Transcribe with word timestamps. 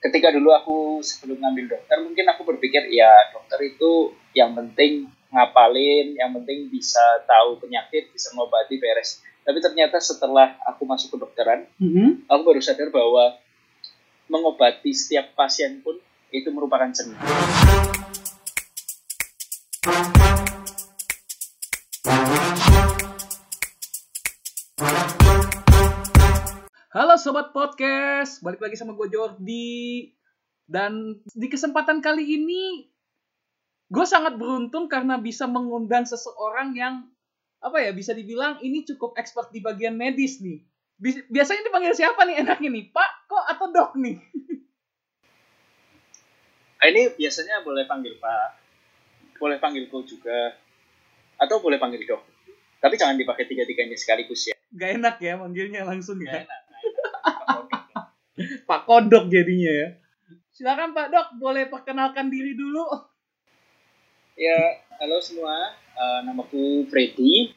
ketika 0.00 0.32
dulu 0.32 0.48
aku 0.56 0.78
sebelum 1.04 1.36
ngambil 1.44 1.76
dokter 1.76 1.96
mungkin 2.00 2.24
aku 2.32 2.42
berpikir 2.48 2.88
ya 2.88 3.12
dokter 3.36 3.60
itu 3.68 4.16
yang 4.32 4.56
penting 4.56 5.12
ngapalin 5.28 6.16
yang 6.16 6.32
penting 6.40 6.72
bisa 6.72 7.00
tahu 7.28 7.60
penyakit 7.60 8.08
bisa 8.10 8.32
ngobati 8.32 8.80
beres 8.80 9.20
tapi 9.44 9.60
ternyata 9.60 10.00
setelah 10.00 10.56
aku 10.64 10.88
masuk 10.88 11.16
ke 11.16 11.18
dokteran 11.20 11.68
Mm-hmm. 11.80 12.28
aku 12.28 12.42
baru 12.44 12.60
sadar 12.64 12.88
bahwa 12.88 13.36
mengobati 14.30 14.94
setiap 14.96 15.36
pasien 15.36 15.84
pun 15.84 15.96
itu 16.30 16.48
merupakan 16.48 16.88
seni 16.94 17.12
Halo 26.90 27.14
sobat 27.14 27.54
podcast, 27.54 28.42
balik 28.42 28.58
lagi 28.58 28.74
sama 28.74 28.98
gue 28.98 29.06
Jordi. 29.08 30.10
Dan 30.66 31.18
di 31.34 31.46
kesempatan 31.46 32.02
kali 32.02 32.26
ini 32.26 32.86
gue 33.90 34.06
sangat 34.06 34.38
beruntung 34.38 34.86
karena 34.86 35.18
bisa 35.18 35.46
mengundang 35.46 36.06
seseorang 36.06 36.74
yang 36.74 37.06
apa 37.60 37.78
ya 37.82 37.90
bisa 37.90 38.14
dibilang 38.14 38.58
ini 38.58 38.82
cukup 38.86 39.14
expert 39.18 39.50
di 39.50 39.62
bagian 39.62 39.94
medis 39.94 40.42
nih. 40.42 40.62
Bi- 40.98 41.26
Biasanya 41.26 41.62
dipanggil 41.66 41.94
siapa 41.94 42.26
nih 42.26 42.42
enaknya 42.42 42.70
nih? 42.70 42.84
Pak, 42.90 43.10
kok 43.26 43.44
atau 43.46 43.66
dok 43.70 43.90
nih? 43.98 44.16
Nah, 46.80 46.86
ini 46.88 47.12
biasanya 47.12 47.60
boleh 47.60 47.84
panggil 47.84 48.16
pak 48.16 48.56
boleh 49.36 49.60
panggil 49.60 49.84
kau 49.88 50.00
juga 50.00 50.56
atau 51.36 51.60
boleh 51.60 51.76
panggil 51.76 52.08
dok 52.08 52.24
tapi 52.76 52.96
jangan 52.96 53.20
dipakai 53.20 53.44
tiga-tiganya 53.44 53.96
sekaligus 53.96 54.48
ya 54.48 54.56
Gak 54.72 54.96
enak 54.96 55.16
ya 55.20 55.36
manggilnya 55.36 55.84
langsung 55.84 56.16
ya. 56.20 56.40
nggak 56.40 56.44
enak. 56.48 56.60
Pak 58.68 58.80
Kodok 58.88 59.28
jadinya 59.28 59.70
ya. 59.70 59.88
Silakan 60.54 60.92
Pak 60.92 61.08
Dok, 61.08 61.28
boleh 61.40 61.68
perkenalkan 61.72 62.28
diri 62.28 62.52
dulu. 62.52 62.84
Ya, 64.36 64.80
halo 65.00 65.20
semua. 65.20 65.72
Eh, 65.76 66.20
namaku 66.24 66.88
Freddy. 66.88 67.52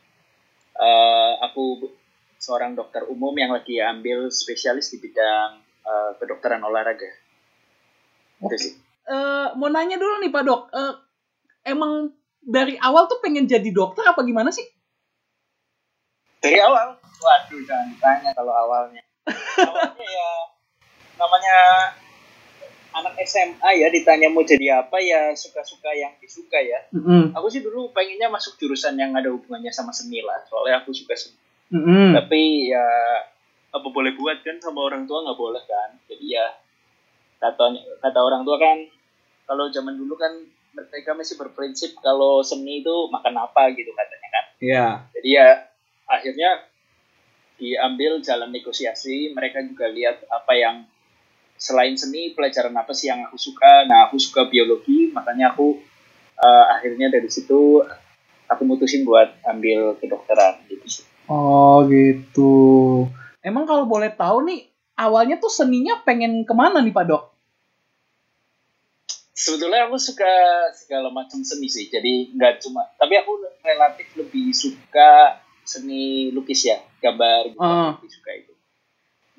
Eh, 0.74 1.34
aku 1.44 1.92
seorang 2.40 2.76
dokter 2.76 3.08
umum 3.08 3.32
yang 3.36 3.56
lagi 3.56 3.80
ambil 3.80 4.28
spesialis 4.28 4.92
di 4.92 5.00
bidang 5.00 5.64
eh, 5.84 6.12
kedokteran 6.20 6.64
olahraga. 6.64 7.12
Itu 8.44 8.56
sih. 8.60 8.74
Eh, 9.04 9.48
mau 9.60 9.68
nanya 9.68 10.00
dulu 10.00 10.24
nih 10.24 10.32
Pak 10.32 10.44
Dok, 10.48 10.62
Eh, 10.72 10.94
emang 11.68 12.12
dari 12.44 12.76
awal 12.80 13.08
tuh 13.08 13.24
pengen 13.24 13.48
jadi 13.48 13.68
dokter 13.72 14.04
apa 14.04 14.20
gimana 14.24 14.52
sih? 14.52 14.64
Dari 16.44 16.60
awal, 16.60 17.00
waduh 17.00 17.62
jangan 17.64 17.88
ditanya 17.96 18.32
kalau 18.36 18.52
awalnya. 18.52 19.00
Awalnya 19.28 20.04
ya 20.06 20.30
namanya 21.16 21.58
anak 22.94 23.14
SMA 23.26 23.70
ya 23.74 23.88
ditanya 23.90 24.30
mau 24.30 24.46
jadi 24.46 24.86
apa 24.86 25.02
ya 25.02 25.34
suka-suka 25.34 25.90
yang 25.94 26.14
disuka 26.22 26.62
ya. 26.62 26.78
Mm-mm. 26.94 27.34
Aku 27.34 27.50
sih 27.50 27.66
dulu 27.66 27.90
pengennya 27.90 28.30
masuk 28.30 28.58
jurusan 28.58 28.94
yang 28.96 29.14
ada 29.18 29.34
hubungannya 29.34 29.74
sama 29.74 29.90
seni 29.90 30.22
lah, 30.22 30.38
soalnya 30.46 30.82
aku 30.84 30.94
suka 30.94 31.18
seni. 31.18 31.38
Mm-mm. 31.74 32.14
tapi 32.14 32.70
ya 32.70 32.86
apa 33.74 33.88
boleh 33.90 34.14
buat 34.14 34.46
kan 34.46 34.62
sama 34.62 34.86
orang 34.86 35.10
tua 35.10 35.26
nggak 35.26 35.40
boleh 35.42 35.64
kan 35.66 35.98
jadi 36.06 36.38
ya 36.38 36.46
kata 37.42 37.74
kata 37.98 38.20
orang 38.22 38.46
tua 38.46 38.62
kan 38.62 38.78
kalau 39.50 39.66
zaman 39.74 39.98
dulu 39.98 40.14
kan 40.14 40.30
mereka 40.78 41.18
masih 41.18 41.34
berprinsip 41.34 41.98
kalau 41.98 42.46
seni 42.46 42.86
itu 42.86 42.94
makan 43.10 43.34
apa 43.42 43.74
gitu 43.74 43.90
katanya 43.90 44.30
kan 44.30 44.46
Iya. 44.62 44.86
jadi 45.18 45.30
ya 45.34 45.48
akhirnya 46.06 46.50
diambil 47.64 48.20
jalan 48.20 48.52
negosiasi 48.52 49.32
mereka 49.32 49.64
juga 49.64 49.88
lihat 49.88 50.28
apa 50.28 50.52
yang 50.52 50.76
selain 51.56 51.96
seni 51.96 52.36
pelajaran 52.36 52.76
apa 52.76 52.92
sih 52.92 53.08
yang 53.08 53.24
aku 53.24 53.40
suka 53.40 53.88
nah 53.88 54.12
aku 54.12 54.20
suka 54.20 54.52
biologi 54.52 55.16
makanya 55.16 55.56
aku 55.56 55.80
eh, 56.36 56.66
akhirnya 56.76 57.08
dari 57.08 57.32
situ 57.32 57.80
aku 58.52 58.62
mutusin 58.68 59.08
buat 59.08 59.40
ambil 59.48 59.96
kedokteran 59.98 60.60
gitu 60.68 61.08
Oh 61.24 61.88
gitu. 61.88 62.52
Emang 63.40 63.64
kalau 63.64 63.88
boleh 63.88 64.12
tahu 64.12 64.44
nih, 64.44 64.68
awalnya 65.00 65.40
tuh 65.40 65.48
seninya 65.48 66.04
pengen 66.04 66.44
ke 66.44 66.52
mana 66.52 66.84
nih 66.84 66.92
Pak 66.92 67.06
Dok? 67.08 67.24
sebetulnya 69.34 69.90
aku 69.90 70.00
suka 70.00 70.30
segala 70.72 71.12
macam 71.12 71.44
seni 71.44 71.68
sih 71.68 71.92
jadi 71.92 72.32
nggak 72.32 72.64
cuma 72.64 72.88
tapi 72.96 73.20
aku 73.20 73.44
relatif 73.60 74.08
lebih 74.16 74.56
suka 74.56 75.43
seni 75.64 76.04
lukis 76.30 76.64
ya 76.64 76.80
gambar 77.00 77.50
gitu 77.50 77.60
Ah. 77.60 77.96
lebih 77.96 78.12
suka 78.12 78.32
itu 78.34 78.54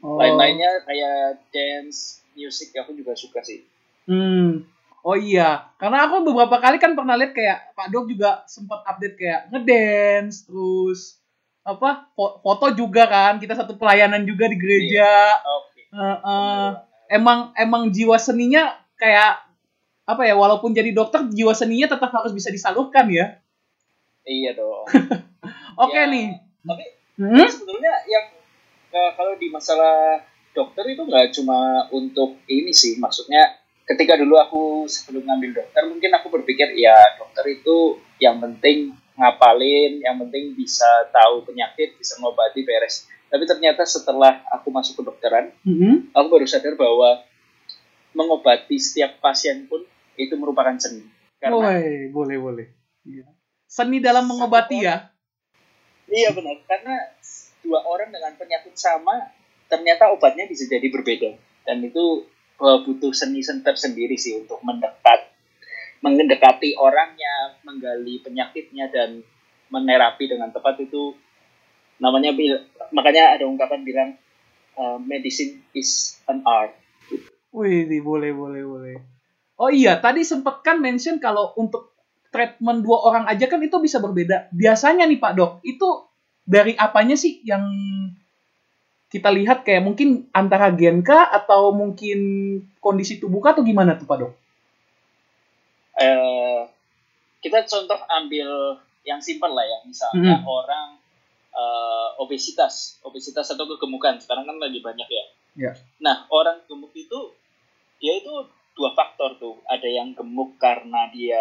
Oh. 0.01 0.21
lain-lainnya 0.21 0.85
kayak 0.85 1.17
dance 1.49 2.21
music 2.33 2.75
aku 2.75 2.93
juga 2.93 3.13
suka 3.15 3.41
sih 3.41 3.65
Hmm. 4.05 4.69
Oh 5.01 5.13
iya, 5.15 5.69
karena 5.77 6.05
aku 6.05 6.25
beberapa 6.25 6.57
kali 6.59 6.77
kan 6.77 6.93
pernah 6.93 7.13
lihat 7.13 7.33
kayak 7.33 7.73
Pak 7.73 7.89
Dok 7.89 8.05
juga 8.07 8.45
sempat 8.45 8.85
update 8.85 9.17
kayak 9.17 9.41
ngedance, 9.49 10.45
terus 10.45 11.21
apa 11.61 12.09
fo- 12.11 12.37
foto 12.39 12.69
juga 12.71 13.05
kan, 13.05 13.37
kita 13.37 13.53
satu 13.55 13.77
pelayanan 13.77 14.25
juga 14.25 14.45
di 14.45 14.57
gereja. 14.57 15.41
oke 15.43 15.81
Eh, 15.89 16.19
eh, 16.21 16.69
emang 17.11 17.53
emang 17.55 17.89
jiwa 17.89 18.17
seninya 18.17 18.73
kayak 18.95 19.45
apa 20.05 20.23
ya 20.23 20.35
walaupun 20.35 20.73
jadi 20.73 20.91
dokter 20.91 21.25
jiwa 21.27 21.53
seninya 21.53 21.89
tetap 21.91 22.09
harus 22.11 22.33
bisa 22.33 22.49
disalurkan 22.49 23.09
ya 23.09 23.41
iya 24.23 24.53
dong 24.53 24.85
oke 25.77 25.93
Ya, 25.93 26.07
nih 26.07 26.29
tapi 26.63 26.85
Hmm? 27.15 27.47
sebetulnya 27.47 27.95
yang 28.05 28.27
eh, 28.91 29.11
kalau 29.15 29.35
di 29.35 29.47
masalah 29.47 30.19
dokter 30.51 30.83
itu 30.89 30.99
nggak 31.01 31.31
cuma 31.33 31.59
untuk 31.89 32.43
ini 32.45 32.71
sih 32.71 32.99
maksudnya 32.99 33.55
ketika 33.85 34.15
dulu 34.15 34.35
aku 34.35 34.63
sebelum 34.85 35.23
ngambil 35.23 35.63
dokter 35.63 35.87
mungkin 35.87 36.11
aku 36.11 36.27
berpikir 36.29 36.75
ya 36.75 36.95
dokter 37.15 37.47
itu 37.47 37.99
yang 38.19 38.39
penting 38.39 38.91
ngapalin 39.15 40.01
yang 40.01 40.19
penting 40.19 40.55
bisa 40.55 40.87
tahu 41.09 41.47
penyakit 41.47 41.95
bisa 41.95 42.19
ngobati 42.19 42.63
beres 42.63 43.07
tapi 43.31 43.47
ternyata 43.47 43.87
setelah 43.87 44.43
aku 44.51 44.75
masuk 44.75 44.99
ke 44.99 45.03
dokteran 45.05 45.55
Hmm? 45.63 46.11
aku 46.11 46.27
baru 46.29 46.47
sadar 46.47 46.75
bahwa 46.75 47.23
mengobati 48.11 48.75
setiap 48.75 49.19
pasien 49.19 49.67
pun 49.67 49.83
itu 50.15 50.35
merupakan 50.35 50.75
seni 50.75 51.07
karena 51.39 51.55
Boleh, 51.55 52.11
boleh, 52.11 52.37
boleh. 52.41 52.67
Iya. 53.05 53.27
Seni 53.67 53.99
dalam 53.99 54.25
mengobati 54.25 54.81
ya. 54.81 55.14
Iya 56.15 56.31
benar, 56.31 56.57
karena 56.71 56.95
dua 57.67 57.81
orang 57.83 58.15
dengan 58.15 58.33
penyakit 58.39 58.79
sama 58.79 59.35
ternyata 59.67 60.15
obatnya 60.15 60.47
bisa 60.47 60.69
jadi 60.71 60.87
berbeda 60.95 61.35
dan 61.67 61.83
itu 61.83 62.29
eh, 62.63 62.79
butuh 62.87 63.11
seni 63.11 63.43
sen- 63.43 63.65
tersendiri 63.67 64.15
sih 64.15 64.39
untuk 64.39 64.63
mendekat 64.63 65.35
mendekati 66.05 66.77
orangnya, 66.77 67.57
menggali 67.65 68.21
penyakitnya 68.21 68.93
dan 68.93 69.25
menerapi 69.73 70.29
dengan 70.29 70.53
tepat 70.53 70.85
itu 70.85 71.17
namanya 71.97 72.37
makanya 72.93 73.35
ada 73.35 73.49
ungkapan 73.49 73.81
bilang 73.83 74.11
eh, 74.79 74.99
medicine 75.03 75.65
is 75.75 76.21
an 76.31 76.47
art. 76.47 76.77
Wih, 77.55 77.87
boleh, 78.03 78.31
boleh, 78.35 78.63
boleh. 78.63 78.97
Oh 79.59 79.71
iya, 79.71 79.99
tadi 79.99 80.27
sempat 80.27 80.63
kan 80.67 80.83
mention 80.83 81.23
kalau 81.23 81.55
untuk 81.55 81.94
treatment 82.35 82.83
dua 82.83 82.99
orang 83.07 83.25
aja 83.31 83.47
kan 83.47 83.63
itu 83.63 83.79
bisa 83.79 84.03
berbeda. 84.03 84.51
Biasanya 84.51 85.07
nih 85.07 85.23
Pak 85.23 85.33
Dok, 85.39 85.53
itu 85.63 85.87
dari 86.43 86.75
apanya 86.75 87.15
sih 87.15 87.39
yang 87.47 87.63
kita 89.07 89.31
lihat 89.31 89.63
kayak 89.63 89.87
mungkin 89.87 90.27
antara 90.35 90.75
gen 90.75 90.99
kah 91.01 91.31
atau 91.31 91.71
mungkin 91.71 92.19
kondisi 92.83 93.23
tubuh 93.23 93.39
kah 93.39 93.55
atau 93.55 93.63
gimana 93.63 93.95
tuh 93.95 94.11
Pak 94.11 94.19
Dok? 94.19 94.33
eh 95.95 96.67
kita 97.39 97.63
contoh 97.71 97.95
ambil 98.11 98.83
yang 99.07 99.23
simpel 99.23 99.55
lah 99.55 99.63
ya 99.63 99.79
misalnya 99.87 100.43
Mhm. 100.43 100.43
orang 100.43 100.89
eh, 101.55 102.09
obesitas 102.19 102.99
obesitas 103.07 103.47
atau 103.47 103.63
kegemukan 103.71 104.19
sekarang 104.19 104.43
kan 104.43 104.59
lagi 104.59 104.83
banyak 104.83 105.07
ya 105.07 105.25
Ya. 105.55 105.71
nah 106.03 106.27
orang 106.35 106.67
gemuk 106.67 106.91
itu 106.99 107.31
dia 108.03 108.19
itu 108.19 108.33
dua 108.75 108.91
faktor 108.99 109.39
tuh 109.39 109.63
ada 109.71 109.87
yang 109.87 110.19
gemuk 110.19 110.59
karena 110.59 111.07
dia 111.15 111.39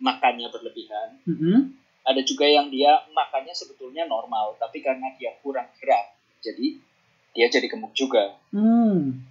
makannya 0.00 0.48
berlebihan. 0.48 1.20
Mm-mm. 1.28 1.76
ada 2.00 2.24
juga 2.24 2.48
yang 2.48 2.72
dia 2.72 2.96
makannya 3.12 3.52
sebetulnya 3.52 4.08
normal 4.08 4.56
tapi 4.56 4.80
karena 4.80 5.12
dia 5.20 5.36
kurang 5.44 5.68
gerak 5.76 6.16
jadi 6.40 6.80
dia 7.30 7.46
jadi 7.46 7.66
gemuk 7.70 7.94
juga. 7.94 8.34
Hmm. 8.50 9.22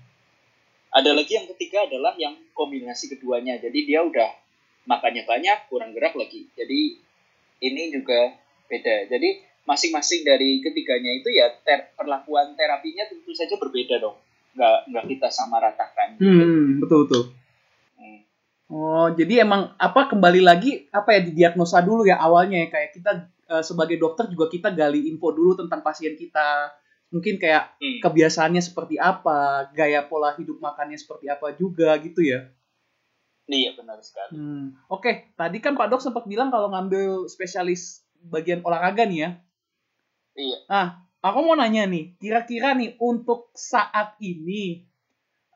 ada 0.90 1.14
lagi 1.14 1.38
yang 1.38 1.46
ketiga 1.54 1.86
adalah 1.86 2.18
yang 2.18 2.34
kombinasi 2.58 3.14
keduanya. 3.14 3.62
Jadi 3.62 3.86
dia 3.86 4.02
udah 4.02 4.26
makannya 4.90 5.22
banyak 5.22 5.70
kurang 5.70 5.94
gerak 5.94 6.18
lagi. 6.18 6.50
Jadi 6.58 6.98
ini 7.62 7.84
juga 7.94 8.34
beda. 8.66 9.06
Jadi 9.06 9.46
masing-masing 9.70 10.26
dari 10.26 10.66
ketiganya 10.66 11.14
itu 11.14 11.30
ya 11.30 11.54
ter- 11.62 11.94
perlakuan 11.94 12.58
terapinya 12.58 13.06
tentu 13.06 13.30
saja 13.38 13.54
berbeda 13.62 14.02
dong. 14.02 14.18
Nggak 14.58 14.78
nggak 14.90 15.06
kita 15.14 15.28
sama 15.30 15.62
ratakan. 15.62 16.18
Hmm, 16.18 16.82
betul 16.82 17.06
betul. 17.06 17.24
Oh, 18.70 19.10
jadi 19.18 19.42
emang 19.42 19.74
apa 19.82 20.14
kembali 20.14 20.46
lagi 20.46 20.86
apa 20.94 21.18
ya 21.18 21.22
didiagnosa 21.26 21.82
dulu 21.82 22.06
ya 22.06 22.22
awalnya 22.22 22.64
ya 22.64 22.68
kayak 22.70 22.90
kita 22.94 23.12
eh, 23.50 23.64
sebagai 23.66 23.98
dokter 23.98 24.30
juga 24.30 24.46
kita 24.46 24.70
gali 24.70 25.10
info 25.10 25.34
dulu 25.34 25.58
tentang 25.58 25.82
pasien 25.82 26.14
kita 26.14 26.70
Mungkin 27.10 27.42
kayak 27.42 27.74
Hmm. 27.82 28.00
kebiasaannya 28.06 28.62
seperti 28.62 29.02
apa, 29.02 29.70
gaya 29.74 30.06
pola 30.06 30.38
hidup 30.38 30.62
makannya 30.62 30.94
seperti 30.94 31.26
apa 31.26 31.58
juga 31.58 31.98
gitu 31.98 32.22
ya. 32.22 32.46
Iya 33.50 33.74
benar 33.74 33.98
sekali. 34.06 34.38
Hmm. 34.38 34.78
Oke, 34.94 35.34
tadi 35.34 35.58
kan 35.58 35.74
Pak 35.74 35.90
Dok 35.90 36.06
sempat 36.06 36.30
bilang 36.30 36.54
kalau 36.54 36.70
ngambil 36.70 37.26
spesialis 37.26 38.06
bagian 38.30 38.62
olahraga 38.62 39.10
nih 39.10 39.20
ya. 39.26 39.30
Iya. 40.38 40.58
Ah, 40.70 40.88
aku 41.26 41.42
mau 41.42 41.58
nanya 41.58 41.90
nih, 41.90 42.14
kira-kira 42.22 42.78
nih 42.78 42.94
untuk 43.02 43.50
saat 43.58 44.14
ini 44.22 44.86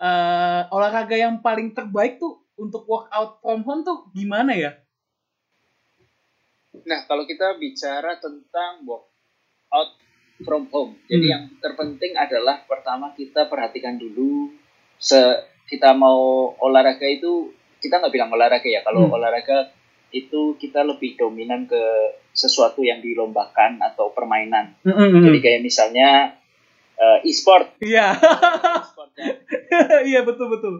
eh, 0.01 0.61
olahraga 0.73 1.13
yang 1.13 1.45
paling 1.45 1.77
terbaik 1.77 2.17
tuh 2.17 2.42
untuk 2.55 2.85
workout 2.85 3.41
from 3.41 3.65
home 3.65 3.81
tuh 3.81 4.05
gimana 4.13 4.53
ya? 4.53 4.71
Nah, 6.83 7.05
kalau 7.05 7.23
kita 7.23 7.55
bicara 7.55 8.17
tentang 8.17 8.83
workout 8.83 9.89
from 10.43 10.67
home, 10.73 10.97
jadi 11.05 11.25
Hmm. 11.29 11.33
yang 11.37 11.43
terpenting 11.61 12.13
adalah 12.17 12.65
pertama 12.65 13.13
kita 13.13 13.47
perhatikan 13.47 13.95
dulu 13.95 14.49
se 14.97 15.17
kita 15.69 15.95
mau 15.95 16.51
olahraga 16.59 17.07
itu 17.07 17.49
kita 17.79 17.99
nggak 18.01 18.13
bilang 18.13 18.31
olahraga 18.33 18.67
ya. 18.67 18.81
Kalau 18.83 19.07
Hmm. 19.07 19.15
olahraga 19.15 19.71
itu 20.13 20.53
kita 20.59 20.85
lebih 20.85 21.17
dominan 21.17 21.65
ke 21.65 21.81
sesuatu 22.33 22.81
yang 22.85 23.01
dilombakan 23.01 23.81
atau 23.81 24.13
permainan. 24.13 24.77
Jadi 25.25 25.39
kayak 25.41 25.61
misalnya 25.63 26.37
eh, 26.93 27.25
e-sport. 27.25 27.81
Iya, 27.81 28.13
E-sport 28.13 29.09
kan. 29.17 29.25
iya 30.09 30.21
betul 30.21 30.47
betul. 30.53 30.75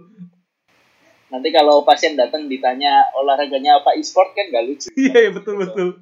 Nanti 1.34 1.50
kalau 1.50 1.82
pasien 1.82 2.14
datang 2.14 2.46
ditanya 2.46 3.10
olahraganya 3.18 3.82
apa 3.82 3.98
e-sport 3.98 4.38
kan 4.38 4.54
nggak 4.54 4.66
lucu. 4.70 4.88
Iya 5.02 5.18
iya, 5.18 5.32
betul 5.34 5.58
betul. 5.58 5.98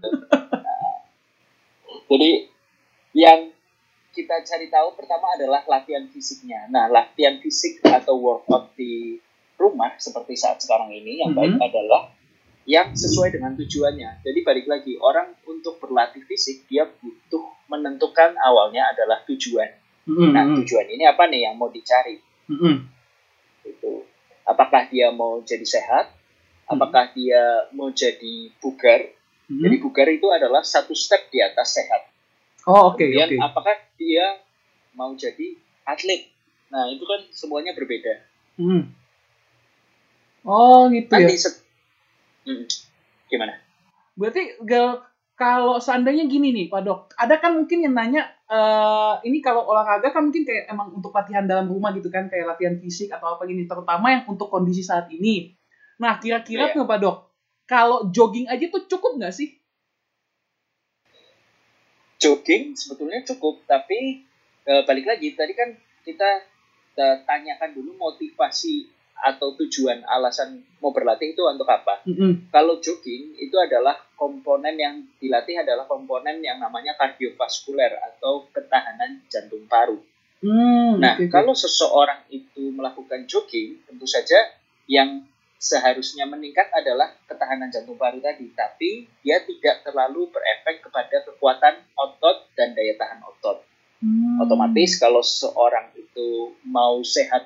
Jadi 2.11 2.51
yang 3.15 3.47
kita 4.11 4.43
cari 4.43 4.67
tahu 4.67 4.91
pertama 4.99 5.31
adalah 5.31 5.63
latihan 5.63 6.03
fisiknya. 6.11 6.67
Nah, 6.67 6.91
latihan 6.91 7.39
fisik 7.39 7.79
atau 7.79 8.19
workout 8.19 8.75
di 8.75 9.15
rumah 9.55 9.95
seperti 9.95 10.35
saat 10.35 10.59
sekarang 10.59 10.91
ini 10.91 11.23
yang 11.23 11.31
baik 11.31 11.55
Mhm. 11.55 11.63
adalah 11.63 12.11
yang 12.67 12.91
sesuai 12.91 13.31
dengan 13.31 13.55
tujuannya. 13.55 14.19
Jadi 14.21 14.39
balik 14.43 14.67
lagi, 14.67 14.99
orang 14.99 15.31
untuk 15.47 15.79
berlatih 15.79 16.27
fisik 16.27 16.67
dia 16.67 16.83
butuh 16.85 17.55
menentukan 17.71 18.35
awalnya 18.35 18.91
adalah 18.91 19.23
tujuan. 19.23 19.71
Mm-mm, 20.03 20.33
Nah, 20.35 20.43
mm-mm, 20.43 20.57
tujuan 20.61 20.87
ini 20.91 21.07
apa 21.07 21.23
nih 21.31 21.47
yang 21.47 21.55
mau 21.55 21.71
dicari? 21.71 22.19
mm-mm. 22.51 22.75
Itu 23.63 24.03
apakah 24.51 24.87
dia 24.91 25.09
mau 25.09 25.39
jadi 25.41 25.63
sehat? 25.63 26.11
Apakah 26.67 27.11
dia 27.11 27.67
mau 27.71 27.91
jadi 27.91 28.51
bugar? 28.59 29.11
Mm-mm. 29.47 29.63
Jadi 29.63 29.75
bugar 29.83 30.07
itu 30.07 30.27
adalah 30.31 30.63
satu 30.63 30.95
step 30.95 31.27
di 31.27 31.43
atas 31.43 31.75
sehat. 31.75 32.07
Oh 32.63 32.93
oke 32.93 33.01
Kemudian 33.01 33.27
oke. 33.27 33.37
apakah 33.41 33.75
dia 33.95 34.39
mau 34.95 35.11
jadi 35.15 35.57
atlet? 35.83 36.27
Nah, 36.71 36.87
itu 36.87 37.03
kan 37.03 37.19
semuanya 37.35 37.75
berbeda. 37.75 38.23
Mm. 38.55 38.87
Oh 40.47 40.87
gitu 40.87 41.11
ya. 41.11 41.27
Nanti 41.27 41.35
set- 41.37 41.59
Hmm, 42.41 42.65
gimana? 43.29 43.53
Berarti 44.17 44.57
gal- 44.65 45.05
kalau 45.41 45.81
seandainya 45.81 46.29
gini 46.29 46.53
nih 46.53 46.69
Pak 46.69 46.81
Dok, 46.85 46.99
ada 47.17 47.41
kan 47.41 47.57
mungkin 47.57 47.81
yang 47.81 47.97
nanya 47.97 48.29
eh 48.45 49.13
ini 49.25 49.41
kalau 49.41 49.65
olahraga 49.65 50.13
kan 50.13 50.29
mungkin 50.29 50.45
kayak 50.45 50.69
emang 50.69 50.93
untuk 50.93 51.09
latihan 51.09 51.49
dalam 51.49 51.65
rumah 51.65 51.89
gitu 51.97 52.13
kan 52.13 52.29
kayak 52.29 52.45
latihan 52.45 52.77
fisik 52.77 53.09
atau 53.09 53.33
apa 53.33 53.49
gini 53.49 53.65
terutama 53.65 54.13
yang 54.13 54.23
untuk 54.29 54.53
kondisi 54.53 54.85
saat 54.85 55.09
ini. 55.09 55.57
Nah 55.97 56.21
kira-kira 56.21 56.69
Iya. 56.69 56.73
tuh 56.77 56.85
Pak 56.85 56.97
Dok, 57.01 57.17
kalau 57.65 58.13
jogging 58.13 58.45
aja 58.53 58.69
tuh 58.69 58.85
cukup 58.85 59.17
nggak 59.17 59.33
sih? 59.33 59.49
Jogging 62.21 62.77
sebetulnya 62.77 63.25
cukup, 63.25 63.65
tapi 63.65 64.21
eh, 64.69 64.81
balik 64.85 65.09
lagi 65.09 65.33
tadi 65.33 65.57
kan 65.57 65.73
kita 66.05 66.29
eh, 67.01 67.17
tanyakan 67.25 67.73
dulu 67.73 67.97
motivasi 67.97 68.93
atau 69.21 69.53
tujuan 69.53 70.01
alasan 70.09 70.65
mau 70.81 70.89
berlatih 70.89 71.37
itu 71.37 71.41
untuk 71.45 71.69
apa? 71.69 72.01
Mm-mm. 72.09 72.49
Kalau 72.49 72.81
jogging 72.81 73.37
itu 73.37 73.53
adalah 73.61 73.93
komponen 74.17 74.75
yang 74.75 75.05
dilatih 75.21 75.61
adalah 75.61 75.85
komponen 75.85 76.41
yang 76.41 76.57
namanya 76.57 76.97
kardiovaskuler 76.97 78.01
atau 78.01 78.49
ketahanan 78.49 79.21
jantung 79.29 79.65
paru. 79.69 80.01
Hmm, 80.41 80.97
Nah, 80.97 81.21
oke, 81.21 81.29
oke. 81.29 81.33
kalau 81.33 81.53
seseorang 81.53 82.25
itu 82.33 82.73
melakukan 82.73 83.29
jogging, 83.29 83.77
tentu 83.85 84.09
saja 84.09 84.41
yang 84.89 85.21
seharusnya 85.61 86.25
meningkat 86.25 86.65
adalah 86.73 87.13
ketahanan 87.29 87.69
jantung 87.69 87.93
paru 87.93 88.17
tadi, 88.17 88.49
tapi 88.57 89.05
dia 89.21 89.37
tidak 89.45 89.85
terlalu 89.85 90.33
berefek 90.33 90.81
kepada 90.81 91.21
kekuatan 91.29 91.85
otot 91.93 92.49
dan 92.57 92.73
daya 92.73 92.97
tahan 92.97 93.21
otot. 93.21 93.61
Hmm. 94.01 94.41
Otomatis 94.41 94.97
kalau 94.97 95.21
seseorang 95.21 95.93
itu 95.93 96.57
mau 96.65 97.05
sehat 97.05 97.45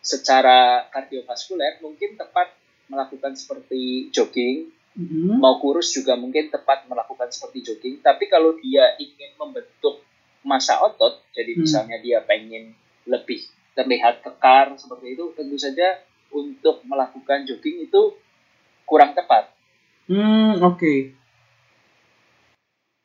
secara 0.00 0.88
kardiovaskuler, 0.88 1.80
mungkin 1.84 2.16
tepat 2.16 2.52
melakukan 2.90 3.36
seperti 3.36 4.10
jogging, 4.10 4.72
Mm-mm. 4.98 5.38
mau 5.38 5.60
kurus 5.62 5.94
juga 5.94 6.18
mungkin 6.18 6.50
tepat 6.50 6.88
melakukan 6.90 7.30
seperti 7.30 7.62
jogging. 7.62 8.02
Tapi 8.02 8.26
kalau 8.26 8.58
dia 8.58 8.96
ingin 8.98 9.36
membentuk 9.38 10.02
massa 10.42 10.80
otot, 10.82 11.20
jadi 11.36 11.54
Hmm. 11.54 11.62
misalnya 11.62 11.96
dia 12.00 12.18
pengen 12.24 12.74
lebih 13.06 13.44
terlihat 13.76 14.24
kekar 14.24 14.74
seperti 14.74 15.14
itu, 15.14 15.30
tentu 15.36 15.56
saja 15.60 16.00
untuk 16.32 16.82
melakukan 16.88 17.46
jogging 17.46 17.86
itu 17.86 18.16
kurang 18.88 19.14
tepat. 19.14 19.52
Hmm, 20.10 20.58
oke. 20.58 21.14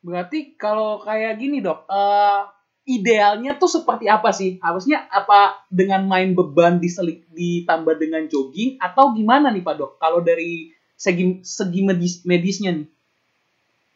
Berarti 0.02 0.54
kalau 0.58 1.02
kayak 1.02 1.38
gini 1.38 1.62
dok, 1.62 1.86
eh, 1.86 2.40
idealnya 2.86 3.58
tuh 3.58 3.68
seperti 3.68 4.06
apa 4.06 4.30
sih? 4.30 4.62
Harusnya 4.62 5.10
apa 5.10 5.66
dengan 5.66 6.06
main 6.06 6.32
beban 6.32 6.78
diselik 6.78 7.26
ditambah 7.34 7.98
dengan 7.98 8.30
jogging 8.30 8.78
atau 8.78 9.10
gimana 9.12 9.50
nih 9.50 9.66
pak 9.66 9.74
dok? 9.74 9.92
Kalau 9.98 10.22
dari 10.22 10.70
segi 10.94 11.42
segi 11.42 11.80
medis 11.82 12.22
medisnya 12.22 12.72
nih? 12.72 12.88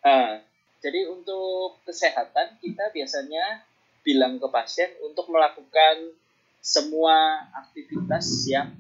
Nah, 0.03 0.43
jadi 0.83 1.07
untuk 1.07 1.81
kesehatan 1.87 2.59
kita 2.59 2.91
biasanya 2.91 3.63
bilang 4.03 4.43
ke 4.43 4.49
pasien 4.51 4.91
untuk 5.07 5.31
melakukan 5.31 6.11
semua 6.61 7.47
aktivitas 7.57 8.27
yang 8.51 8.75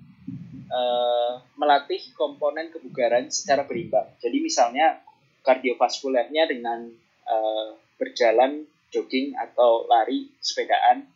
eh, 0.68 1.32
melatih 1.54 2.02
komponen 2.18 2.68
kebugaran 2.74 3.30
secara 3.30 3.62
berimbang. 3.62 4.10
Jadi 4.18 4.42
misalnya 4.42 5.00
kardiovaskulernya 5.46 6.50
dengan 6.50 6.88
eh, 7.24 7.68
berjalan, 8.00 8.64
jogging 8.90 9.34
atau 9.38 9.86
lari, 9.86 10.30
sepedaan. 10.42 11.06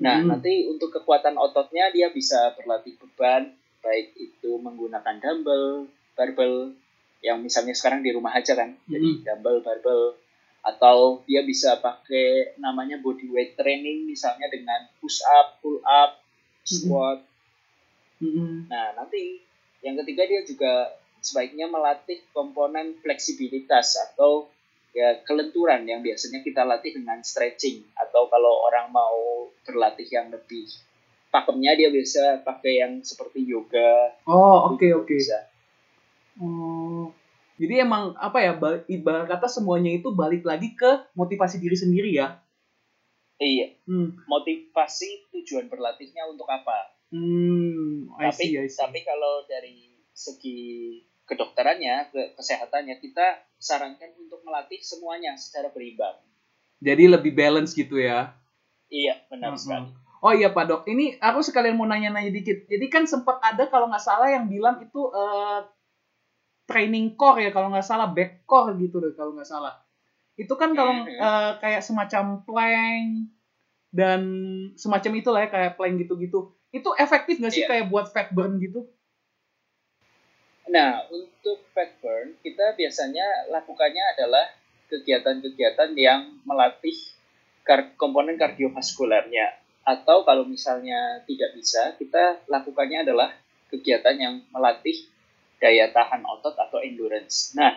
Nah, 0.00 0.16
Hmm. 0.24 0.32
nanti 0.32 0.64
untuk 0.70 0.90
kekuatan 0.96 1.36
ototnya 1.36 1.92
dia 1.92 2.08
bisa 2.08 2.56
berlatih 2.56 2.96
beban, 2.96 3.52
baik 3.84 4.16
itu 4.16 4.50
menggunakan 4.56 5.20
dumbbell, 5.20 5.90
barbell, 6.16 6.72
yang 7.20 7.44
misalnya 7.44 7.76
sekarang 7.76 8.00
di 8.00 8.16
rumah 8.16 8.32
aja 8.32 8.56
kan, 8.56 8.72
jadi 8.88 9.20
dumbbell, 9.20 9.60
barbell, 9.60 10.16
atau 10.60 11.20
dia 11.28 11.44
bisa 11.44 11.76
pakai 11.80 12.56
namanya 12.60 13.00
body 13.00 13.28
weight 13.28 13.56
training 13.56 14.08
misalnya 14.08 14.48
dengan 14.48 14.88
push 15.00 15.20
up, 15.24 15.60
pull 15.60 15.80
up, 15.84 16.20
squat. 16.64 17.24
Mm-mm. 18.20 18.68
Nah, 18.68 18.92
nanti 18.96 19.40
yang 19.80 19.96
ketiga 20.04 20.28
dia 20.28 20.44
juga 20.44 20.92
sebaiknya 21.20 21.68
melatih 21.68 22.20
komponen 22.32 22.96
fleksibilitas 23.00 23.96
atau 24.12 24.48
ya 24.90 25.22
kelenturan 25.22 25.86
yang 25.86 26.00
biasanya 26.00 26.42
kita 26.42 26.62
latih 26.62 26.98
dengan 26.98 27.22
stretching 27.22 27.86
atau 27.94 28.26
kalau 28.26 28.66
orang 28.66 28.90
mau 28.90 29.18
berlatih 29.62 30.06
yang 30.06 30.28
lebih 30.28 30.66
pakemnya 31.30 31.78
dia 31.78 31.88
bisa 31.88 32.42
pakai 32.42 32.82
yang 32.82 32.92
seperti 33.00 33.46
yoga. 33.46 34.18
Oh 34.26 34.74
oke 34.74 34.82
Itu 34.82 34.98
oke. 34.98 35.14
bisa. 35.14 35.38
Oh. 36.36 37.12
Jadi 37.54 37.74
emang 37.78 38.16
apa 38.16 38.40
ya 38.40 38.56
ba- 38.56 38.82
ibarat 38.86 39.28
kata 39.28 39.44
semuanya 39.46 39.92
itu 39.92 40.10
balik 40.10 40.42
lagi 40.42 40.72
ke 40.72 41.06
motivasi 41.12 41.60
diri 41.60 41.76
sendiri 41.76 42.10
ya? 42.10 42.40
Iya, 43.36 43.72
Hmm. 43.84 44.16
motivasi 44.24 45.28
tujuan 45.30 45.68
berlatihnya 45.68 46.24
untuk 46.26 46.44
apa? 46.44 46.92
Hmm. 47.08 48.08
I 48.16 48.28
tapi 48.28 48.44
see, 48.48 48.56
I 48.56 48.68
see. 48.68 48.76
tapi 48.76 49.00
kalau 49.00 49.44
dari 49.44 49.96
segi 50.10 50.60
kedokterannya, 51.30 52.10
ke 52.10 52.34
kesehatannya 52.34 52.98
kita 52.98 53.38
sarankan 53.62 54.10
untuk 54.18 54.42
melatih 54.42 54.82
semuanya 54.82 55.38
secara 55.38 55.70
berimbang. 55.70 56.18
Jadi 56.82 57.06
lebih 57.06 57.30
balance 57.30 57.70
gitu 57.70 58.02
ya? 58.02 58.34
Iya, 58.90 59.14
benar 59.30 59.54
Mm-mm. 59.54 59.62
sekali. 59.62 59.88
Oh 60.20 60.32
iya 60.36 60.52
Pak 60.52 60.64
Dok, 60.68 60.82
ini 60.90 61.16
aku 61.16 61.40
sekalian 61.40 61.78
mau 61.78 61.86
nanya-nanya 61.88 62.28
dikit. 62.28 62.66
Jadi 62.66 62.86
kan 62.92 63.06
sempat 63.06 63.38
ada 63.40 63.64
kalau 63.70 63.88
nggak 63.88 64.02
salah 64.04 64.28
yang 64.28 64.50
bilang 64.50 64.76
itu 64.82 65.00
eh, 65.14 65.60
training 66.68 67.14
core 67.16 67.48
ya 67.48 67.50
kalau 67.50 67.72
nggak 67.72 67.86
salah 67.86 68.06
back 68.10 68.44
core 68.44 68.76
gitu 68.78 69.00
deh 69.00 69.14
kalau 69.16 69.32
nggak 69.32 69.48
salah. 69.48 69.74
Itu 70.36 70.54
kan 70.60 70.76
kalau 70.76 70.92
Mhm. 70.92 71.08
eh, 71.08 71.52
kayak 71.62 71.82
semacam 71.86 72.24
plank 72.44 73.08
dan 73.90 74.20
semacam 74.76 75.12
itulah 75.18 75.40
ya 75.44 75.48
kayak 75.48 75.72
plank 75.80 75.94
gitu-gitu. 76.04 76.52
Itu 76.70 76.88
efektif 77.00 77.40
nggak 77.40 77.52
sih 77.52 77.62
Iya. 77.64 77.68
kayak 77.70 77.84
buat 77.88 78.06
fat 78.12 78.28
burn 78.30 78.60
gitu? 78.60 78.84
Nah, 80.70 81.02
untuk 81.10 81.66
fat 81.74 81.98
burn, 81.98 82.38
kita 82.46 82.78
biasanya 82.78 83.50
lakukannya 83.50 84.04
adalah 84.14 84.46
kegiatan-kegiatan 84.86 85.90
yang 85.98 86.38
melatih 86.46 86.94
kar 87.66 87.90
komponen 87.98 88.38
kardiovaskulernya. 88.38 89.58
Atau 89.82 90.22
kalau 90.22 90.46
misalnya 90.46 91.26
tidak 91.26 91.58
bisa, 91.58 91.98
kita 91.98 92.46
lakukannya 92.46 93.02
adalah 93.02 93.34
kegiatan 93.66 94.14
yang 94.14 94.34
melatih 94.54 95.10
daya 95.58 95.90
tahan 95.90 96.22
otot 96.22 96.54
atau 96.54 96.78
endurance. 96.78 97.52
Nah, 97.58 97.74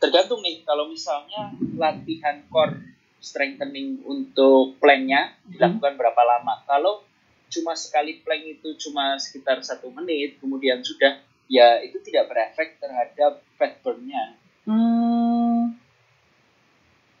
tergantung 0.00 0.40
nih 0.40 0.64
kalau 0.64 0.88
misalnya 0.88 1.52
latihan 1.76 2.40
core 2.48 2.80
strengthening 3.20 4.00
untuk 4.04 4.76
planknya 4.80 5.36
dilakukan 5.48 5.96
berapa 5.96 6.22
lama. 6.24 6.62
Kalau 6.68 7.04
cuma 7.48 7.72
sekali 7.78 8.20
plank 8.20 8.58
itu 8.58 8.74
cuma 8.88 9.16
sekitar 9.16 9.62
satu 9.62 9.88
menit, 9.94 10.36
kemudian 10.42 10.82
sudah, 10.82 11.20
ya 11.46 11.82
itu 11.82 11.98
tidak 12.02 12.30
berefek 12.30 12.78
terhadap 12.82 13.42
fat 13.58 13.78
burn-nya. 13.82 14.38
Hmm. 14.66 15.78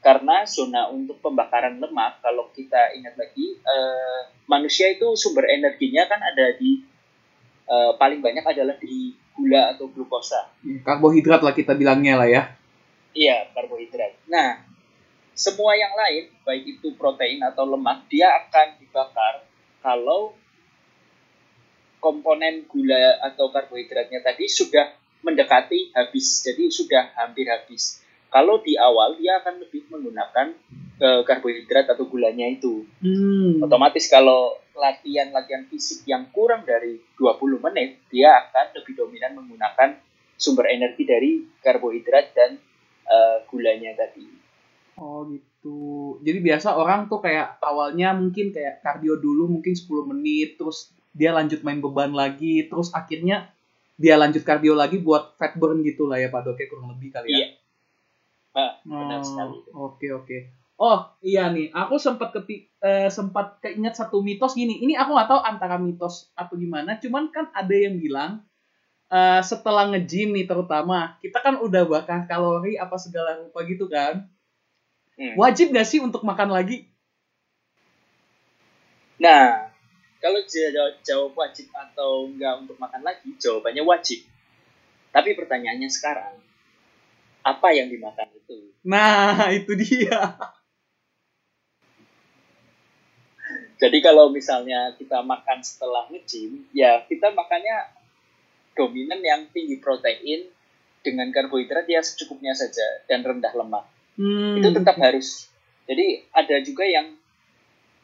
Karena 0.02 0.46
zona 0.46 0.86
untuk 0.90 1.18
pembakaran 1.18 1.82
lemak, 1.82 2.22
kalau 2.22 2.46
kita 2.54 2.94
ingat 2.94 3.18
lagi, 3.18 3.58
eh, 3.58 4.20
manusia 4.46 4.86
itu 4.94 5.18
sumber 5.18 5.50
energinya 5.50 6.06
kan 6.06 6.22
ada 6.22 6.54
di 6.54 6.82
eh, 7.66 7.92
paling 7.98 8.22
banyak 8.22 8.46
adalah 8.46 8.78
di 8.78 9.10
gula 9.34 9.74
atau 9.74 9.90
glukosa. 9.90 10.54
Karbohidrat 10.86 11.42
lah 11.42 11.50
kita 11.50 11.74
bilangnya 11.74 12.14
lah 12.14 12.28
ya. 12.30 12.42
Iya, 13.10 13.50
karbohidrat. 13.50 14.14
Nah, 14.30 14.62
semua 15.34 15.74
yang 15.74 15.92
lain, 15.92 16.32
baik 16.46 16.78
itu 16.78 16.94
protein 16.94 17.42
atau 17.42 17.66
lemak, 17.66 18.06
dia 18.06 18.30
akan 18.30 18.78
dibakar 18.78 19.44
kalau 19.82 20.32
komponen 22.06 22.70
gula 22.70 23.18
atau 23.18 23.50
karbohidratnya 23.50 24.22
tadi 24.22 24.46
sudah 24.46 24.94
mendekati 25.26 25.90
habis, 25.90 26.46
jadi 26.46 26.70
sudah 26.70 27.10
hampir 27.18 27.50
habis. 27.50 27.98
Kalau 28.30 28.62
di 28.62 28.78
awal 28.78 29.18
dia 29.18 29.42
akan 29.42 29.58
lebih 29.58 29.90
menggunakan 29.90 30.54
uh, 31.02 31.26
karbohidrat 31.26 31.90
atau 31.90 32.06
gulanya 32.06 32.46
itu. 32.46 32.86
Hmm. 33.02 33.58
Otomatis 33.58 34.06
kalau 34.06 34.54
latihan-latihan 34.78 35.66
fisik 35.66 36.06
yang 36.06 36.30
kurang 36.30 36.62
dari 36.62 37.02
20 37.18 37.58
menit, 37.58 38.06
dia 38.06 38.38
akan 38.38 38.78
lebih 38.78 38.94
dominan 38.94 39.42
menggunakan 39.42 39.98
sumber 40.38 40.70
energi 40.70 41.02
dari 41.02 41.42
karbohidrat 41.58 42.30
dan 42.36 42.60
uh, 43.08 43.42
gulanya 43.50 43.98
tadi. 43.98 44.28
Oh 44.96 45.28
gitu. 45.28 46.20
Jadi 46.24 46.38
biasa 46.40 46.76
orang 46.76 47.08
tuh 47.10 47.20
kayak 47.20 47.60
awalnya 47.60 48.16
mungkin 48.16 48.52
kayak 48.52 48.80
kardio 48.80 49.18
dulu 49.20 49.58
mungkin 49.58 49.74
10 49.74 50.12
menit, 50.12 50.56
terus 50.56 50.95
dia 51.16 51.32
lanjut 51.32 51.64
main 51.64 51.80
beban 51.80 52.12
lagi, 52.12 52.68
terus 52.68 52.92
akhirnya 52.92 53.48
dia 53.96 54.20
lanjut 54.20 54.44
kardio 54.44 54.76
lagi 54.76 55.00
buat 55.00 55.40
fat 55.40 55.56
burn 55.56 55.80
gitu 55.80 56.04
lah 56.04 56.20
ya 56.20 56.28
Pak 56.28 56.44
Dok, 56.44 56.60
ya 56.60 56.66
kurang 56.68 56.92
lebih 56.92 57.08
kali 57.16 57.28
ya. 57.32 57.36
Iya. 57.40 57.48
Nah, 58.56 58.72
Oh, 58.88 59.00
benar 59.04 59.20
sekali. 59.24 59.56
Oke 59.72 60.08
oke. 60.12 60.38
Oh 60.76 61.08
iya 61.24 61.48
nih, 61.48 61.72
aku 61.72 61.96
sempat 61.96 62.36
kepi, 62.36 62.68
eh, 62.84 63.08
sempat 63.08 63.64
keinget 63.64 63.96
satu 63.96 64.20
mitos 64.20 64.52
gini. 64.52 64.76
Ini 64.84 65.00
aku 65.00 65.16
nggak 65.16 65.28
tahu 65.32 65.40
antara 65.40 65.80
mitos 65.80 66.28
atau 66.36 66.52
gimana. 66.60 67.00
Cuman 67.00 67.32
kan 67.32 67.48
ada 67.56 67.72
yang 67.72 67.96
bilang 67.96 68.44
eh, 69.08 69.40
setelah 69.40 69.88
nge-gym 69.88 70.36
nih 70.36 70.44
terutama, 70.44 71.16
kita 71.24 71.40
kan 71.40 71.56
udah 71.64 71.88
bakar 71.88 72.28
kalori 72.28 72.76
apa 72.76 72.96
segala 73.00 73.40
rupa 73.40 73.64
gitu 73.64 73.88
kan. 73.88 74.28
Hmm. 75.16 75.32
Wajib 75.40 75.72
gak 75.72 75.88
sih 75.88 75.96
untuk 76.04 76.20
makan 76.28 76.52
lagi? 76.52 76.84
Nah, 79.16 79.65
kalau 80.20 80.40
jawab, 80.44 80.94
jawab 81.04 81.32
wajib 81.36 81.68
atau 81.72 82.28
enggak 82.28 82.54
untuk 82.64 82.76
makan 82.80 83.02
lagi, 83.04 83.28
jawabannya 83.36 83.84
wajib. 83.84 84.24
Tapi 85.12 85.32
pertanyaannya 85.32 85.88
sekarang, 85.88 86.34
apa 87.46 87.68
yang 87.72 87.88
dimakan 87.88 88.28
itu? 88.36 88.74
Nah 88.84 89.48
itu 89.58 89.72
dia. 89.78 90.36
Jadi 93.76 93.98
kalau 94.00 94.32
misalnya 94.32 94.96
kita 94.96 95.20
makan 95.20 95.60
setelah 95.60 96.08
nge-gym, 96.08 96.64
ya 96.72 97.04
kita 97.04 97.28
makannya 97.36 97.92
dominan 98.76 99.20
yang 99.20 99.48
tinggi 99.52 99.76
protein 99.80 100.48
dengan 101.04 101.28
karbohidrat 101.32 101.88
ya 101.88 102.00
secukupnya 102.00 102.56
saja 102.56 103.04
dan 103.08 103.24
rendah 103.24 103.52
lemak. 103.52 103.84
Hmm. 104.16 104.60
Itu 104.60 104.72
tetap 104.72 104.96
harus. 105.00 105.48
Jadi 105.88 106.24
ada 106.32 106.56
juga 106.64 106.84
yang 106.88 107.15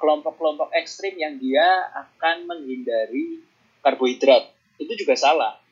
kelompok-kelompok 0.03 0.75
ekstrim 0.75 1.15
yang 1.15 1.39
dia 1.39 1.63
akan 1.95 2.51
menghindari 2.51 3.39
karbohidrat. 3.87 4.51
Itu 4.83 4.99
juga 4.99 5.15
salah. 5.15 5.63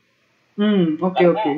Hmm, 0.55 1.03
oke 1.03 1.19
Karena 1.19 1.35
oke. 1.35 1.53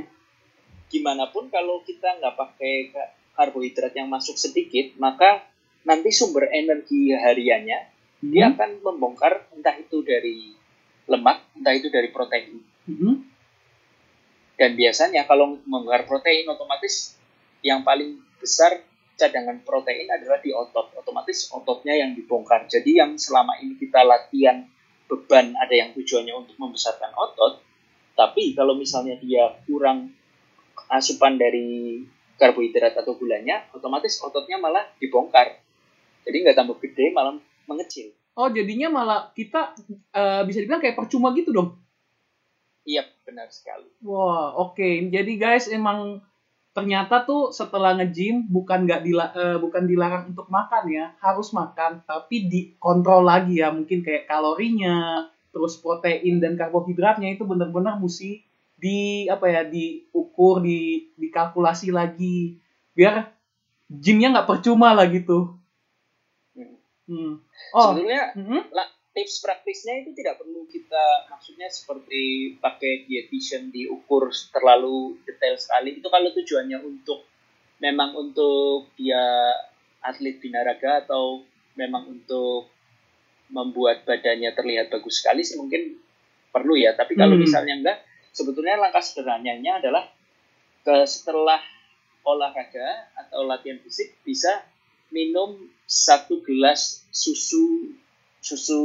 Gimana 0.88 1.28
pun 1.28 1.52
kalau 1.52 1.84
kita 1.84 2.16
nggak 2.16 2.36
pakai 2.36 2.74
ka- 2.88 3.12
karbohidrat 3.36 3.92
yang 3.92 4.08
masuk 4.08 4.40
sedikit, 4.40 4.96
maka 4.96 5.44
nanti 5.84 6.08
sumber 6.08 6.48
energi 6.48 7.12
hariannya 7.12 7.92
dia 8.22 8.44
Hmm. 8.48 8.54
akan 8.54 8.70
membongkar 8.80 9.50
entah 9.52 9.74
itu 9.76 10.00
dari 10.06 10.54
lemak, 11.10 11.42
entah 11.58 11.74
itu 11.74 11.90
dari 11.90 12.08
protein. 12.08 12.62
Hmm. 12.86 13.26
Dan 14.54 14.78
biasanya 14.78 15.26
kalau 15.26 15.58
membongkar 15.66 16.06
protein 16.06 16.46
otomatis 16.46 17.18
yang 17.66 17.82
paling 17.82 18.22
besar 18.38 18.78
cadangan 19.16 19.60
protein 19.62 20.08
adalah 20.08 20.38
di 20.40 20.50
otot. 20.50 20.96
Otomatis 20.98 21.50
ototnya 21.52 21.94
yang 21.96 22.16
dibongkar. 22.16 22.66
Jadi 22.66 22.98
yang 22.98 23.16
selama 23.16 23.58
ini 23.60 23.76
kita 23.76 24.02
latihan 24.02 24.64
beban 25.06 25.52
ada 25.60 25.74
yang 25.76 25.92
tujuannya 25.92 26.32
untuk 26.32 26.56
membesarkan 26.56 27.12
otot, 27.12 27.60
tapi 28.16 28.56
kalau 28.56 28.72
misalnya 28.72 29.20
dia 29.20 29.52
kurang 29.68 30.12
asupan 30.88 31.36
dari 31.36 32.00
karbohidrat 32.40 32.96
atau 32.96 33.12
gulanya, 33.20 33.68
otomatis 33.76 34.20
ototnya 34.24 34.56
malah 34.56 34.88
dibongkar. 34.96 35.60
Jadi 36.24 36.36
nggak 36.48 36.56
tambah 36.56 36.80
gede, 36.80 37.12
malah 37.12 37.36
mengecil. 37.68 38.16
Oh 38.32 38.48
jadinya 38.48 38.88
malah 38.88 39.20
kita 39.36 39.76
eh, 40.16 40.42
bisa 40.48 40.64
dibilang 40.64 40.80
kayak 40.80 40.96
percuma 40.96 41.36
gitu 41.36 41.52
dong. 41.52 41.76
Iya, 42.82 43.06
benar 43.22 43.46
sekali. 43.54 43.86
Wah, 44.02 44.58
oke. 44.58 45.12
Jadi 45.12 45.38
guys, 45.38 45.70
emang 45.70 46.18
ternyata 46.72 47.24
tuh 47.28 47.52
setelah 47.52 47.92
nge-gym 48.00 48.48
bukan 48.48 48.88
nggak 48.88 49.00
dila, 49.04 49.26
eh, 49.36 49.56
bukan 49.60 49.84
dilarang 49.84 50.32
untuk 50.32 50.48
makan 50.48 50.84
ya, 50.88 51.04
harus 51.20 51.52
makan, 51.52 52.00
tapi 52.08 52.48
dikontrol 52.48 53.24
lagi 53.28 53.60
ya, 53.60 53.68
mungkin 53.68 54.00
kayak 54.00 54.24
kalorinya, 54.24 55.28
terus 55.52 55.76
protein 55.76 56.40
dan 56.40 56.56
karbohidratnya 56.56 57.36
itu 57.36 57.44
benar-benar 57.44 58.00
mesti 58.00 58.40
di 58.80 59.28
apa 59.28 59.46
ya, 59.52 59.62
diukur, 59.68 60.64
di 60.64 61.12
dikalkulasi 61.20 61.92
lagi, 61.92 62.56
biar 62.96 63.28
gymnya 63.92 64.32
nggak 64.32 64.48
percuma 64.48 64.96
lah 64.96 65.06
gitu. 65.12 65.52
Hmm. 66.56 66.76
Hmm. 67.04 67.32
Oh, 67.76 67.92
Sebetulnya 67.92 68.32
mhm. 68.32 68.60
Tips 69.12 69.44
praktisnya 69.44 70.00
itu 70.00 70.16
tidak 70.16 70.40
perlu 70.40 70.64
kita 70.68 71.28
maksudnya 71.28 71.68
seperti 71.68 72.56
pakai 72.56 73.04
dietitian 73.04 73.68
diukur 73.68 74.32
terlalu 74.48 75.20
detail 75.28 75.56
sekali 75.60 76.00
itu 76.00 76.08
kalau 76.08 76.32
tujuannya 76.32 76.78
untuk 76.80 77.28
memang 77.80 78.16
untuk 78.16 78.88
dia 78.96 79.52
atlet 80.00 80.40
binaraga 80.40 81.04
atau 81.04 81.44
memang 81.76 82.08
untuk 82.08 82.72
membuat 83.52 84.08
badannya 84.08 84.48
terlihat 84.56 84.88
bagus 84.88 85.20
sekali 85.20 85.44
sih 85.44 85.60
mungkin 85.60 86.00
perlu 86.48 86.76
ya 86.76 86.96
tapi 86.96 87.12
kalau 87.12 87.36
Hmm. 87.36 87.44
misalnya 87.44 87.74
enggak 87.76 87.98
sebetulnya 88.32 88.80
langkah 88.80 89.04
sederhananya 89.04 89.76
adalah 89.76 90.08
ke 90.82 91.04
setelah 91.04 91.60
olahraga 92.24 93.12
atau 93.18 93.44
latihan 93.44 93.76
fisik 93.84 94.16
bisa 94.24 94.64
minum 95.12 95.68
satu 95.84 96.40
gelas 96.40 97.04
susu 97.12 97.92
susu 98.42 98.82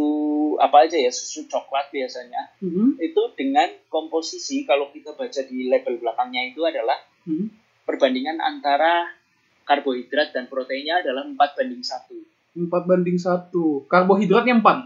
apa 0.61 0.85
aja 0.85 0.95
ya 0.95 1.09
susu 1.09 1.49
coklat 1.49 1.89
biasanya 1.89 2.53
Mhm. 2.61 3.01
itu 3.01 3.21
dengan 3.33 3.73
komposisi 3.89 4.61
kalau 4.63 4.93
kita 4.93 5.17
baca 5.17 5.41
di 5.43 5.65
label 5.65 5.97
belakangnya 5.97 6.53
itu 6.53 6.61
adalah 6.61 7.01
Mhm. 7.25 7.49
perbandingan 7.83 8.37
antara 8.37 9.09
karbohidrat 9.65 10.31
dan 10.31 10.45
proteinnya 10.45 11.01
adalah 11.01 11.25
4 11.25 11.57
banding 11.57 11.81
1 11.81 12.15
empat 12.57 12.89
banding 12.89 13.17
satu, 13.17 13.85
karbohidratnya 13.85 14.57
empat. 14.57 14.77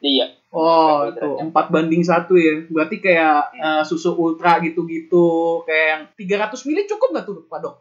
iya 0.00 0.32
Oh, 0.52 1.08
itu 1.08 1.28
empat 1.40 1.72
banding 1.72 2.04
satu 2.04 2.36
ya. 2.36 2.64
Berarti 2.68 3.00
kayak 3.00 3.56
Hmm. 3.56 3.80
eh, 3.80 3.82
susu 3.88 4.12
ultra 4.12 4.60
gitu-gitu, 4.60 5.60
kayak 5.64 5.86
yang 5.88 6.02
300 6.12 6.68
mili 6.68 6.84
cukup 6.84 7.08
nggak 7.12 7.24
tuh, 7.24 7.44
Pak 7.48 7.58
Dok? 7.60 7.74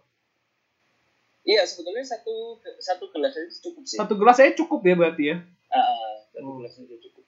Iya 1.41 1.65
sebetulnya 1.65 2.05
satu 2.05 2.62
satu 2.77 3.10
gelas 3.10 3.33
aja 3.33 3.50
cukup 3.62 3.83
sih 3.83 3.98
Satu 3.98 4.13
gelas 4.17 4.36
saya 4.38 4.51
cukup 4.53 4.81
ya 4.86 4.95
berarti 4.98 5.24
ya. 5.33 5.38
Ah, 5.71 6.21
satu 6.29 6.45
Oh. 6.45 6.55
gelas 6.62 6.77
aja 6.77 6.95
cukup 6.98 7.24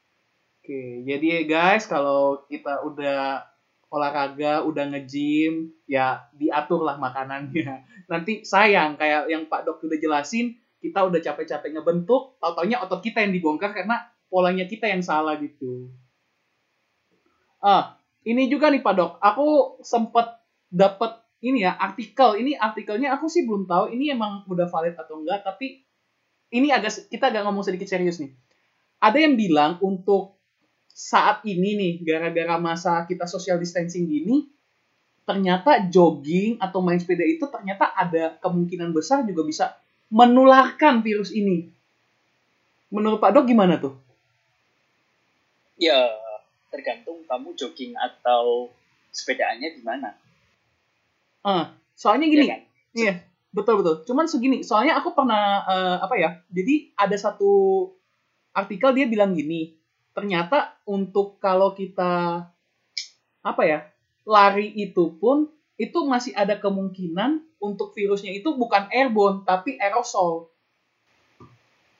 Oke, 0.64 1.04
jadi 1.04 1.26
ya 1.28 1.42
guys, 1.44 1.84
kalau 1.92 2.48
kita 2.48 2.88
udah 2.88 3.44
olahraga, 3.92 4.64
udah 4.64 4.96
nge-gym, 4.96 5.76
ya 5.86 6.24
diatur 6.32 6.88
lah 6.88 6.96
makanannya. 6.96 7.84
Nanti 8.12 8.48
sayang, 8.48 8.96
kayak 8.96 9.28
yang 9.28 9.52
Pak 9.52 9.68
Dok 9.68 9.84
udah 9.84 10.00
jelasin, 10.00 10.56
kita 10.80 11.04
udah 11.04 11.20
capek-capek 11.20 11.76
ngebentuk, 11.76 12.40
tau-taunya 12.40 12.80
otot 12.80 13.04
kita 13.04 13.20
yang 13.28 13.36
dibongkar 13.36 13.76
karena 13.76 14.08
polanya 14.32 14.64
kita 14.64 14.88
yang 14.88 15.04
salah 15.04 15.36
gitu. 15.36 15.92
Ah, 17.60 18.00
ini 18.24 18.48
juga 18.48 18.72
nih 18.72 18.80
Pak 18.80 18.94
Dok, 18.96 19.12
aku 19.20 19.48
sempat 19.84 20.40
dapat 20.72 21.23
ini 21.44 21.68
ya 21.68 21.76
artikel. 21.76 22.40
Ini 22.40 22.56
artikelnya 22.56 23.12
aku 23.20 23.28
sih 23.28 23.44
belum 23.44 23.68
tahu 23.68 23.92
ini 23.92 24.16
emang 24.16 24.48
udah 24.48 24.72
valid 24.72 24.96
atau 24.96 25.20
enggak, 25.20 25.44
tapi 25.44 25.84
ini 26.56 26.72
agak 26.72 27.12
kita 27.12 27.30
agak 27.30 27.44
ngomong 27.44 27.68
sedikit 27.68 27.92
serius 27.92 28.24
nih. 28.24 28.32
Ada 29.04 29.20
yang 29.20 29.36
bilang 29.36 29.76
untuk 29.84 30.40
saat 30.88 31.44
ini 31.44 31.76
nih 31.76 31.94
gara-gara 32.06 32.56
masa 32.62 33.04
kita 33.10 33.26
social 33.26 33.58
distancing 33.58 34.06
gini 34.06 34.46
ternyata 35.26 35.90
jogging 35.90 36.62
atau 36.62 36.84
main 36.84 37.02
sepeda 37.02 37.26
itu 37.26 37.48
ternyata 37.50 37.90
ada 37.96 38.38
kemungkinan 38.44 38.94
besar 38.94 39.26
juga 39.26 39.42
bisa 39.48 39.66
menularkan 40.14 41.02
virus 41.02 41.34
ini. 41.34 41.72
Menurut 42.94 43.18
Pak 43.18 43.34
Dok 43.34 43.50
gimana 43.50 43.82
tuh? 43.82 43.98
Ya, 45.82 46.14
tergantung 46.70 47.26
kamu 47.26 47.58
jogging 47.58 47.98
atau 47.98 48.70
sepedaannya 49.10 49.74
di 49.74 49.82
mana. 49.82 50.14
Ah, 51.44 51.76
soalnya 51.94 52.32
gini, 52.32 52.48
Ya 52.48 52.56
kan? 52.56 52.62
Iya, 52.94 53.14
betul 53.52 53.84
betul. 53.84 53.96
Cuman 54.08 54.26
segini, 54.32 54.64
soalnya 54.64 54.98
aku 54.98 55.12
pernah 55.12 55.62
eh, 55.68 55.98
apa 56.00 56.16
ya? 56.16 56.30
Jadi 56.50 56.96
ada 56.96 57.16
satu 57.20 57.52
artikel 58.56 58.96
dia 58.96 59.06
bilang 59.06 59.36
gini, 59.36 59.76
ternyata 60.16 60.80
untuk 60.88 61.38
kalau 61.44 61.76
kita 61.76 62.48
apa 63.44 63.64
ya 63.68 63.84
lari 64.24 64.72
itu 64.72 65.20
pun 65.20 65.52
itu 65.76 66.00
masih 66.08 66.32
ada 66.32 66.56
kemungkinan 66.56 67.44
untuk 67.60 67.92
virusnya 67.92 68.32
itu 68.32 68.56
bukan 68.56 68.88
airborne 68.94 69.44
tapi 69.44 69.76
aerosol. 69.76 70.48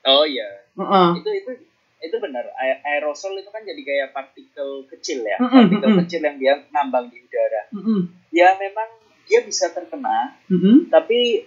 Oh 0.04 0.24
iya, 0.24 0.64
Heeh. 0.76 1.10
itu 1.20 1.30
itu 1.32 1.50
itu 2.04 2.16
benar. 2.20 2.44
Aerosol 2.84 3.40
itu 3.40 3.48
kan 3.48 3.64
jadi 3.64 3.80
kayak 3.80 4.08
partikel 4.12 4.84
kecil 4.88 5.24
ya, 5.24 5.40
partikel 5.40 5.90
mm-mm. 5.90 6.00
kecil 6.04 6.20
yang 6.20 6.36
dia 6.36 6.54
ngambang 6.72 7.08
di 7.08 7.18
udara. 7.24 7.62
Mm-mm. 7.72 8.00
Ya 8.30 8.52
memang 8.60 9.03
dia 9.24 9.40
bisa 9.44 9.72
terkena, 9.72 10.36
Mm-mm. 10.52 10.92
tapi 10.92 11.44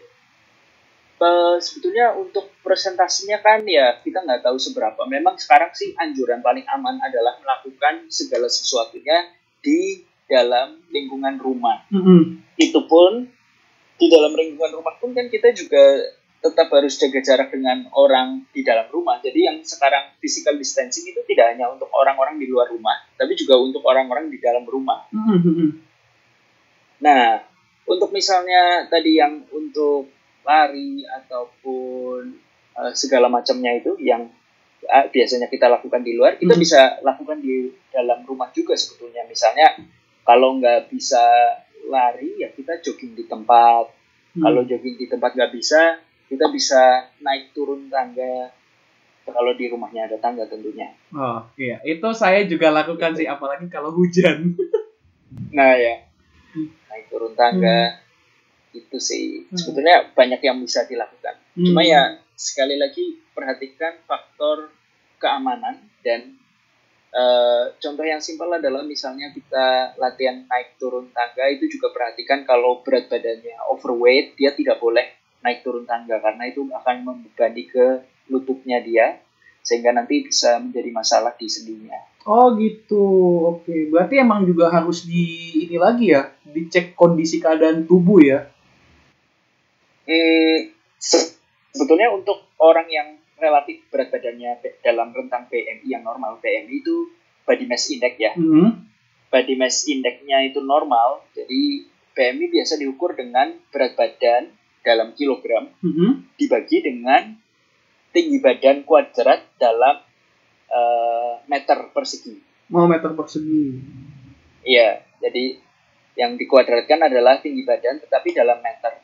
eh, 1.18 1.58
sebetulnya 1.62 2.18
untuk 2.18 2.50
presentasinya 2.62 3.42
kan 3.42 3.66
ya 3.66 4.02
kita 4.02 4.26
nggak 4.26 4.46
tahu 4.46 4.58
seberapa. 4.58 5.02
Memang 5.06 5.38
sekarang 5.38 5.74
sih 5.74 5.94
anjuran 5.98 6.42
paling 6.42 6.66
aman 6.68 6.98
adalah 7.02 7.38
melakukan 7.42 8.10
segala 8.10 8.50
sesuatunya 8.50 9.34
di 9.62 10.04
dalam 10.28 10.82
lingkungan 10.92 11.38
rumah. 11.40 11.88
Mm-mm. 11.94 12.44
Itu 12.58 12.86
pun 12.86 13.30
di 13.98 14.08
dalam 14.14 14.34
lingkungan 14.38 14.78
rumah 14.78 14.94
pun 15.02 15.14
kan 15.18 15.26
kita 15.30 15.54
juga 15.58 16.14
tetap 16.38 16.70
harus 16.70 16.94
jaga 17.02 17.20
jarak 17.26 17.50
dengan 17.50 17.90
orang 17.98 18.46
di 18.54 18.62
dalam 18.62 18.86
rumah. 18.94 19.18
Jadi 19.20 19.50
yang 19.50 19.58
sekarang 19.66 20.14
physical 20.22 20.54
distancing 20.54 21.10
itu 21.10 21.26
tidak 21.26 21.58
hanya 21.58 21.74
untuk 21.74 21.90
orang-orang 21.90 22.38
di 22.38 22.46
luar 22.46 22.70
rumah, 22.70 22.94
tapi 23.18 23.34
juga 23.34 23.58
untuk 23.58 23.82
orang-orang 23.82 24.30
di 24.30 24.38
dalam 24.38 24.64
rumah. 24.64 25.10
Mm-mm. 25.10 25.82
Nah, 27.02 27.42
untuk 27.88 28.12
misalnya 28.12 28.86
tadi 28.92 29.16
yang 29.16 29.48
untuk 29.50 30.12
lari 30.44 31.04
ataupun 31.04 32.36
eh, 32.78 32.92
segala 32.94 33.28
macamnya 33.28 33.74
itu 33.76 33.96
yang 34.00 34.28
eh, 34.84 35.06
biasanya 35.10 35.48
kita 35.50 35.68
lakukan 35.68 36.04
di 36.04 36.14
luar, 36.16 36.38
kita 36.38 36.54
Hmm. 36.54 36.62
bisa 36.62 37.00
lakukan 37.02 37.42
di 37.42 37.72
dalam 37.90 38.24
rumah 38.24 38.52
juga 38.54 38.76
sebetulnya. 38.78 39.26
Misalnya 39.26 39.74
kalau 40.22 40.60
nggak 40.60 40.92
bisa 40.92 41.24
lari 41.88 42.36
ya 42.44 42.52
kita 42.52 42.84
jogging 42.84 43.16
di 43.16 43.26
tempat. 43.26 43.88
Hmm. 44.38 44.44
Kalau 44.44 44.62
jogging 44.68 44.96
di 45.00 45.08
tempat 45.10 45.34
nggak 45.34 45.52
bisa, 45.56 45.98
kita 46.28 46.52
bisa 46.52 47.10
naik 47.24 47.52
turun 47.56 47.88
tangga. 47.88 48.52
Kalau 49.28 49.52
di 49.60 49.68
rumahnya 49.68 50.08
ada 50.08 50.16
tangga 50.24 50.48
tentunya. 50.48 50.88
Oh 51.12 51.44
iya, 51.60 51.84
itu 51.84 52.08
saya 52.16 52.48
juga 52.48 52.72
lakukan 52.72 53.12
sih, 53.12 53.28
apalagi 53.28 53.68
kalau 53.68 53.92
hujan. 53.92 54.56
Nah 55.52 55.76
ya. 55.76 56.07
Naik 56.66 57.06
turun 57.10 57.34
tangga 57.34 58.02
itu 58.74 58.98
sih 59.00 59.48
Hmm. 59.48 59.58
sebetulnya 59.58 60.12
banyak 60.12 60.42
yang 60.44 60.58
bisa 60.62 60.86
dilakukan. 60.86 61.36
Cuma 61.56 61.82
Hmm. 61.82 61.90
ya 61.90 62.02
sekali 62.38 62.78
lagi 62.78 63.18
perhatikan 63.34 63.98
faktor 64.06 64.70
keamanan 65.18 65.82
dan 66.06 66.38
eh, 67.08 67.64
contoh 67.80 68.06
yang 68.06 68.20
simpel 68.22 68.52
adalah 68.52 68.84
misalnya 68.84 69.32
kita 69.32 69.96
latihan 69.98 70.44
naik 70.46 70.76
turun 70.78 71.10
tangga 71.10 71.50
itu 71.50 71.66
juga 71.72 71.90
perhatikan 71.90 72.44
kalau 72.44 72.84
berat 72.84 73.08
badannya 73.08 73.58
overweight 73.72 74.36
dia 74.36 74.54
tidak 74.54 74.78
boleh 74.78 75.08
naik 75.42 75.64
turun 75.64 75.88
tangga 75.88 76.20
karena 76.20 76.44
itu 76.46 76.68
akan 76.68 76.96
membebani 77.08 77.64
ke 77.66 78.04
lututnya 78.28 78.84
dia 78.84 79.18
sehingga 79.68 79.92
nanti 79.92 80.24
bisa 80.24 80.64
menjadi 80.64 80.90
masalah 80.96 81.36
di 81.36 81.52
sendinya. 81.52 82.00
Oh 82.24 82.56
gitu, 82.56 83.04
oke. 83.52 83.92
Berarti 83.92 84.16
emang 84.20 84.48
juga 84.48 84.72
harus 84.72 85.04
di 85.04 85.28
ini 85.68 85.76
lagi 85.76 86.16
ya, 86.16 86.32
dicek 86.44 86.96
kondisi 86.96 87.44
keadaan 87.44 87.84
tubuh 87.84 88.24
ya. 88.24 88.48
Hmm, 90.08 90.72
se- 90.96 91.36
sebetulnya 91.76 92.16
untuk 92.16 92.48
orang 92.64 92.88
yang 92.88 93.08
relatif 93.38 93.84
berat 93.92 94.08
badannya 94.08 94.56
dalam 94.80 95.12
rentang 95.12 95.52
BMI 95.52 95.88
yang 95.88 96.04
normal, 96.04 96.40
BMI 96.40 96.80
itu 96.80 97.12
body 97.44 97.68
mass 97.68 97.92
index 97.92 98.14
ya. 98.16 98.32
Hmm. 98.34 98.88
Body 99.28 99.56
mass 99.60 99.84
index-nya 99.84 100.48
itu 100.48 100.64
normal, 100.64 101.28
jadi 101.36 101.84
BMI 102.16 102.46
biasa 102.50 102.80
diukur 102.80 103.14
dengan 103.14 103.52
berat 103.70 104.00
badan 104.00 104.48
dalam 104.82 105.12
kilogram 105.14 105.68
Hmm. 105.84 106.24
dibagi 106.40 106.80
dengan 106.80 107.36
tinggi 108.12 108.38
badan 108.40 108.84
kuadrat 108.88 109.58
dalam 109.60 110.02
eh, 110.68 111.34
meter 111.48 111.92
persegi. 111.92 112.36
Mau 112.72 112.86
meter 112.86 113.16
persegi. 113.16 113.80
Iya, 114.68 115.00
jadi 115.24 115.60
yang 116.18 116.36
dikuadratkan 116.36 117.08
adalah 117.08 117.40
tinggi 117.40 117.64
badan 117.64 118.02
tetapi 118.04 118.34
dalam 118.34 118.60
meter 118.60 119.00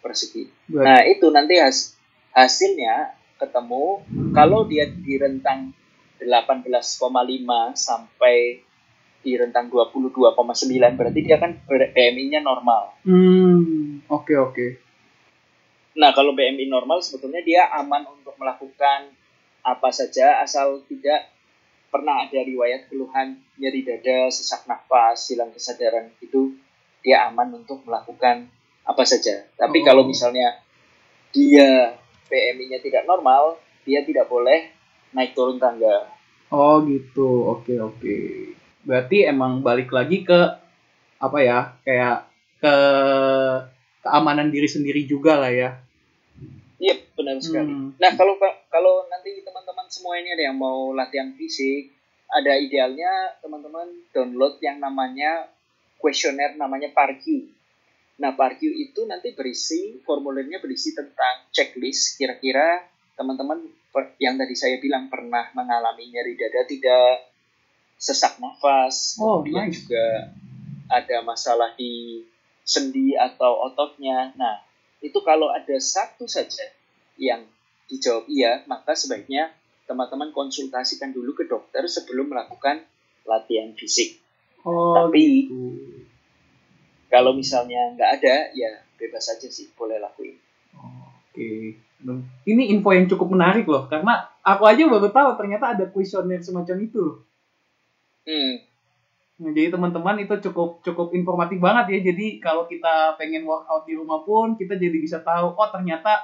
persegi. 0.00 0.46
Berarti, 0.70 0.86
Nah, 0.86 1.00
itu 1.04 1.26
nanti 1.28 1.54
has, 1.58 1.98
hasilnya 2.32 3.18
ketemu 3.36 4.00
kalau 4.30 4.64
dia 4.70 4.86
di 4.86 5.18
rentang 5.18 5.74
18,5 6.22 7.02
sampai 7.74 8.62
di 9.22 9.32
rentang 9.38 9.70
22,9 9.70 10.98
berarti 10.98 11.20
dia 11.22 11.38
kan 11.38 11.54
BMI-nya 11.66 12.42
normal. 12.42 12.94
hmm, 13.06 14.06
oke 14.10 14.34
oke. 14.38 14.66
Nah, 15.92 16.10
kalau 16.16 16.32
BMI 16.32 16.72
normal 16.72 17.04
sebetulnya 17.04 17.44
dia 17.44 17.68
aman 17.68 18.08
untuk 18.08 18.32
melakukan 18.40 19.12
apa 19.62 19.88
saja 19.94 20.42
asal 20.42 20.82
tidak 20.90 21.30
pernah 21.92 22.24
ada 22.24 22.40
riwayat 22.40 22.88
keluhan 22.88 23.36
nyeri 23.60 23.84
dada, 23.84 24.32
sesak 24.32 24.64
nafas, 24.64 25.28
hilang 25.28 25.52
kesadaran 25.52 26.08
itu 26.24 26.56
dia 27.04 27.28
aman 27.28 27.60
untuk 27.60 27.84
melakukan 27.84 28.48
apa 28.88 29.04
saja. 29.04 29.44
Oh. 29.44 29.68
Tapi 29.68 29.84
kalau 29.84 30.08
misalnya 30.08 30.56
dia 31.36 32.00
BMI-nya 32.32 32.80
tidak 32.80 33.04
normal, 33.04 33.60
dia 33.84 34.00
tidak 34.08 34.32
boleh 34.32 34.72
naik 35.12 35.36
turun 35.36 35.60
tangga. 35.60 36.08
Oh 36.48 36.80
gitu, 36.88 37.52
oke 37.52 37.74
oke. 37.76 38.16
Berarti 38.88 39.28
emang 39.28 39.60
balik 39.60 39.92
lagi 39.92 40.24
ke 40.24 40.40
apa 41.20 41.38
ya, 41.44 41.76
kayak 41.84 42.18
ke 42.58 42.74
keamanan 44.02 44.50
diri 44.50 44.66
sendiri 44.68 45.06
juga 45.06 45.38
lah 45.38 45.52
ya. 45.54 45.70
Iya, 46.82 46.98
benar 47.14 47.38
sekali. 47.38 47.70
Hmm. 47.70 47.94
Nah, 47.94 48.10
kalau 48.18 48.34
kalau 48.66 49.06
nanti 49.06 49.38
teman-teman 49.46 49.86
semua 49.86 50.18
ini 50.18 50.34
ada 50.34 50.50
yang 50.50 50.58
mau 50.58 50.90
latihan 50.90 51.30
fisik, 51.38 51.94
ada 52.26 52.58
idealnya 52.58 53.38
teman-teman 53.38 53.86
download 54.10 54.58
yang 54.58 54.82
namanya 54.82 55.46
kuesioner 56.02 56.58
namanya 56.58 56.90
PARQ. 56.90 57.22
Nah, 58.18 58.34
PARQ 58.34 58.66
itu 58.66 59.06
nanti 59.06 59.30
berisi 59.30 60.02
formulirnya 60.02 60.58
berisi 60.58 60.90
tentang 60.90 61.46
checklist 61.54 62.18
kira-kira 62.18 62.82
teman-teman 63.14 63.62
yang 64.18 64.34
tadi 64.34 64.58
saya 64.58 64.82
bilang 64.82 65.06
pernah 65.06 65.52
mengalami 65.54 66.10
nyeri 66.10 66.34
dada 66.34 66.66
tidak, 66.66 67.30
sesak 68.00 68.40
nafas, 68.42 69.20
Oh, 69.22 69.44
kemudian 69.44 69.70
nice. 69.70 69.84
juga 69.84 70.32
ada 70.90 71.16
masalah 71.22 71.76
di 71.78 72.24
sendi 72.62 73.14
atau 73.14 73.68
ototnya. 73.70 74.32
Nah, 74.38 74.62
itu 75.02 75.18
kalau 75.22 75.50
ada 75.50 75.76
satu 75.78 76.26
saja 76.26 76.66
yang 77.18 77.42
dijawab 77.90 78.24
iya, 78.30 78.64
maka 78.70 78.96
sebaiknya 78.96 79.52
teman-teman 79.84 80.32
konsultasikan 80.32 81.12
dulu 81.12 81.36
ke 81.36 81.44
dokter 81.44 81.84
sebelum 81.84 82.32
melakukan 82.32 82.80
latihan 83.28 83.74
fisik. 83.76 84.18
Oh 84.62 84.94
Tapi- 84.96 85.50
gitu. 85.50 85.60
Kalau 87.12 87.36
misalnya 87.36 87.92
nggak 87.92 88.10
ada, 88.22 88.36
ya 88.56 88.72
bebas 88.96 89.28
saja 89.28 89.44
sih, 89.52 89.68
boleh 89.76 90.00
lakuin. 90.00 90.32
Oke. 90.72 91.76
Aduh, 92.00 92.24
Ini 92.48 92.72
info 92.72 92.88
yang 92.96 93.04
cukup 93.04 93.36
menarik 93.36 93.68
loh, 93.68 93.84
karena 93.84 94.32
aku 94.40 94.64
aja 94.64 94.88
baru 94.88 95.12
tahu 95.12 95.36
ternyata 95.36 95.76
ada 95.76 95.84
kuesioner 95.92 96.40
semacam 96.40 96.76
itu. 96.80 97.20
Hmm, 98.24 98.64
jadi 99.50 99.74
teman-teman 99.74 100.22
itu 100.22 100.38
cukup 100.38 100.78
cukup 100.86 101.10
informatif 101.10 101.58
banget 101.58 101.98
ya. 101.98 102.14
Jadi 102.14 102.38
kalau 102.38 102.70
kita 102.70 103.18
pengen 103.18 103.42
workout 103.42 103.82
di 103.82 103.98
rumah 103.98 104.22
pun 104.22 104.54
kita 104.54 104.78
jadi 104.78 104.94
bisa 104.94 105.18
tahu 105.18 105.58
oh 105.58 105.68
ternyata 105.74 106.22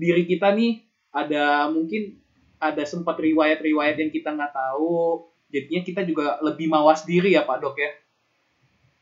diri 0.00 0.24
kita 0.24 0.56
nih 0.56 0.80
ada 1.12 1.68
mungkin 1.68 2.16
ada 2.56 2.80
sempat 2.88 3.20
riwayat-riwayat 3.20 4.00
yang 4.00 4.08
kita 4.08 4.32
nggak 4.32 4.56
tahu. 4.56 5.28
Jadinya 5.52 5.82
kita 5.84 6.00
juga 6.08 6.40
lebih 6.40 6.72
mawas 6.72 7.04
diri 7.04 7.36
ya 7.36 7.44
Pak 7.44 7.58
Dok 7.60 7.76
ya. 7.76 7.90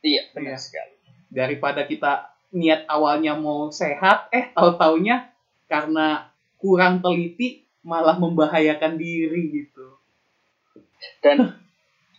iya, 0.03 0.22
benar 0.35 0.59
Iya. 0.59 0.61
sekali. 0.61 0.94
Daripada 1.31 1.87
kita 1.87 2.35
niat 2.53 2.85
awalnya 2.90 3.38
mau 3.38 3.70
sehat, 3.70 4.29
eh 4.35 4.51
tahu-taunya 4.53 5.31
karena 5.70 6.29
kurang 6.59 7.01
teliti 7.01 7.64
malah 7.87 8.18
membahayakan 8.18 8.98
diri 8.98 9.62
gitu. 9.62 9.96
Dan 11.22 11.38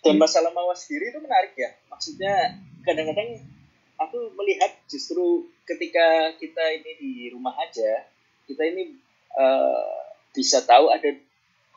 dan 0.03 0.19
masalah 0.19 0.51
mawas 0.51 0.83
diri 0.85 1.09
itu 1.09 1.19
menarik 1.23 1.55
ya. 1.55 1.71
Maksudnya 1.87 2.59
kadang-kadang 2.83 3.39
aku 3.95 4.35
melihat 4.35 4.75
justru 4.91 5.47
ketika 5.63 6.35
kita 6.35 6.63
ini 6.75 6.91
di 6.99 7.11
rumah 7.31 7.55
aja, 7.55 8.03
kita 8.43 8.67
ini 8.67 8.99
uh, 9.39 10.03
bisa 10.35 10.59
tahu 10.67 10.91
ada 10.91 11.07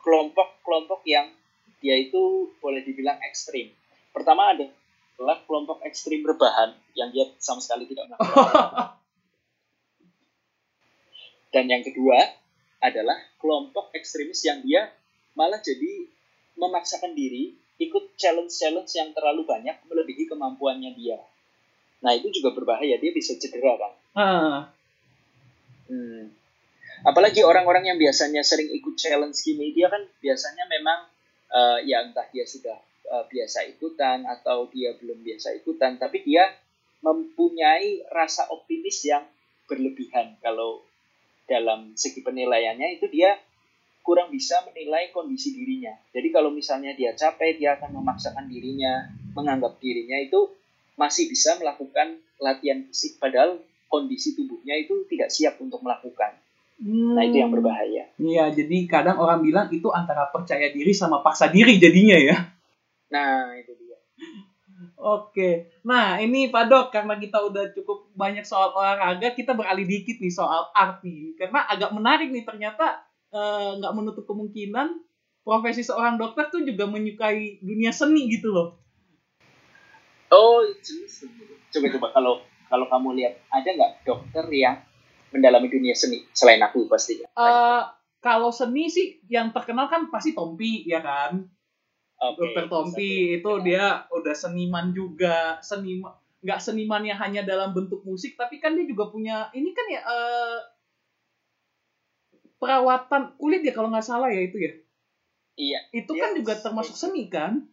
kelompok-kelompok 0.03 1.07
yang 1.07 1.31
dia 1.79 1.95
itu 1.95 2.51
boleh 2.59 2.83
dibilang 2.83 3.15
ekstrim. 3.23 3.71
Pertama 4.11 4.51
ada 4.51 4.67
adalah 5.17 5.41
kelompok 5.49 5.81
ekstrim 5.81 6.21
rebahan 6.21 6.77
yang 6.93 7.09
dia 7.09 7.25
sama 7.41 7.57
sekali 7.63 7.89
tidak 7.89 8.11
melakukan. 8.11 8.93
Dan 11.53 11.65
yang 11.71 11.81
kedua 11.81 12.21
adalah 12.83 13.17
kelompok 13.41 13.89
ekstremis 13.97 14.45
yang 14.45 14.61
dia 14.61 14.93
malah 15.33 15.57
jadi 15.57 16.05
memaksakan 16.53 17.17
diri 17.17 17.57
ikut 17.77 18.17
challenge-challenge 18.17 18.91
yang 18.97 19.09
terlalu 19.13 19.45
banyak 19.45 19.77
melebihi 19.85 20.25
kemampuannya 20.25 20.97
dia. 20.97 21.21
Nah 22.01 22.13
itu 22.13 22.29
juga 22.33 22.53
berbahaya, 22.53 22.97
dia 22.97 23.11
bisa 23.13 23.37
cedera 23.37 23.77
kan. 23.77 23.93
Uh. 24.17 24.59
Hmm. 25.87 26.23
Apalagi 27.05 27.45
orang-orang 27.45 27.93
yang 27.93 27.97
biasanya 28.01 28.41
sering 28.41 28.73
ikut 28.73 28.97
challenge 28.97 29.37
gini, 29.45 29.71
dia 29.71 29.87
kan 29.87 30.01
biasanya 30.17 30.65
memang 30.65 30.99
uh, 31.53 31.77
ya 31.85 32.01
entah 32.01 32.25
dia 32.33 32.43
sudah 32.43 32.77
uh, 33.13 33.23
biasa 33.29 33.69
ikutan 33.69 34.25
atau 34.25 34.65
dia 34.73 34.97
belum 34.97 35.21
biasa 35.21 35.53
ikutan, 35.61 36.01
tapi 36.01 36.25
dia 36.25 36.49
mempunyai 37.05 38.09
rasa 38.09 38.49
optimis 38.49 39.05
yang 39.05 39.23
berlebihan 39.69 40.33
kalau 40.41 40.81
dalam 41.45 41.93
segi 41.93 42.25
penilaiannya 42.25 42.97
itu 42.97 43.07
dia 43.07 43.37
kurang 44.07 44.31
bisa 44.31 44.63
menilai 44.63 45.11
kondisi 45.11 45.51
dirinya. 45.51 45.91
Jadi 46.15 46.31
kalau 46.31 46.47
misalnya 46.47 46.95
dia 46.95 47.11
capek, 47.11 47.59
dia 47.59 47.75
akan 47.75 47.99
memaksakan 47.99 48.47
dirinya, 48.47 49.11
menganggap 49.35 49.83
dirinya 49.83 50.15
itu 50.15 50.47
masih 50.95 51.27
bisa 51.27 51.59
melakukan 51.59 52.15
latihan 52.39 52.87
fisik, 52.87 53.19
padahal 53.19 53.59
kondisi 53.91 54.31
tubuhnya 54.39 54.79
itu 54.79 55.03
tidak 55.11 55.27
siap 55.27 55.59
untuk 55.59 55.83
melakukan. 55.83 56.39
Hmm. 56.79 57.19
Nah 57.19 57.27
itu 57.27 57.35
yang 57.35 57.51
berbahaya. 57.51 58.07
Iya, 58.15 58.55
jadi 58.55 58.77
kadang 58.87 59.19
orang 59.19 59.43
bilang 59.43 59.67
itu 59.75 59.91
antara 59.91 60.31
percaya 60.31 60.71
diri 60.71 60.95
sama 60.95 61.19
paksa 61.19 61.51
diri 61.51 61.75
jadinya 61.75 62.15
ya. 62.15 62.37
Nah 63.11 63.59
itu 63.59 63.75
dia. 63.75 63.99
Oke, 64.97 65.67
nah 65.83 66.17
ini 66.21 66.49
Pak 66.49 66.63
Dok 66.69 66.87
karena 66.89 67.19
kita 67.19 67.43
udah 67.43 67.69
cukup 67.75 68.07
banyak 68.17 68.45
soal 68.47 68.71
olahraga, 68.71 69.35
kita 69.35 69.51
beralih 69.51 69.85
dikit 69.85 70.17
nih 70.23 70.33
soal 70.33 70.69
arti. 70.73 71.35
Karena 71.37 71.65
agak 71.69 71.91
menarik 71.91 72.29
nih 72.33 72.45
ternyata 72.45 73.06
nggak 73.31 73.93
uh, 73.93 73.97
menutup 73.97 74.23
kemungkinan 74.23 75.03
profesi 75.43 75.83
seorang 75.83 76.19
dokter 76.19 76.51
tuh 76.51 76.63
juga 76.63 76.87
menyukai 76.87 77.63
dunia 77.63 77.91
seni 77.95 78.27
gitu 78.27 78.51
loh. 78.51 78.79
Oh, 80.27 80.59
jelas. 80.83 81.23
Coba 81.71 81.87
coba 81.95 82.07
kalau 82.11 82.33
kalau 82.67 82.85
kamu 82.91 83.09
lihat 83.15 83.33
ada 83.47 83.69
nggak 83.71 83.93
dokter 84.03 84.43
yang 84.51 84.83
mendalami 85.31 85.71
dunia 85.71 85.95
seni 85.95 86.27
selain 86.35 86.59
aku 86.59 86.87
pasti. 86.91 87.23
Uh, 87.35 87.83
kalau 88.19 88.51
seni 88.51 88.91
sih 88.91 89.23
yang 89.31 89.55
terkenal 89.55 89.87
kan 89.87 90.11
pasti 90.11 90.35
Tompi 90.35 90.83
ya 90.83 90.99
kan 90.99 91.47
okay, 92.19 92.35
Dokter 92.35 92.65
Tompi 92.67 93.39
itu 93.39 93.51
dia 93.63 94.05
udah 94.09 94.35
seniman 94.35 94.91
juga, 94.91 95.61
seniman 95.61 96.13
nggak 96.37 96.61
senimannya 96.61 97.17
hanya 97.17 97.41
dalam 97.41 97.73
bentuk 97.73 98.05
musik, 98.05 98.37
tapi 98.37 98.61
kan 98.61 98.77
dia 98.77 98.85
juga 98.85 99.09
punya 99.09 99.49
ini 99.57 99.73
kan 99.73 99.85
ya 99.89 100.01
uh, 100.05 100.57
perawatan 102.57 103.37
kulit 103.37 103.61
ya 103.65 103.73
kalau 103.73 103.89
nggak 103.93 104.05
salah 104.05 104.29
ya 104.29 104.41
itu 104.45 104.57
ya. 104.57 104.73
Iya. 105.57 105.79
Itu 105.93 106.13
kan 106.13 106.37
juga 106.37 106.53
termasuk 106.61 106.93
seni 106.93 107.29
kan? 107.29 107.65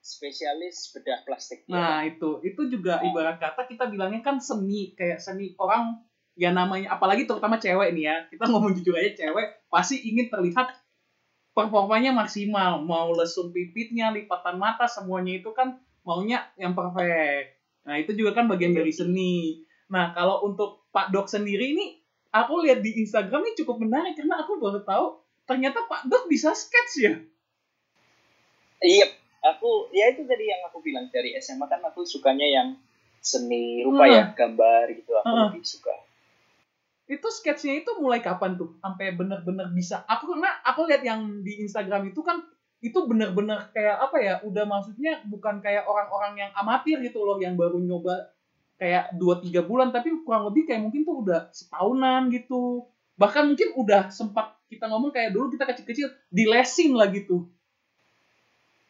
Spesialis 0.00 0.94
bedah 0.94 1.26
plastik. 1.26 1.66
Nah 1.68 2.06
ya. 2.06 2.14
itu 2.14 2.40
itu 2.46 2.62
juga 2.72 3.02
nah. 3.02 3.10
ibarat 3.10 3.36
kata 3.42 3.68
kita 3.68 3.90
bilangnya 3.90 4.22
kan 4.22 4.40
seni 4.40 4.94
kayak 4.94 5.20
seni 5.20 5.52
orang 5.58 6.06
ya 6.36 6.52
namanya 6.52 6.92
apalagi 6.92 7.24
terutama 7.24 7.56
cewek 7.56 7.96
nih 7.96 8.04
ya 8.12 8.16
kita 8.28 8.44
ngomong 8.52 8.76
jujur 8.76 8.94
aja 8.94 9.16
cewek 9.16 9.66
pasti 9.72 10.04
ingin 10.04 10.28
terlihat 10.28 10.68
performanya 11.56 12.12
maksimal 12.12 12.84
mau 12.84 13.08
lesung 13.16 13.50
pipitnya 13.50 14.12
lipatan 14.12 14.60
mata 14.60 14.84
semuanya 14.84 15.40
itu 15.40 15.50
kan 15.56 15.80
maunya 16.04 16.44
yang 16.60 16.76
perfect 16.76 17.56
nah 17.88 17.96
itu 17.96 18.12
juga 18.12 18.36
kan 18.36 18.46
bagian 18.46 18.76
dari 18.76 18.92
seni 18.92 19.64
nah 19.88 20.12
kalau 20.12 20.44
untuk 20.44 20.84
Pak 20.92 21.10
Dok 21.10 21.26
sendiri 21.26 21.72
ini 21.72 22.05
aku 22.44 22.66
lihat 22.66 22.84
di 22.84 23.00
Instagram 23.00 23.40
ini 23.46 23.52
cukup 23.56 23.76
menarik 23.80 24.18
karena 24.18 24.42
aku 24.42 24.60
baru 24.60 24.80
tahu 24.84 25.20
ternyata 25.46 25.86
Pak 25.86 26.10
Dok 26.10 26.26
bisa 26.26 26.52
sketch 26.52 26.92
ya 27.00 27.14
iya 28.82 29.06
aku 29.40 29.88
ya 29.94 30.12
itu 30.12 30.26
tadi 30.26 30.50
yang 30.50 30.66
aku 30.66 30.82
bilang 30.82 31.06
dari 31.08 31.32
SMA 31.38 31.64
kan 31.70 31.80
aku 31.86 32.02
sukanya 32.02 32.44
yang 32.44 32.68
seni 33.22 33.82
rupa 33.86 34.06
hmm. 34.06 34.14
ya 34.14 34.24
gambar 34.34 34.84
gitu 34.92 35.12
aku 35.16 35.30
hmm. 35.30 35.42
lebih 35.50 35.62
suka 35.64 35.94
itu 37.06 37.28
sketsnya 37.30 37.86
itu 37.86 37.90
mulai 38.02 38.18
kapan 38.18 38.58
tuh 38.58 38.74
sampai 38.82 39.14
bener-bener 39.14 39.70
bisa 39.70 40.02
aku 40.10 40.34
karena 40.34 40.50
aku 40.66 40.90
lihat 40.90 41.06
yang 41.06 41.46
di 41.46 41.62
Instagram 41.62 42.10
itu 42.10 42.18
kan 42.26 42.42
itu 42.82 42.98
bener-bener 43.06 43.70
kayak 43.72 43.96
apa 43.98 44.16
ya 44.20 44.34
udah 44.42 44.66
maksudnya 44.66 45.22
bukan 45.30 45.62
kayak 45.62 45.86
orang-orang 45.86 46.46
yang 46.46 46.50
amatir 46.58 46.98
gitu 47.00 47.22
loh 47.22 47.38
yang 47.38 47.54
baru 47.54 47.78
nyoba 47.78 48.35
kayak 48.76 49.16
dua 49.16 49.40
tiga 49.40 49.64
bulan 49.64 49.92
tapi 49.92 50.12
kurang 50.24 50.48
lebih 50.48 50.68
kayak 50.68 50.84
mungkin 50.84 51.02
tuh 51.02 51.16
udah 51.24 51.48
setahunan 51.52 52.28
gitu. 52.32 52.84
Bahkan 53.16 53.52
mungkin 53.52 53.68
udah 53.80 54.12
sempat 54.12 54.56
kita 54.68 54.86
ngomong 54.90 55.12
kayak 55.12 55.32
dulu 55.32 55.48
kita 55.48 55.64
kecil-kecil 55.64 56.12
dilesin 56.28 56.92
lah 56.92 57.08
gitu. 57.12 57.48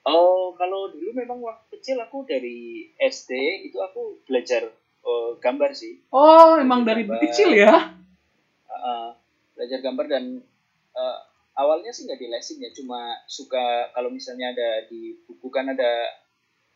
Oh 0.06 0.54
kalau 0.54 0.90
dulu 0.90 1.10
memang 1.14 1.38
waktu 1.42 1.78
kecil 1.78 1.98
aku 1.98 2.26
dari 2.26 2.90
SD 2.98 3.30
itu 3.70 3.78
aku 3.82 4.22
belajar 4.26 4.70
uh, 5.02 5.38
gambar 5.38 5.70
sih. 5.74 6.02
Oh 6.10 6.58
emang 6.58 6.86
dari 6.86 7.06
kecil 7.06 7.54
ya? 7.54 7.94
Uh, 8.66 9.14
belajar 9.54 9.82
gambar 9.82 10.06
dan 10.06 10.24
uh, 10.94 11.18
awalnya 11.56 11.90
sih 11.90 12.04
nggak 12.04 12.20
di 12.20 12.28
lesin 12.28 12.60
ya 12.60 12.70
cuma 12.76 13.16
suka 13.26 13.90
kalau 13.96 14.12
misalnya 14.12 14.52
ada 14.52 14.86
di 14.86 15.16
buku 15.24 15.48
kan 15.48 15.72
ada 15.72 16.06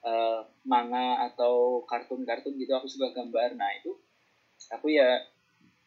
uh, 0.05 0.41
manga 0.65 1.27
atau 1.31 1.85
kartun-kartun 1.85 2.57
gitu 2.57 2.73
aku 2.77 2.89
suka 2.89 3.13
gambar 3.13 3.57
nah 3.57 3.71
itu 3.77 3.97
aku 4.73 4.93
ya 4.93 5.25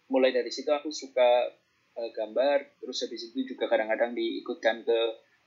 mulai 0.09 0.33
dari 0.33 0.49
situ 0.53 0.69
aku 0.69 0.89
suka 0.93 1.49
uh, 1.97 2.09
gambar 2.13 2.81
terus 2.81 3.05
habis 3.05 3.31
itu 3.33 3.55
juga 3.55 3.69
kadang-kadang 3.69 4.13
diikutkan 4.13 4.85
ke 4.85 4.99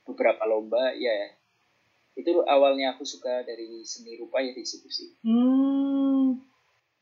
beberapa 0.06 0.46
lomba 0.46 0.94
ya 0.94 1.34
itu 2.16 2.32
awalnya 2.48 2.96
aku 2.96 3.04
suka 3.04 3.44
dari 3.44 3.84
seni 3.84 4.16
rupa 4.16 4.40
ya 4.40 4.56
di 4.56 4.64
situ 4.64 4.88
sih 4.88 5.08
hmm. 5.26 6.40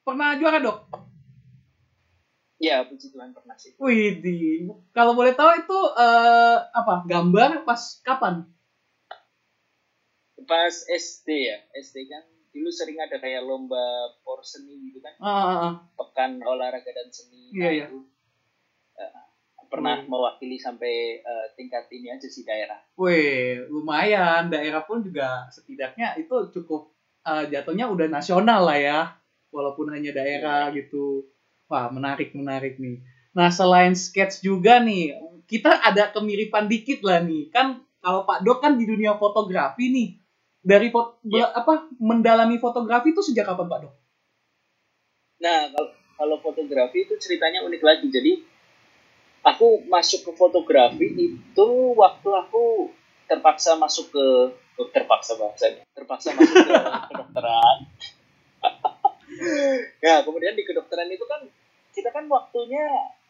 pernah 0.03 0.37
juara 0.37 0.61
dok 0.61 1.13
Iya, 2.65 2.87
puji 2.89 3.13
Tuhan 3.13 3.37
pernah 3.37 3.53
sih. 3.61 3.77
Wih, 3.77 4.25
kalau 4.97 5.13
boleh 5.13 5.37
tahu 5.37 5.53
itu 5.59 5.79
uh, 6.01 6.57
apa? 6.73 7.05
Gambar 7.05 7.61
pas 7.69 8.01
kapan? 8.01 8.47
Pas 10.45 10.75
SD 10.87 11.29
ya, 11.51 11.59
SD 11.75 12.09
kan 12.09 12.25
dulu 12.55 12.71
sering 12.71 13.03
ada 13.03 13.19
kayak 13.19 13.43
lomba 13.43 14.15
por 14.23 14.41
seni 14.47 14.79
gitu 14.91 15.03
kan. 15.03 15.15
Uh, 15.19 15.27
uh, 15.27 15.51
uh. 15.51 15.73
Pekan 15.99 16.39
olahraga 16.47 16.91
dan 16.95 17.11
seni. 17.11 17.51
Iya, 17.51 17.71
iya. 17.71 17.87
Uh, 17.91 19.25
pernah 19.67 19.99
hmm. 19.99 20.07
mewakili 20.07 20.57
sampai 20.63 21.19
uh, 21.27 21.51
tingkat 21.59 21.91
ini 21.91 22.15
aja 22.15 22.31
sih 22.31 22.47
daerah. 22.47 22.79
Wih, 22.95 23.67
lumayan. 23.67 24.55
Daerah 24.55 24.87
pun 24.87 25.03
juga 25.03 25.51
setidaknya 25.51 26.15
itu 26.23 26.55
cukup 26.55 26.95
uh, 27.27 27.43
jatuhnya 27.51 27.91
udah 27.91 28.07
nasional 28.07 28.63
lah 28.63 28.79
ya. 28.79 29.01
Walaupun 29.51 29.91
hanya 29.91 30.15
daerah 30.15 30.71
yeah. 30.71 30.79
gitu 30.79 31.27
Wah, 31.69 31.89
menarik, 31.89 32.37
menarik 32.37 32.77
nih. 32.77 33.01
Nah, 33.33 33.49
selain 33.49 33.97
sketch 33.97 34.45
juga 34.45 34.79
nih, 34.85 35.17
kita 35.49 35.81
ada 35.81 36.13
kemiripan 36.13 36.69
dikit 36.69 37.01
lah 37.03 37.25
nih. 37.25 37.49
Kan 37.51 37.83
kalau 38.05 38.29
Pak 38.29 38.45
Dok 38.45 38.59
kan 38.61 38.77
di 38.77 38.85
dunia 38.85 39.17
fotografi 39.17 39.89
nih. 39.91 40.09
Dari 40.65 40.89
foto, 40.89 41.21
ya. 41.29 41.53
apa 41.53 41.93
mendalami 42.01 42.57
fotografi 42.57 43.13
itu 43.13 43.21
sejak 43.21 43.45
kapan 43.45 43.69
Pak 43.69 43.79
Dok? 43.85 43.95
Nah, 45.45 45.69
kalau 45.69 45.91
kalau 46.15 46.37
fotografi 46.41 47.05
itu 47.05 47.21
ceritanya 47.21 47.61
unik 47.69 47.83
lagi. 47.85 48.09
Jadi 48.09 48.33
aku 49.45 49.85
masuk 49.85 50.25
ke 50.25 50.33
fotografi 50.41 51.05
itu 51.13 51.69
waktu 51.93 52.29
aku 52.33 52.89
terpaksa 53.29 53.77
masuk 53.77 54.09
ke 54.09 54.27
oh, 54.81 54.89
terpaksa 54.89 55.37
bahasanya 55.37 55.85
terpaksa 55.93 56.33
masuk 56.33 56.57
ke 56.65 56.73
kedokteran 57.13 57.79
ya 60.01 60.21
kemudian 60.25 60.57
di 60.57 60.65
kedokteran 60.65 61.13
itu 61.13 61.29
kan 61.29 61.45
kita 61.93 62.09
kan 62.09 62.25
waktunya 62.27 62.83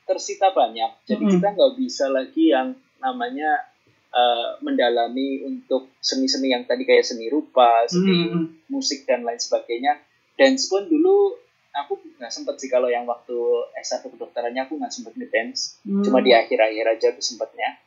tersita 0.07 0.55
banyak 0.55 1.03
jadi 1.05 1.19
mm 1.19 1.27
-hmm. 1.27 1.35
kita 1.43 1.47
nggak 1.59 1.75
bisa 1.83 2.05
lagi 2.09 2.45
yang 2.55 2.79
namanya 3.03 3.74
uh, 4.15 4.63
mendalami 4.63 5.43
untuk 5.43 5.91
seni-seni 5.99 6.55
yang 6.55 6.63
tadi 6.65 6.87
kayak 6.87 7.03
seni 7.03 7.27
rupa 7.27 7.85
seni 7.91 8.31
mm 8.31 8.43
musik 8.71 9.07
dan 9.07 9.23
lain 9.23 9.39
sebagainya. 9.39 10.03
Dance 10.35 10.67
pun 10.67 10.91
dulu 10.91 11.39
aku 11.71 11.95
nggak 12.19 12.33
sempet 12.33 12.59
sih 12.59 12.67
kalau 12.67 12.91
yang 12.91 13.07
waktu 13.07 13.35
S1 13.79 14.03
kedokterannya 14.03 14.67
aku 14.67 14.79
nggak 14.79 14.91
sempet 14.91 15.15
ngedance. 15.15 15.79
Hmm. 15.87 16.03
cuma 16.03 16.19
di 16.23 16.35
akhir-akhir 16.35 16.99
aja 16.99 17.07
aku 17.15 17.23
sempetnya. 17.23 17.79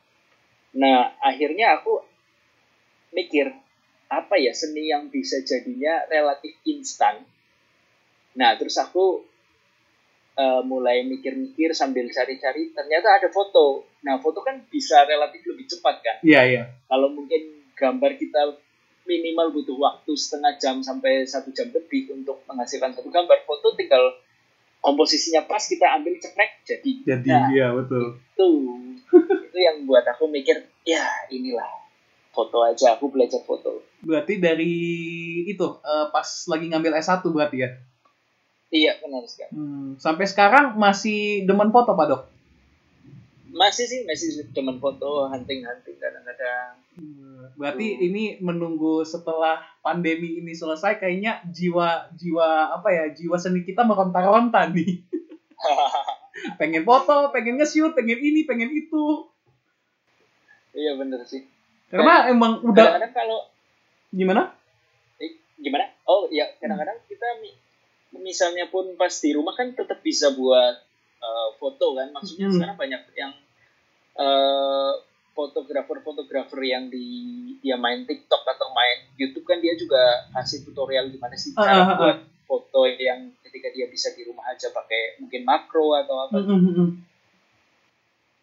Nah 0.76 1.12
akhirnya 1.20 1.80
aku 1.80 2.00
mikir 3.12 3.52
apa 4.08 4.40
ya 4.40 4.56
seni 4.56 4.88
yang 4.88 5.12
bisa 5.12 5.44
jadinya 5.44 6.08
relatif 6.08 6.56
instan? 6.64 7.20
Nah 8.36 8.56
terus 8.56 8.80
aku 8.80 9.24
eh, 10.40 10.62
mulai 10.64 11.04
mikir-mikir 11.04 11.76
sambil 11.76 12.08
cari-cari 12.08 12.72
ternyata 12.72 13.12
ada 13.12 13.28
foto 13.28 13.87
nah 14.00 14.16
foto 14.16 14.40
kan 14.40 14.62
bisa 14.66 15.02
relatif 15.04 15.42
lebih 15.44 15.66
cepat 15.66 15.96
kan 15.98 16.16
Iya, 16.20 16.40
iya. 16.44 16.62
kalau 16.84 17.10
mungkin 17.10 17.40
gambar 17.72 18.14
kita 18.14 18.56
minimal 19.02 19.50
butuh 19.50 19.74
waktu 19.74 20.12
setengah 20.12 20.54
jam 20.56 20.78
sampai 20.78 21.24
satu 21.24 21.48
jam 21.50 21.68
lebih 21.68 22.12
untuk 22.12 22.44
menghasilkan 22.44 22.92
satu 22.92 23.08
gambar 23.08 23.42
foto 23.42 23.72
tinggal 23.72 24.02
komposisinya 24.78 25.42
pas 25.42 25.60
kita 25.60 25.86
ambil 25.92 26.14
cekrek 26.16 26.62
jadi 26.62 26.92
Jadi, 27.04 27.28
nah, 27.28 27.48
iya 27.48 27.66
betul. 27.72 28.14
itu 28.14 28.48
itu 29.48 29.58
yang 29.58 29.82
buat 29.82 30.04
aku 30.04 30.28
mikir 30.28 30.54
ya 30.82 31.02
inilah 31.28 31.66
foto 32.30 32.62
aja 32.62 32.94
aku 32.94 33.08
belajar 33.08 33.42
foto 33.42 33.82
Berarti 33.98 34.38
dari 34.38 34.70
itu, 35.44 35.66
eh, 35.82 36.06
pas 36.08 36.22
lagi 36.46 36.70
ngambil 36.70 36.94
S1 36.94 37.18
berarti 37.26 37.56
ya? 37.58 37.70
iya 38.70 38.92
benar 39.00 39.24
sekali 39.24 39.50
Hmm, 39.50 39.96
Sampai 39.96 40.22
sekarang 40.22 40.76
masih 40.76 41.42
demen 41.42 41.72
foto, 41.72 41.96
Pak 41.96 42.06
Dok? 42.06 42.22
Masih 43.58 43.84
sih 43.84 44.00
masih 44.06 44.28
teman 44.54 44.78
foto 44.78 45.26
hunting 45.26 45.66
hunting 45.66 45.98
kadang-kadang 45.98 46.78
Berarti 47.54 47.86
Tuh. 47.94 48.02
ini 48.06 48.24
menunggu 48.38 49.02
setelah 49.02 49.58
pandemi 49.80 50.38
ini 50.38 50.54
selesai 50.54 50.98
kayaknya 50.98 51.42
jiwa 51.44 52.06
jiwa 52.12 52.48
apa 52.70 52.88
ya 52.88 53.04
jiwa 53.10 53.34
seni 53.34 53.62
kita 53.62 53.82
meronta-ronta 53.82 54.70
nih. 54.70 55.02
pengen 56.62 56.82
foto, 56.82 57.30
pengen 57.30 57.58
nge-shoot, 57.58 57.94
pengen 57.94 58.18
ini, 58.18 58.46
pengen 58.46 58.70
itu. 58.70 59.26
iya 60.70 60.94
bener 60.94 61.18
sih 61.26 61.42
Karena 61.90 62.30
emang 62.30 62.62
udah 62.62 62.94
kadang-kadang 62.94 63.14
kalau 63.16 63.38
gimana? 64.14 64.54
Eh, 65.18 65.34
gimana? 65.58 65.90
Oh 66.06 66.30
iya, 66.30 66.46
kadang-kadang 66.62 67.02
kita 67.10 67.42
mi- 67.42 67.58
misalnya 68.22 68.70
pun 68.70 68.94
pas 68.94 69.10
di 69.10 69.34
rumah 69.34 69.54
kan 69.54 69.74
tetap 69.74 69.98
bisa 69.98 70.30
buat 70.30 70.78
eh, 71.18 71.48
foto 71.58 71.98
kan. 71.98 72.14
Maksudnya 72.14 72.46
Hmm. 72.46 72.54
sekarang 72.54 72.76
banyak 72.78 73.02
yang 73.18 73.32
eh, 74.18 74.92
fotografer-fotografer 75.32 76.60
yang 76.66 76.90
di 76.90 77.06
dia 77.62 77.78
main 77.78 78.02
TikTok 78.02 78.42
atau 78.42 78.74
main 78.74 79.06
YouTube 79.14 79.46
kan 79.46 79.62
dia 79.62 79.78
juga 79.78 80.26
kasih 80.34 80.66
tutorial 80.66 81.10
gimana 81.10 81.38
sih 81.38 81.54
Ah, 81.54 81.62
cara 81.62 81.74
ah, 81.78 81.86
ah. 81.86 81.96
buat 81.98 82.18
foto 82.42 82.80
yang 82.90 83.30
ketika 83.46 83.70
dia 83.70 83.86
bisa 83.86 84.10
di 84.18 84.26
rumah 84.26 84.50
aja 84.50 84.72
pakai 84.74 85.20
mungkin 85.22 85.44
makro 85.44 85.94
atau 85.94 86.26
apa. 86.26 86.42
Mm, 86.42 86.48
mm, 86.48 86.72
mm. 86.74 86.90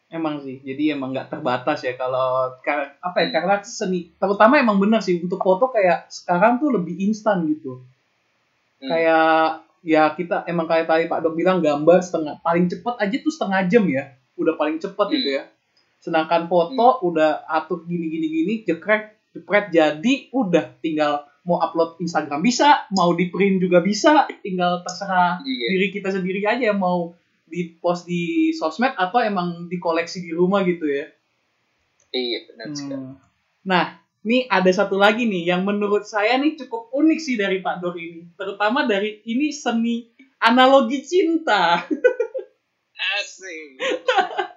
Emang 0.06 0.40
sih, 0.40 0.62
jadi 0.62 0.96
emang 0.96 1.12
nggak 1.12 1.34
terbatas 1.34 1.82
ya 1.82 1.98
kalau 1.98 2.54
apa 3.02 3.18
ya 3.26 3.28
karena 3.34 3.60
seni 3.66 4.14
terutama 4.16 4.62
emang 4.62 4.78
benar 4.78 5.02
sih 5.02 5.18
untuk 5.20 5.42
foto 5.42 5.74
kayak 5.74 6.08
sekarang 6.08 6.62
tuh 6.62 6.72
lebih 6.72 6.96
instan 7.02 7.44
gitu. 7.50 7.82
Hmm. 8.80 8.88
Kayak 8.94 9.66
ya 9.82 10.14
kita 10.14 10.46
emang 10.48 10.70
kayak 10.70 10.86
tadi 10.88 11.10
Pak 11.10 11.20
Dok 11.26 11.34
bilang 11.36 11.60
gambar 11.60 12.00
setengah 12.06 12.38
paling 12.46 12.70
cepet 12.70 12.96
aja 13.02 13.16
tuh 13.20 13.34
setengah 13.34 13.60
jam 13.68 13.84
ya, 13.90 14.14
udah 14.38 14.54
paling 14.56 14.78
cepet 14.78 15.08
Hmm. 15.10 15.16
gitu 15.18 15.30
ya. 15.42 15.44
Sedangkan 16.06 16.46
foto 16.46 17.02
udah 17.02 17.50
atur 17.50 17.82
gini 17.90 18.06
gini 18.14 18.28
gini 18.30 18.54
jekrek 18.62 19.34
jepret 19.34 19.74
jadi 19.74 20.30
udah 20.32 20.78
tinggal 20.80 21.26
mau 21.46 21.62
upload 21.62 22.02
Instagram 22.02 22.42
bisa, 22.42 22.90
mau 22.94 23.14
di 23.14 23.30
print 23.30 23.62
juga 23.62 23.82
bisa, 23.82 24.26
tinggal 24.42 24.82
terserah 24.82 25.42
Iya. 25.46 25.68
diri 25.78 25.88
kita 25.94 26.10
sendiri 26.10 26.42
aja 26.42 26.74
yang 26.74 26.82
mau 26.82 27.14
di 27.46 27.78
post 27.78 28.10
di 28.10 28.50
sosmed 28.50 28.98
atau 28.98 29.22
emang 29.22 29.70
dikoleksi 29.70 30.26
di 30.26 30.34
rumah 30.34 30.66
gitu 30.66 30.90
ya. 30.90 31.06
Iya 32.10 32.40
benar 32.50 32.68
sekali. 32.74 32.98
Hmm. 32.98 33.16
Nah, 33.62 33.86
nih 34.26 34.50
ada 34.50 34.72
satu 34.74 34.98
lagi 34.98 35.30
nih 35.30 35.54
yang 35.54 35.62
menurut 35.62 36.10
saya 36.10 36.42
nih 36.42 36.58
cukup 36.66 36.90
unik 36.90 37.20
sih 37.22 37.38
dari 37.38 37.62
Pak 37.62 37.78
Dor 37.78 37.94
ini, 37.94 38.26
terutama 38.34 38.90
dari 38.90 39.22
ini 39.30 39.54
seni 39.54 40.10
analogi 40.42 41.06
cinta. 41.06 41.86
Asik. 43.22 43.78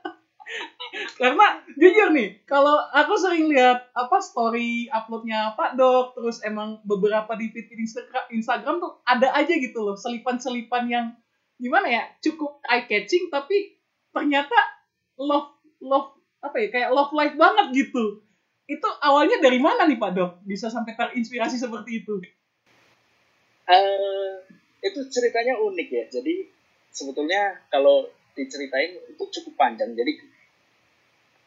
Karena 1.20 1.60
jujur 1.76 2.08
nih, 2.16 2.40
kalau 2.48 2.80
aku 2.94 3.14
sering 3.20 3.50
lihat 3.52 3.92
apa 3.92 4.16
story 4.22 4.88
uploadnya 4.88 5.52
Pak 5.52 5.76
Dok, 5.76 6.16
terus 6.16 6.40
emang 6.46 6.80
beberapa 6.86 7.36
di 7.36 7.52
feed 7.52 7.68
Insta- 7.76 8.28
Instagram 8.32 8.80
tuh 8.80 8.96
ada 9.04 9.28
aja 9.36 9.52
gitu 9.52 9.84
loh 9.84 9.94
selipan-selipan 9.98 10.84
yang 10.88 11.06
gimana 11.58 11.90
ya 11.90 12.02
cukup 12.22 12.62
eye 12.70 12.86
catching 12.86 13.26
tapi 13.34 13.74
ternyata 14.14 14.54
love 15.18 15.58
love 15.82 16.14
apa 16.38 16.54
ya 16.62 16.68
kayak 16.70 16.90
love 16.94 17.12
life 17.12 17.34
banget 17.34 17.66
gitu. 17.86 18.22
Itu 18.68 18.88
awalnya 19.00 19.40
dari 19.40 19.58
mana 19.58 19.88
nih 19.88 19.96
Pak 19.96 20.10
Dok 20.12 20.32
bisa 20.44 20.68
sampai 20.68 20.92
terinspirasi 20.92 21.56
seperti 21.56 22.04
itu? 22.04 22.20
Eh, 23.68 24.32
itu 24.84 25.00
ceritanya 25.08 25.56
unik 25.60 25.88
ya. 25.88 26.04
Jadi 26.08 26.46
sebetulnya 26.92 27.58
kalau 27.72 28.08
diceritain 28.36 28.94
itu 29.08 29.24
cukup 29.40 29.54
panjang. 29.56 29.92
Jadi 29.96 30.12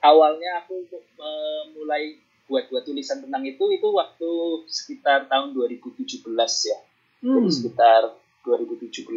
awalnya 0.01 0.65
aku 0.65 0.85
eh, 0.91 1.63
mulai 1.77 2.17
buat-buat 2.51 2.83
tulisan 2.83 3.23
tentang 3.23 3.47
itu 3.47 3.63
itu 3.71 3.87
waktu 3.87 4.31
sekitar 4.67 5.31
tahun 5.31 5.55
2017 5.55 6.27
ya. 6.67 6.79
Hmm. 7.23 7.47
Jadi 7.47 7.49
sekitar 7.53 8.11
2017 8.43 9.07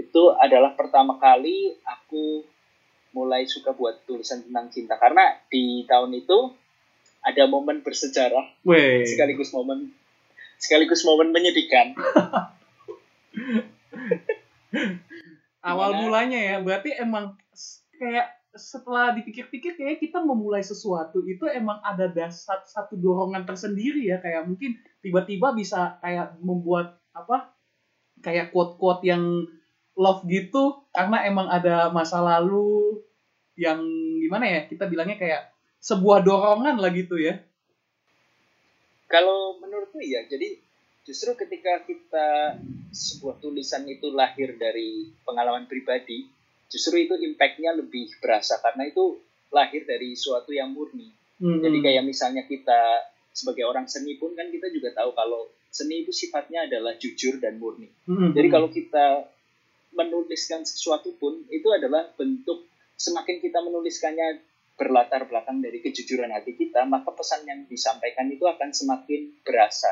itu 0.00 0.22
adalah 0.40 0.72
pertama 0.74 1.18
kali 1.20 1.76
aku 1.84 2.46
mulai 3.14 3.46
suka 3.46 3.70
buat 3.76 4.02
tulisan 4.08 4.42
tentang 4.42 4.66
cinta 4.74 4.98
karena 4.98 5.38
di 5.46 5.86
tahun 5.86 6.18
itu 6.18 6.50
ada 7.22 7.46
momen 7.46 7.80
bersejarah 7.86 8.58
Weh. 8.66 9.06
sekaligus 9.06 9.54
momen 9.54 9.94
sekaligus 10.58 11.06
momen 11.06 11.30
menyedihkan. 11.30 11.94
awal 15.64 15.96
mulanya 15.96 16.36
ya 16.36 16.56
berarti 16.60 16.92
emang 16.98 17.38
kayak 17.96 18.43
setelah 18.54 19.14
dipikir-pikir 19.18 19.74
kayak 19.74 19.98
kita 19.98 20.22
memulai 20.22 20.62
sesuatu 20.62 21.26
itu 21.26 21.44
emang 21.50 21.82
ada 21.82 22.06
dasar 22.06 22.62
satu 22.62 22.94
dorongan 22.94 23.42
tersendiri 23.42 24.08
ya. 24.08 24.22
Kayak 24.22 24.46
mungkin 24.46 24.78
tiba-tiba 25.02 25.52
bisa 25.52 25.98
kayak 25.98 26.38
membuat 26.38 26.98
apa 27.14 27.50
kayak 28.22 28.54
quote-quote 28.54 29.02
yang 29.04 29.46
love 29.98 30.22
gitu. 30.30 30.86
Karena 30.94 31.26
emang 31.26 31.50
ada 31.50 31.90
masa 31.90 32.22
lalu 32.22 33.02
yang 33.54 33.82
gimana 34.18 34.46
ya 34.50 34.60
kita 34.66 34.90
bilangnya 34.90 35.18
kayak 35.18 35.42
sebuah 35.84 36.24
dorongan 36.24 36.80
lah 36.80 36.90
gitu 36.94 37.20
ya. 37.20 37.44
Kalau 39.04 39.60
menurutku 39.60 40.00
ya, 40.00 40.24
jadi 40.26 40.58
justru 41.04 41.36
ketika 41.36 41.84
kita 41.84 42.58
sebuah 42.90 43.38
tulisan 43.38 43.84
itu 43.84 44.10
lahir 44.10 44.56
dari 44.56 45.12
pengalaman 45.22 45.68
pribadi, 45.68 46.24
justru 46.68 47.04
itu 47.04 47.14
impact-nya 47.14 47.76
lebih 47.76 48.10
berasa 48.18 48.58
karena 48.60 48.88
itu 48.88 49.20
lahir 49.54 49.86
dari 49.86 50.18
suatu 50.18 50.50
yang 50.50 50.74
murni. 50.74 51.10
Hmm. 51.38 51.62
Jadi 51.62 51.78
kayak 51.82 52.02
misalnya 52.02 52.42
kita 52.46 53.10
sebagai 53.34 53.66
orang 53.66 53.90
seni 53.90 54.18
pun 54.18 54.34
kan 54.38 54.50
kita 54.50 54.70
juga 54.70 54.94
tahu 54.94 55.14
kalau 55.14 55.50
seni 55.70 56.06
itu 56.06 56.14
sifatnya 56.14 56.70
adalah 56.70 56.94
jujur 56.98 57.42
dan 57.42 57.58
murni. 57.58 57.90
Hmm. 58.06 58.30
Jadi 58.34 58.48
kalau 58.50 58.70
kita 58.70 59.26
menuliskan 59.94 60.66
sesuatu 60.66 61.14
pun 61.18 61.46
itu 61.50 61.70
adalah 61.70 62.10
bentuk 62.18 62.66
semakin 62.98 63.38
kita 63.42 63.62
menuliskannya 63.62 64.42
berlatar 64.74 65.30
belakang 65.30 65.62
dari 65.62 65.78
kejujuran 65.78 66.34
hati 66.34 66.58
kita, 66.58 66.82
maka 66.82 67.14
pesan 67.14 67.46
yang 67.46 67.62
disampaikan 67.70 68.26
itu 68.26 68.42
akan 68.42 68.74
semakin 68.74 69.38
berasa. 69.46 69.90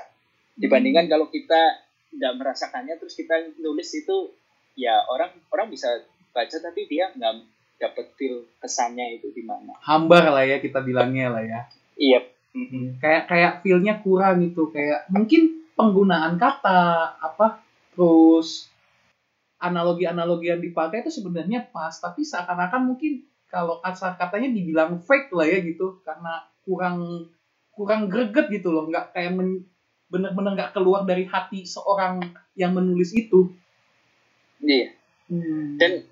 Dibandingkan 0.59 1.07
kalau 1.07 1.31
kita 1.31 1.87
tidak 2.13 2.33
merasakannya 2.37 2.99
terus 2.99 3.15
kita 3.15 3.55
nulis 3.63 3.89
itu 3.95 4.35
ya 4.77 5.01
orang 5.09 5.33
orang 5.55 5.73
bisa 5.73 5.89
baca 6.33 6.57
tapi 6.59 6.89
dia 6.89 7.13
nggak 7.13 7.35
dapat 7.79 8.07
feel 8.17 8.47
kesannya 8.59 9.21
itu 9.21 9.31
di 9.31 9.43
mana. 9.43 9.75
hambar 9.83 10.33
lah 10.33 10.45
ya 10.47 10.59
kita 10.59 10.81
bilangnya 10.81 11.29
lah 11.31 11.45
ya 11.45 11.61
Iya. 11.95 12.21
Mm-mm. 12.53 13.01
kayak 13.01 13.33
kayak 13.33 13.53
feel-nya 13.65 14.01
kurang 14.05 14.45
gitu 14.45 14.69
kayak 14.69 15.09
mungkin 15.09 15.65
penggunaan 15.73 16.37
kata 16.37 17.17
apa 17.17 17.65
terus 17.93 18.69
analogi-analogi 19.57 20.51
yang 20.53 20.61
dipakai 20.61 21.01
itu 21.01 21.09
sebenarnya 21.09 21.71
pas 21.71 21.95
tapi 21.97 22.27
seakan-akan 22.27 22.93
mungkin 22.93 23.25
kalau 23.49 23.81
kata 23.81 24.17
katanya 24.21 24.53
dibilang 24.53 25.01
fake 25.01 25.33
lah 25.33 25.47
ya 25.49 25.65
gitu 25.65 26.01
karena 26.03 26.45
kurang 26.65 27.29
kurang 27.73 28.09
greget 28.13 28.53
gitu 28.53 28.69
loh 28.69 28.85
nggak 28.85 29.17
kayak 29.17 29.33
men, 29.33 29.65
bener-bener 30.13 30.53
nggak 30.53 30.73
keluar 30.77 31.09
dari 31.09 31.25
hati 31.25 31.65
seorang 31.65 32.21
yang 32.53 32.77
menulis 32.77 33.17
itu 33.17 33.49
Iya. 34.61 34.93
Hmm. 35.27 35.81
dan 35.81 36.05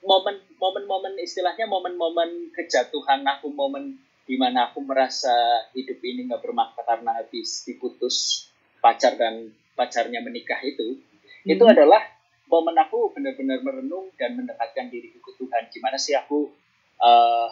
momen 0.00 0.36
momen-momen 0.56 1.14
istilahnya 1.20 1.68
momen-momen 1.68 2.52
kejatuhan 2.56 3.20
aku 3.26 3.52
momen 3.52 4.00
di 4.24 4.38
mana 4.38 4.70
aku 4.70 4.80
merasa 4.86 5.32
hidup 5.74 5.98
ini 6.00 6.30
nggak 6.30 6.40
bermakna 6.40 6.82
karena 6.86 7.18
habis 7.18 7.66
diputus 7.66 8.46
pacar 8.80 9.18
dan 9.18 9.52
pacarnya 9.76 10.22
menikah 10.22 10.60
itu 10.62 11.00
itu 11.44 11.64
Hmm. 11.64 11.72
adalah 11.72 12.00
momen 12.50 12.76
aku 12.76 13.14
benar-benar 13.14 13.62
merenung 13.62 14.10
dan 14.18 14.36
mendekatkan 14.36 14.90
diriku 14.90 15.22
ke 15.22 15.32
Tuhan. 15.38 15.70
Gimana 15.70 15.96
sih 15.96 16.18
aku 16.18 16.50
uh, 17.00 17.48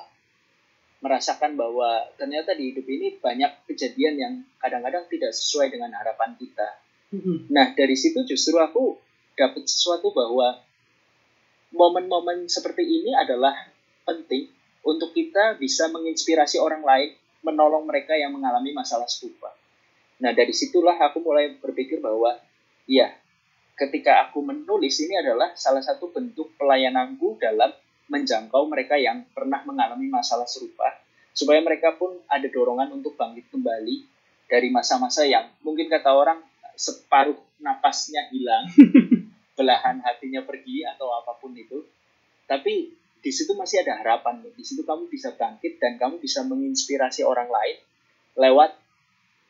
merasakan 0.99 1.55
bahwa 1.55 2.11
ternyata 2.19 2.59
di 2.59 2.75
hidup 2.75 2.85
ini 2.91 3.17
banyak 3.23 3.65
kejadian 3.71 4.15
yang 4.19 4.35
kadang-kadang 4.59 5.07
tidak 5.07 5.31
sesuai 5.31 5.71
dengan 5.71 5.95
harapan 5.95 6.35
kita. 6.35 6.69
Nah 7.49 7.73
dari 7.73 7.95
situ 7.95 8.27
justru 8.27 8.59
aku 8.59 8.99
dapat 9.39 9.65
sesuatu 9.65 10.11
bahwa 10.13 10.59
momen-momen 11.73 12.49
seperti 12.49 12.85
ini 12.85 13.13
adalah 13.13 13.55
penting 14.09 14.49
untuk 14.85 15.13
kita 15.13 15.61
bisa 15.61 15.93
menginspirasi 15.93 16.57
orang 16.57 16.81
lain 16.81 17.11
menolong 17.45 17.85
mereka 17.85 18.17
yang 18.17 18.35
mengalami 18.35 18.73
masalah 18.73 19.07
serupa. 19.07 19.53
Nah, 20.19 20.35
dari 20.35 20.51
situlah 20.51 20.99
aku 20.99 21.23
mulai 21.23 21.55
berpikir 21.55 22.03
bahwa 22.03 22.35
ya, 22.89 23.15
ketika 23.79 24.27
aku 24.27 24.43
menulis 24.43 24.99
ini 24.99 25.15
adalah 25.15 25.55
salah 25.55 25.85
satu 25.85 26.11
bentuk 26.11 26.51
pelayananku 26.59 27.39
dalam 27.39 27.71
menjangkau 28.11 28.67
mereka 28.67 28.99
yang 28.99 29.23
pernah 29.31 29.63
mengalami 29.63 30.09
masalah 30.11 30.49
serupa 30.49 30.97
supaya 31.37 31.63
mereka 31.63 31.95
pun 31.95 32.19
ada 32.27 32.51
dorongan 32.51 32.99
untuk 32.99 33.15
bangkit 33.15 33.47
kembali 33.55 34.03
dari 34.51 34.73
masa-masa 34.75 35.23
yang 35.23 35.47
mungkin 35.63 35.87
kata 35.87 36.11
orang 36.11 36.43
separuh 36.75 37.39
napasnya 37.63 38.27
hilang, 38.35 38.67
belahan 39.59 39.99
hatinya 39.99 40.47
pergi 40.47 40.87
atau 40.87 41.11
apa 41.11 41.35
pun 41.43 41.51
itu. 41.59 41.83
Tapi 42.47 42.95
di 43.19 43.31
situ 43.35 43.59
masih 43.59 43.83
ada 43.83 43.99
harapan. 43.99 44.39
Di 44.55 44.63
situ 44.63 44.87
kamu 44.87 45.11
bisa 45.11 45.35
bangkit 45.35 45.83
dan 45.83 45.99
kamu 45.99 46.23
bisa 46.23 46.47
menginspirasi 46.47 47.27
orang 47.27 47.51
lain 47.51 47.77
lewat 48.39 48.79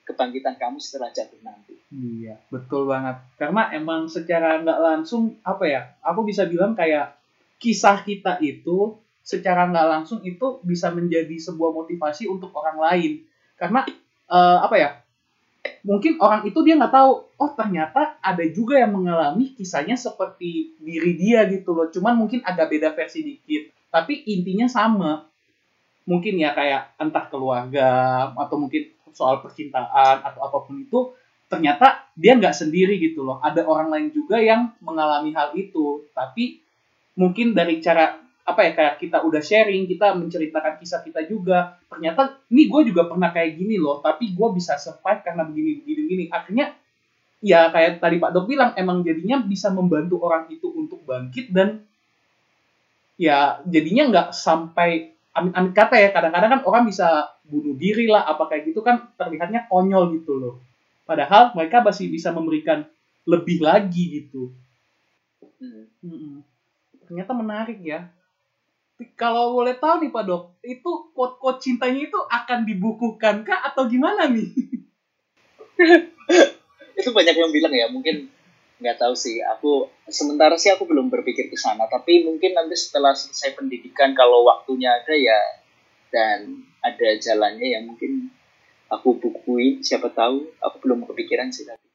kebangkitan 0.08 0.56
kamu 0.56 0.80
setelah 0.80 1.12
jatuh 1.12 1.36
nanti. 1.44 1.76
Iya, 1.92 2.40
betul 2.48 2.88
banget. 2.88 3.20
Karena 3.36 3.68
emang 3.76 4.08
secara 4.08 4.64
nggak 4.64 4.80
langsung 4.80 5.36
apa 5.44 5.68
ya? 5.68 5.92
Aku 6.00 6.24
bisa 6.24 6.48
bilang 6.48 6.72
kayak 6.72 7.12
kisah 7.60 8.00
kita 8.00 8.40
itu 8.40 8.96
secara 9.20 9.68
nggak 9.68 9.88
langsung 9.92 10.24
itu 10.24 10.64
bisa 10.64 10.88
menjadi 10.88 11.36
sebuah 11.36 11.76
motivasi 11.76 12.24
untuk 12.24 12.56
orang 12.56 12.80
lain. 12.80 13.12
Karena 13.60 13.84
uh, 14.32 14.64
apa 14.64 14.76
ya? 14.80 14.90
Mungkin 15.88 16.20
orang 16.20 16.44
itu 16.44 16.60
dia 16.60 16.76
nggak 16.76 16.92
tahu, 16.92 17.12
oh 17.40 17.50
ternyata 17.56 18.20
ada 18.20 18.44
juga 18.52 18.76
yang 18.76 18.92
mengalami 18.92 19.56
kisahnya 19.56 19.96
seperti 19.96 20.76
diri 20.76 21.16
dia 21.16 21.48
gitu 21.48 21.72
loh. 21.72 21.88
Cuman 21.88 22.12
mungkin 22.12 22.44
agak 22.44 22.68
beda 22.68 22.92
versi 22.92 23.24
dikit. 23.24 23.72
Tapi 23.88 24.28
intinya 24.28 24.68
sama. 24.68 25.24
Mungkin 26.04 26.36
ya 26.36 26.52
kayak 26.52 27.00
entah 27.00 27.24
keluarga 27.32 27.88
atau 28.36 28.60
mungkin 28.60 28.92
soal 29.16 29.40
percintaan 29.40 30.20
atau 30.24 30.40
apa 30.44 30.58
pun 30.68 30.76
itu 30.78 31.16
ternyata 31.48 32.06
dia 32.12 32.36
nggak 32.36 32.52
sendiri 32.52 33.00
gitu 33.00 33.24
loh 33.24 33.40
ada 33.40 33.64
orang 33.64 33.88
lain 33.88 34.08
juga 34.12 34.36
yang 34.38 34.76
mengalami 34.84 35.32
hal 35.32 35.56
itu 35.56 36.04
tapi 36.12 36.60
mungkin 37.16 37.56
dari 37.56 37.80
cara 37.80 38.20
apa 38.48 38.64
ya 38.64 38.72
kayak 38.72 38.94
kita 38.96 39.20
udah 39.20 39.44
sharing 39.44 39.84
kita 39.84 40.16
menceritakan 40.16 40.80
kisah 40.80 41.04
kita 41.04 41.28
juga. 41.28 41.76
Ternyata 41.92 42.40
ini 42.48 42.64
gue 42.64 42.88
juga 42.88 43.04
pernah 43.04 43.28
kayak 43.28 43.60
gini 43.60 43.76
loh 43.76 44.00
tapi 44.00 44.32
gue 44.32 44.48
bisa 44.56 44.80
survive 44.80 45.20
karena 45.20 45.44
begini 45.44 45.84
begini 45.84 46.00
begini. 46.08 46.24
Akhirnya 46.32 46.72
ya 47.44 47.68
kayak 47.68 48.00
tadi 48.00 48.16
Pak 48.16 48.32
Dok 48.32 48.48
bilang 48.48 48.72
emang 48.80 49.04
jadinya 49.04 49.44
bisa 49.44 49.68
membantu 49.68 50.24
orang 50.24 50.48
itu 50.48 50.64
untuk 50.72 51.04
bangkit 51.04 51.52
dan 51.52 51.84
ya 53.20 53.60
jadinya 53.68 54.08
nggak 54.08 54.28
sampai 54.32 55.12
amit-amit 55.36 55.76
kata 55.76 56.00
ya. 56.00 56.08
Kadang-kadang 56.08 56.50
kan 56.56 56.62
orang 56.64 56.88
bisa 56.88 57.36
bunuh 57.44 57.76
diri 57.76 58.08
lah 58.08 58.24
apa 58.24 58.48
kayak 58.48 58.72
gitu 58.72 58.80
kan 58.80 59.12
terlihatnya 59.20 59.68
konyol 59.68 60.16
gitu 60.16 60.40
loh. 60.40 60.54
Padahal 61.04 61.52
mereka 61.52 61.84
masih 61.84 62.08
bisa 62.08 62.32
memberikan 62.32 62.88
lebih 63.28 63.60
lagi 63.60 64.24
gitu. 64.24 64.56
Hmm. 65.58 66.46
ternyata 67.02 67.34
menarik 67.34 67.82
ya 67.82 68.06
kalau 69.14 69.54
boleh 69.54 69.78
tahu 69.78 70.02
nih 70.02 70.10
Pak 70.10 70.24
Dok 70.26 70.42
itu 70.66 70.90
quote-quote 71.14 71.62
cintanya 71.62 72.10
itu 72.10 72.18
akan 72.18 72.66
dibukukan 72.66 73.46
kah 73.46 73.62
atau 73.70 73.86
gimana 73.86 74.26
nih? 74.26 74.50
Itu 76.98 77.14
banyak 77.14 77.38
yang 77.38 77.54
bilang 77.54 77.70
ya 77.70 77.86
mungkin 77.94 78.26
nggak 78.82 78.98
tahu 78.98 79.14
sih. 79.14 79.38
Aku 79.54 79.86
sementara 80.10 80.58
sih 80.58 80.74
aku 80.74 80.82
belum 80.82 81.14
berpikir 81.14 81.46
ke 81.46 81.54
sana 81.54 81.86
tapi 81.86 82.26
mungkin 82.26 82.58
nanti 82.58 82.74
setelah 82.74 83.14
selesai 83.14 83.54
pendidikan 83.54 84.18
kalau 84.18 84.42
waktunya 84.42 84.98
ada 84.98 85.14
ya 85.14 85.38
dan 86.10 86.66
ada 86.82 87.08
jalannya 87.20 87.78
ya 87.78 87.80
mungkin 87.84 88.32
aku 88.88 89.20
bukuin 89.20 89.84
siapa 89.84 90.08
tahu 90.10 90.48
aku 90.58 90.76
belum 90.80 91.04
kepikiran 91.04 91.52
sih 91.52 91.68
tapi 91.68 91.87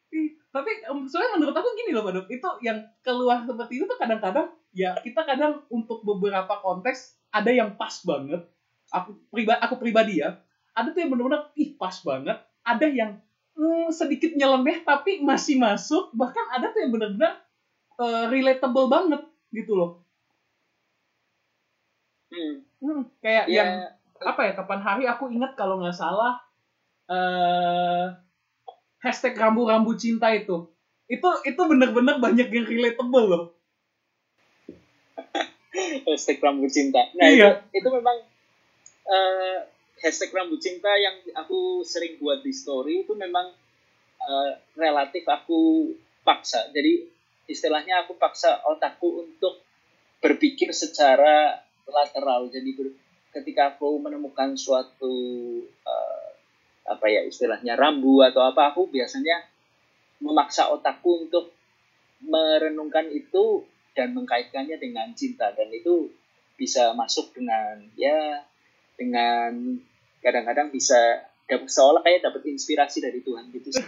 tapi 0.54 0.70
soalnya 1.10 1.42
menurut 1.42 1.58
aku 1.58 1.74
gini 1.74 1.98
loh 1.98 2.06
Pak 2.06 2.30
itu 2.30 2.50
yang 2.62 2.86
keluar 3.02 3.42
seperti 3.42 3.82
itu 3.82 3.89
tuh 3.89 3.98
kadang-kadang 3.98 4.54
ya 4.70 4.94
kita 5.02 5.26
kadang 5.26 5.66
untuk 5.74 6.06
beberapa 6.06 6.62
konteks 6.62 7.18
ada 7.34 7.50
yang 7.50 7.74
pas 7.74 7.98
banget. 8.06 8.46
Aku 8.94 9.18
pribadi 9.34 9.58
aku 9.58 9.76
pribadi 9.82 10.13
ya 10.22 10.38
ada 10.74 10.89
tuh 10.94 11.02
yang 11.02 11.10
benar-benar 11.13 11.54
ih 11.58 11.74
pas 11.74 11.94
banget. 12.06 12.38
Ada 12.62 12.86
yang 12.89 13.12
hmm, 13.58 13.89
sedikit 13.89 14.34
nyeleneh 14.38 14.86
tapi 14.86 15.22
masih 15.26 15.58
masuk. 15.58 16.13
Bahkan 16.13 16.46
ada 16.54 16.70
tuh 16.70 16.86
yang 16.86 16.92
benar-benar 16.94 17.34
uh, 17.98 18.26
relatable 18.30 18.89
banget 18.89 19.22
gitu 19.54 19.74
loh. 19.74 19.92
Hmm. 22.30 22.66
Hmm, 22.82 23.02
kayak 23.22 23.46
yeah. 23.50 23.58
yang 23.58 23.70
apa 24.22 24.42
ya 24.50 24.52
kapan 24.58 24.82
hari 24.82 25.04
aku 25.06 25.30
ingat 25.30 25.54
kalau 25.54 25.78
nggak 25.82 25.94
salah 25.98 26.42
uh, 27.12 28.23
hashtag 29.04 29.36
rambu-rambu 29.36 29.94
cinta 30.00 30.32
itu 30.32 30.72
itu 31.12 31.28
itu 31.44 31.62
benar-benar 31.68 32.18
banyak 32.24 32.48
yang 32.48 32.66
relatable 32.66 33.26
loh 33.28 33.46
hashtag 36.08 36.39
rambu 36.39 36.66
cinta 36.72 37.12
nah 37.20 37.28
iya. 37.28 37.60
itu 37.70 37.84
itu 37.84 37.89
memang 37.92 38.18
uh, 39.08 39.58
hashtag 40.04 40.36
rambut 40.36 40.60
cinta 40.60 40.92
yang 41.00 41.16
aku 41.39 41.80
sering 41.88 42.20
buat 42.20 42.44
di 42.44 42.52
story 42.52 43.08
itu 43.08 43.16
memang 43.16 43.56
uh, 44.20 44.52
relatif 44.76 45.24
aku 45.24 45.92
paksa. 46.28 46.68
Jadi 46.76 47.08
istilahnya 47.48 48.04
aku 48.04 48.20
paksa 48.20 48.60
otakku 48.68 49.24
untuk 49.24 49.63
berpikir 50.20 50.76
secara 50.76 51.56
lateral. 51.88 52.52
Jadi 52.52 52.70
ber, 52.76 52.88
ketika 53.32 53.76
aku 53.76 53.96
menemukan 54.00 54.60
suatu 54.60 55.16
uh, 55.88 56.23
apa 56.84 57.06
ya 57.08 57.24
istilahnya 57.24 57.80
rambu 57.80 58.19
atau 58.24 58.43
apa, 58.43 58.72
aku 58.76 58.91
biasanya 58.91 59.43
memaksa 60.24 60.72
otakku 60.72 61.28
untuk 61.28 61.52
merenungkan 62.24 63.12
itu 63.12 63.67
dan 63.93 64.15
mengkaitkannya 64.15 64.80
dengan 64.80 65.12
cinta 65.13 65.52
dan 65.54 65.69
itu 65.69 66.10
bisa 66.56 66.96
masuk 66.96 67.36
dengan 67.36 67.84
ya 68.00 68.41
dengan 68.96 69.78
kadang-kadang 70.24 70.72
bisa 70.72 71.28
dapat 71.46 71.67
seolah 71.67 72.02
kayak 72.02 72.24
dapat 72.24 72.48
inspirasi 72.48 73.04
dari 73.04 73.19
Tuhan 73.19 73.52
gitu 73.52 73.69
sih. 73.76 73.84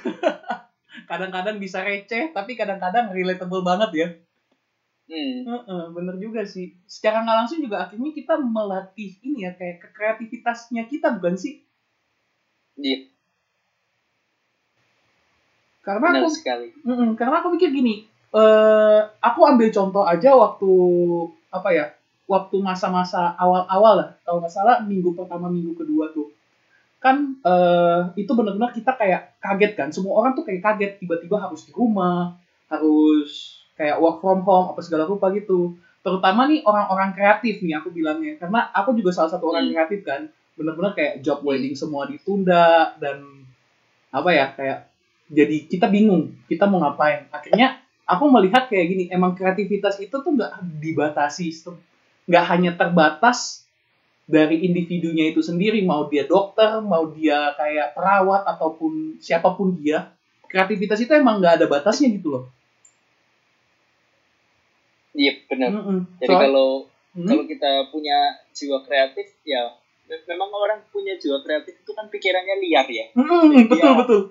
kadang-kadang 1.09 1.57
bisa 1.59 1.83
receh 1.83 2.31
tapi 2.35 2.59
kadang-kadang 2.59 3.11
relatable 3.15 3.63
banget 3.63 3.91
ya. 3.95 4.07
Hmm. 5.05 5.45
Uh 5.45 5.61
-uh, 5.63 5.83
bener 5.93 6.17
juga 6.17 6.43
sih. 6.45 6.73
Secara 6.89 7.21
nggak 7.21 7.37
langsung 7.45 7.59
juga 7.61 7.85
akhirnya 7.85 8.11
kita 8.11 8.41
melatih 8.41 9.15
ini 9.21 9.45
ya 9.45 9.53
kayak 9.53 9.93
kreativitasnya 9.93 10.89
kita 10.89 11.13
bukan 11.17 11.37
sih? 11.37 11.64
Iya. 12.79 13.07
Karena 15.85 16.07
Benar 16.17 16.25
aku, 16.25 16.33
sekali. 16.33 16.67
Mm 16.81 16.95
-mm, 16.97 17.09
karena 17.13 17.35
aku 17.45 17.53
mikir 17.53 17.69
gini, 17.69 18.09
uh, 18.33 19.05
aku 19.21 19.39
ambil 19.45 19.69
contoh 19.69 20.01
aja 20.01 20.33
waktu 20.33 20.71
apa 21.53 21.69
ya 21.71 21.85
waktu 22.25 22.57
masa-masa 22.59 23.37
awal-awal 23.37 24.01
lah. 24.01 24.09
Kalau 24.25 24.41
nggak 24.41 24.53
salah 24.53 24.81
minggu 24.81 25.13
pertama 25.13 25.45
minggu 25.45 25.77
kedua 25.77 26.09
tuh. 26.09 26.33
Kan 26.97 27.37
uh, 27.45 28.09
itu 28.17 28.33
benar-benar 28.33 28.73
kita 28.73 28.97
kayak 28.97 29.37
kaget 29.37 29.71
kan. 29.77 29.89
Semua 29.93 30.25
orang 30.25 30.33
tuh 30.33 30.41
kayak 30.41 30.65
kaget. 30.65 30.91
Tiba-tiba 31.05 31.37
harus 31.37 31.69
di 31.69 31.71
rumah 31.71 32.33
harus 32.65 33.61
kayak 33.77 34.01
work 34.01 34.25
from 34.25 34.41
home 34.41 34.73
apa 34.73 34.81
segala 34.81 35.05
rupa 35.05 35.29
gitu. 35.37 35.77
Terutama 36.01 36.49
nih 36.49 36.65
orang-orang 36.65 37.13
kreatif 37.13 37.61
nih 37.61 37.77
aku 37.77 37.93
bilangnya. 37.93 38.41
Karena 38.41 38.73
aku 38.73 38.97
juga 38.97 39.13
salah 39.13 39.29
satu 39.37 39.53
orang 39.53 39.69
hmm. 39.69 39.73
kreatif 39.77 40.01
kan 40.01 40.33
benar-benar 40.55 40.95
kayak 40.95 41.19
job 41.19 41.43
wedding 41.43 41.75
semua 41.75 42.07
ditunda 42.07 42.95
dan 42.99 43.45
apa 44.11 44.29
ya 44.31 44.45
kayak 44.55 44.79
jadi 45.27 45.57
kita 45.67 45.87
bingung 45.91 46.37
kita 46.47 46.69
mau 46.69 46.79
ngapain. 46.81 47.27
Akhirnya 47.33 47.81
aku 48.07 48.29
melihat 48.29 48.69
kayak 48.71 48.85
gini 48.87 49.03
emang 49.11 49.35
kreativitas 49.35 49.99
itu 49.99 50.13
tuh 50.13 50.31
nggak 50.31 50.63
dibatasi 50.79 51.51
nggak 52.25 52.45
hanya 52.49 52.71
terbatas 52.73 53.65
dari 54.25 54.65
individunya 54.65 55.29
itu 55.29 55.45
sendiri 55.45 55.85
mau 55.85 56.09
dia 56.09 56.25
dokter 56.25 56.81
mau 56.81 57.05
dia 57.13 57.53
kayak 57.53 57.93
perawat 57.93 58.41
ataupun 58.49 59.21
siapa 59.21 59.53
pun 59.53 59.77
dia 59.77 60.09
kreativitas 60.49 60.97
itu 61.01 61.13
emang 61.13 61.37
nggak 61.41 61.61
ada 61.61 61.65
batasnya 61.69 62.09
gitu 62.09 62.27
loh. 62.33 62.45
Iya 65.15 65.31
benar 65.47 65.69
mm 65.71 65.83
-mm. 65.83 65.99
jadi 66.19 66.33
so, 66.35 66.41
kalau 66.41 66.69
mm 67.15 67.27
kalau 67.31 67.45
kita 67.47 67.71
punya 67.95 68.17
jiwa 68.51 68.83
kreatif 68.83 69.31
ya 69.47 69.71
memang 70.05 70.49
orang 70.53 70.79
punya 70.93 71.17
jiwa 71.17 71.41
kreatif 71.41 71.81
itu 71.81 71.91
kan 71.93 72.05
pikirannya 72.09 72.55
liar 72.61 72.87
ya. 72.89 73.05
Mm 73.17 73.25
-mm, 73.25 73.65
betul 73.69 73.93
betul. 74.01 74.21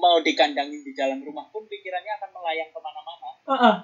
mau 0.00 0.16
dikandangin 0.24 0.80
di 0.80 0.96
jalan 0.96 1.20
rumah 1.20 1.44
pun 1.52 1.68
pikirannya 1.68 2.12
akan 2.16 2.30
melayang 2.32 2.72
ke 2.72 2.78
mana-mana. 2.80 3.28
Uh 3.44 3.52
-uh 3.52 3.76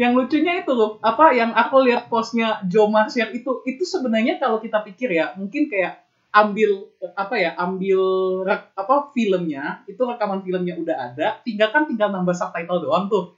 yang 0.00 0.16
lucunya 0.16 0.64
itu 0.64 0.72
loh 0.72 0.96
apa 1.04 1.36
yang 1.36 1.52
aku 1.52 1.84
lihat 1.84 2.08
postnya 2.08 2.64
Joe 2.64 2.88
Marcial 2.88 3.36
itu 3.36 3.60
itu 3.68 3.84
sebenarnya 3.84 4.40
kalau 4.40 4.56
kita 4.56 4.80
pikir 4.86 5.12
ya 5.12 5.36
mungkin 5.36 5.68
kayak 5.68 6.00
ambil 6.32 6.88
apa 7.18 7.34
ya 7.36 7.50
ambil 7.58 8.00
rek, 8.46 8.70
apa 8.78 9.12
filmnya 9.12 9.82
itu 9.90 9.98
rekaman 9.98 10.46
filmnya 10.46 10.78
udah 10.80 10.96
ada 11.10 11.28
tinggal 11.42 11.74
kan 11.74 11.84
tinggal 11.84 12.08
nambah 12.14 12.32
subtitle 12.32 12.80
doang 12.80 13.12
tuh 13.12 13.34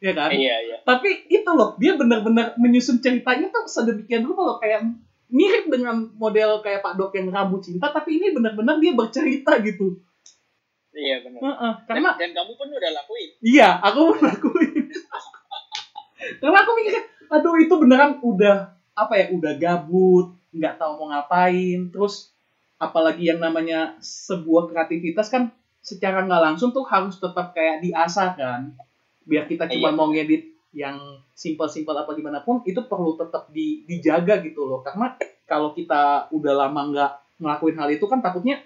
ya 0.00 0.12
kan? 0.12 0.30
Iya 0.32 0.54
iya. 0.68 0.76
Tapi 0.84 1.28
itu 1.28 1.50
loh 1.50 1.74
dia 1.80 1.96
benar-benar 1.96 2.56
menyusun 2.60 3.00
ceritanya 3.00 3.48
tuh 3.48 3.64
sedemikian 3.68 4.24
rupa 4.24 4.42
loh 4.44 4.56
kayak 4.60 4.84
mirip 5.32 5.66
dengan 5.66 6.06
model 6.14 6.62
kayak 6.62 6.84
Pak 6.84 6.94
Dok 6.94 7.12
yang 7.18 7.28
rambut 7.34 7.64
cinta 7.66 7.90
tapi 7.90 8.22
ini 8.22 8.30
benar-benar 8.30 8.78
dia 8.78 8.92
bercerita 8.94 9.58
gitu. 9.64 9.98
Iya 10.96 11.20
benar. 11.20 11.40
Heeh, 11.44 11.72
dan, 11.84 11.86
karena 11.88 12.10
dan 12.16 12.30
kamu 12.32 12.52
pun 12.56 12.68
udah 12.72 12.90
lakuin. 12.92 13.30
Iya 13.44 13.68
aku 13.84 14.00
melakuin 14.16 14.84
karena 16.40 16.58
aku 16.64 16.70
mikir 16.80 16.94
aduh 17.26 17.54
itu 17.58 17.74
beneran 17.76 18.22
udah 18.22 18.72
apa 18.96 19.12
ya 19.18 19.26
udah 19.34 19.52
gabut 19.60 20.32
nggak 20.54 20.80
tahu 20.80 20.92
mau 21.00 21.06
ngapain. 21.12 21.92
Terus 21.92 22.32
apalagi 22.76 23.28
yang 23.32 23.40
namanya 23.40 23.96
sebuah 24.00 24.68
kreativitas 24.72 25.28
kan 25.32 25.52
secara 25.80 26.24
nggak 26.24 26.42
langsung 26.52 26.72
tuh 26.72 26.84
harus 26.84 27.16
tetap 27.16 27.52
kayak 27.56 27.80
diasah 27.84 28.34
kan 28.36 28.74
biar 29.26 29.44
kita 29.44 29.66
cuma 29.68 29.90
Iya. 29.90 29.96
mau 29.96 30.08
ngedit 30.08 30.42
yang 30.70 30.96
simpel-simpel 31.32 31.92
apa 31.92 32.12
gimana 32.12 32.40
pun 32.40 32.60
itu 32.62 32.78
perlu 32.80 33.16
tetap 33.16 33.50
di, 33.50 33.82
dijaga 33.84 34.38
gitu 34.40 34.62
loh. 34.62 34.80
Karena 34.80 35.16
kalau 35.42 35.72
kita 35.72 36.30
udah 36.30 36.52
lama 36.56 36.80
nggak 36.86 37.12
ngelakuin 37.36 37.76
hal 37.76 37.88
itu 37.90 38.04
kan 38.04 38.20
takutnya 38.20 38.62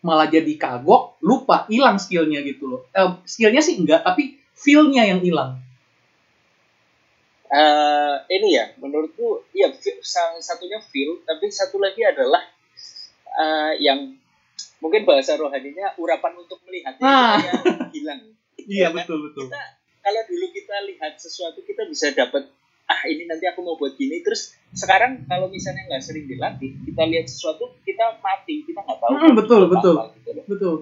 malah 0.00 0.26
jadi 0.26 0.48
kagok 0.56 1.18
lupa 1.20 1.64
hilang 1.66 1.96
skillnya 1.96 2.40
gitu 2.40 2.66
loh. 2.66 2.80
Eh, 2.90 3.10
skillnya 3.24 3.60
sih 3.60 3.76
enggak 3.76 4.02
tapi 4.02 4.36
feelnya 4.52 5.06
yang 5.06 5.20
hilang. 5.20 5.60
Eh, 7.46 8.14
ini 8.28 8.58
ya 8.58 8.74
menurutku 8.76 9.46
ya 9.52 9.70
salah 10.02 10.42
satunya 10.42 10.82
feel 10.82 11.22
tapi 11.22 11.46
satu 11.46 11.78
lagi 11.78 12.02
adalah 12.02 12.42
eh, 13.28 13.72
yang 13.78 14.18
mungkin 14.78 15.06
bahasa 15.06 15.38
rohaninya 15.38 15.94
urapan 15.94 16.32
untuk 16.34 16.58
melihatnya 16.64 17.02
Ah. 17.02 17.38
itu 17.38 17.46
kayak 17.62 17.62
hilang. 17.92 18.22
Iya 18.66 18.90
betul 18.90 19.22
betul. 19.22 19.46
kita 19.46 19.75
kalau 20.06 20.22
dulu 20.30 20.46
kita 20.54 20.76
lihat 20.86 21.18
sesuatu 21.18 21.58
kita 21.66 21.82
bisa 21.90 22.14
dapat 22.14 22.46
ah 22.86 23.00
ini 23.10 23.26
nanti 23.26 23.42
aku 23.50 23.66
mau 23.66 23.74
buat 23.74 23.98
gini. 23.98 24.22
Terus 24.22 24.54
sekarang 24.70 25.26
kalau 25.26 25.50
misalnya 25.50 25.82
nggak 25.90 25.98
sering 25.98 26.30
dilatih 26.30 26.78
kita 26.86 27.02
lihat 27.10 27.26
sesuatu 27.26 27.74
kita 27.82 28.22
mati 28.22 28.62
kita 28.62 28.86
nggak 28.86 28.98
tahu 29.02 29.10
Mm, 29.18 29.32
betul, 29.34 29.60
apa, 29.66 29.72
betul. 29.74 29.94
gitu 30.14 30.30
loh. 30.30 30.44
betul. 30.46 30.76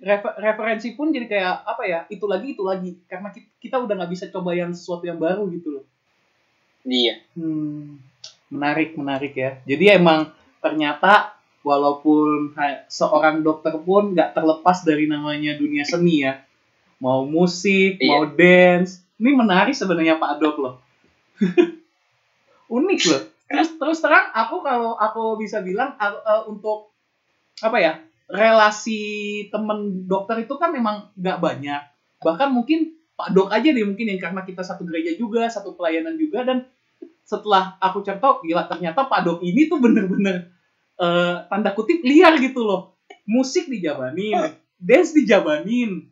Refer- 0.00 0.36
referensi 0.40 0.88
pun 0.96 1.12
jadi 1.12 1.28
kayak 1.28 1.54
apa 1.68 1.82
ya 1.84 2.00
itu 2.08 2.24
lagi 2.24 2.56
itu 2.56 2.64
lagi. 2.64 2.96
Karena 3.04 3.28
ki- 3.28 3.60
kita 3.60 3.84
udah 3.84 3.94
nggak 4.00 4.12
bisa 4.16 4.24
coba 4.32 4.56
yang 4.56 4.72
sesuatu 4.72 5.04
yang 5.04 5.20
baru 5.20 5.44
gitu 5.52 5.76
loh. 5.76 5.84
Iya. 6.88 7.20
Hmm, 7.36 8.00
menarik 8.48 8.96
menarik 8.96 9.36
ya. 9.36 9.60
Jadi 9.68 9.92
emang 9.92 10.32
ternyata 10.64 11.36
walaupun 11.60 12.56
seorang 12.88 13.44
dokter 13.44 13.76
pun 13.84 14.16
nggak 14.16 14.32
terlepas 14.32 14.88
dari 14.88 15.04
namanya 15.04 15.52
dunia 15.60 15.84
seni 15.84 16.24
ya 16.24 16.47
mau 16.98 17.22
musik 17.24 17.98
Iya. 17.98 18.08
mau 18.10 18.22
dance. 18.28 19.02
Ini 19.18 19.30
menarik 19.34 19.74
sebenarnya 19.74 20.18
Pak 20.18 20.38
Dok 20.38 20.56
loh. 20.58 20.74
Unik 22.68 23.00
loh. 23.08 23.22
Terus 23.48 23.68
terus 23.80 23.98
terang 24.04 24.28
aku 24.36 24.60
kalau 24.60 24.92
aku 24.94 25.40
bisa 25.40 25.64
bilang 25.64 25.96
aku, 25.96 26.18
eh, 26.20 26.42
untuk 26.52 26.78
apa 27.64 27.78
ya 27.80 27.92
relasi 28.28 29.00
temen 29.48 30.04
dokter 30.04 30.44
itu 30.44 30.54
kan 30.60 30.68
memang 30.68 31.08
nggak 31.16 31.38
banyak. 31.40 31.82
Bahkan 32.20 32.48
mungkin 32.52 32.92
Pak 33.16 33.32
Dok 33.34 33.48
aja 33.50 33.68
deh 33.72 33.82
mungkin 33.82 34.06
yang 34.06 34.20
karena 34.20 34.44
kita 34.44 34.60
satu 34.62 34.84
gereja 34.84 35.16
juga 35.16 35.48
satu 35.48 35.74
pelayanan 35.74 36.14
juga 36.14 36.44
dan 36.44 36.68
setelah 37.24 37.74
aku 37.80 38.04
cari 38.04 38.20
tahu 38.20 38.44
gila 38.44 38.68
ternyata 38.68 39.08
Pak 39.08 39.20
Dok 39.24 39.38
ini 39.42 39.66
tuh 39.66 39.80
bener-bener 39.80 40.52
eh, 41.00 41.34
tanda 41.48 41.72
kutip 41.72 42.04
liar 42.04 42.36
gitu 42.36 42.62
loh. 42.62 43.00
Musik 43.24 43.66
dijabanin 43.72 44.52
dance 44.76 45.16
dijabanin 45.16 46.04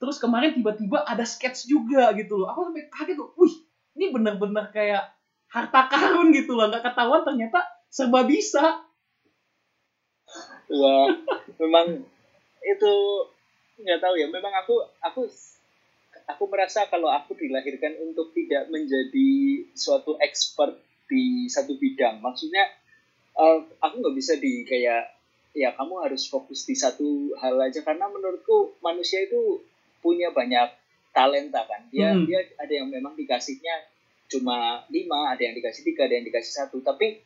terus 0.00 0.16
kemarin 0.16 0.56
tiba-tiba 0.56 1.04
ada 1.04 1.22
sketch 1.28 1.68
juga 1.68 2.10
gitu 2.16 2.40
loh 2.40 2.48
aku 2.48 2.72
sampai 2.72 2.88
kaget 2.88 3.16
tuh 3.20 3.30
wih 3.36 3.54
ini 4.00 4.10
bener-bener 4.10 4.72
kayak 4.72 5.12
harta 5.52 5.92
karun 5.92 6.32
gitu 6.32 6.56
loh 6.56 6.72
nggak 6.72 6.82
ketahuan 6.82 7.22
ternyata 7.22 7.60
serba 7.92 8.24
bisa 8.24 8.90
Wah, 10.70 11.10
memang 11.58 12.06
itu 12.62 12.94
nggak 13.82 13.98
tahu 13.98 14.14
ya. 14.14 14.30
Memang 14.30 14.54
aku 14.54 14.78
aku 15.02 15.26
aku 16.30 16.44
merasa 16.46 16.86
kalau 16.86 17.10
aku 17.10 17.34
dilahirkan 17.34 17.98
untuk 17.98 18.30
tidak 18.30 18.70
menjadi 18.70 19.30
suatu 19.74 20.14
expert 20.22 20.78
di 21.10 21.50
satu 21.50 21.74
bidang. 21.74 22.22
Maksudnya 22.22 22.70
eh, 23.34 23.58
aku 23.82 23.94
nggak 23.98 24.14
bisa 24.14 24.38
di 24.38 24.62
kayak 24.62 25.10
ya 25.50 25.74
kamu 25.74 26.06
harus 26.06 26.30
fokus 26.30 26.62
di 26.62 26.78
satu 26.78 27.34
hal 27.42 27.58
aja 27.58 27.82
karena 27.82 28.06
menurutku 28.06 28.78
manusia 28.86 29.26
itu 29.26 29.58
punya 30.00 30.28
banyak 30.30 30.68
talenta 31.10 31.64
kan. 31.64 31.86
Dia 31.88 32.10
Hmm. 32.10 32.24
dia 32.24 32.40
ada 32.54 32.72
yang 32.72 32.88
memang 32.88 33.14
dikasihnya 33.14 33.86
cuma 34.26 34.84
lima, 34.88 35.30
ada 35.30 35.42
yang 35.42 35.54
dikasih 35.54 35.82
tiga, 35.82 36.04
ada 36.04 36.14
yang 36.14 36.24
dikasih 36.24 36.52
satu. 36.56 36.80
Tapi 36.80 37.20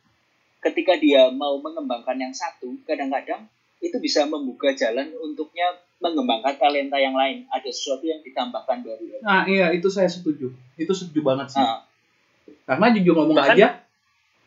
ketika 0.59 0.95
dia 0.95 1.29
mau 1.29 1.57
mengembangkan 1.57 2.17
yang 2.17 2.33
satu, 2.33 2.73
kadang-kadang 2.83 3.45
itu 3.77 3.93
bisa 3.97 4.25
membuka 4.25 4.73
jalan 4.73 5.13
untuknya 5.15 5.69
mengembangkan 5.97 6.57
talenta 6.57 6.97
yang 6.97 7.13
lain. 7.13 7.45
Ada 7.47 7.69
sesuatu 7.69 8.03
yang 8.03 8.19
ditambahkan 8.21 8.81
baru. 8.81 9.05
nah 9.21 9.45
iya 9.45 9.69
itu 9.69 9.85
saya 9.87 10.05
setuju 10.05 10.49
itu 10.75 10.91
setuju 10.91 11.21
banget 11.23 11.53
sih 11.53 11.61
Nah, 11.61 11.81
karena 12.65 12.93
jujur 12.93 13.13
ngomong 13.15 13.37
Bahkan- 13.37 13.55
aja 13.55 13.67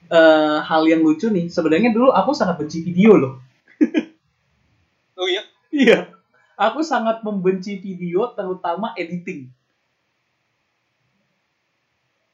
eh, 0.09 0.59
hal 0.61 0.83
yang 0.85 1.01
lucu 1.01 1.29
nih 1.29 1.47
sebenarnya 1.47 1.91
dulu 1.91 2.11
aku 2.11 2.31
sangat 2.33 2.59
benci 2.59 2.83
video 2.83 3.15
loh 3.15 3.33
oh 5.19 5.27
iya, 5.27 5.43
iya 5.71 5.99
aku 6.59 6.83
sangat 6.83 7.23
membenci 7.23 7.79
video 7.79 8.35
terutama 8.35 8.91
editing. 8.99 9.47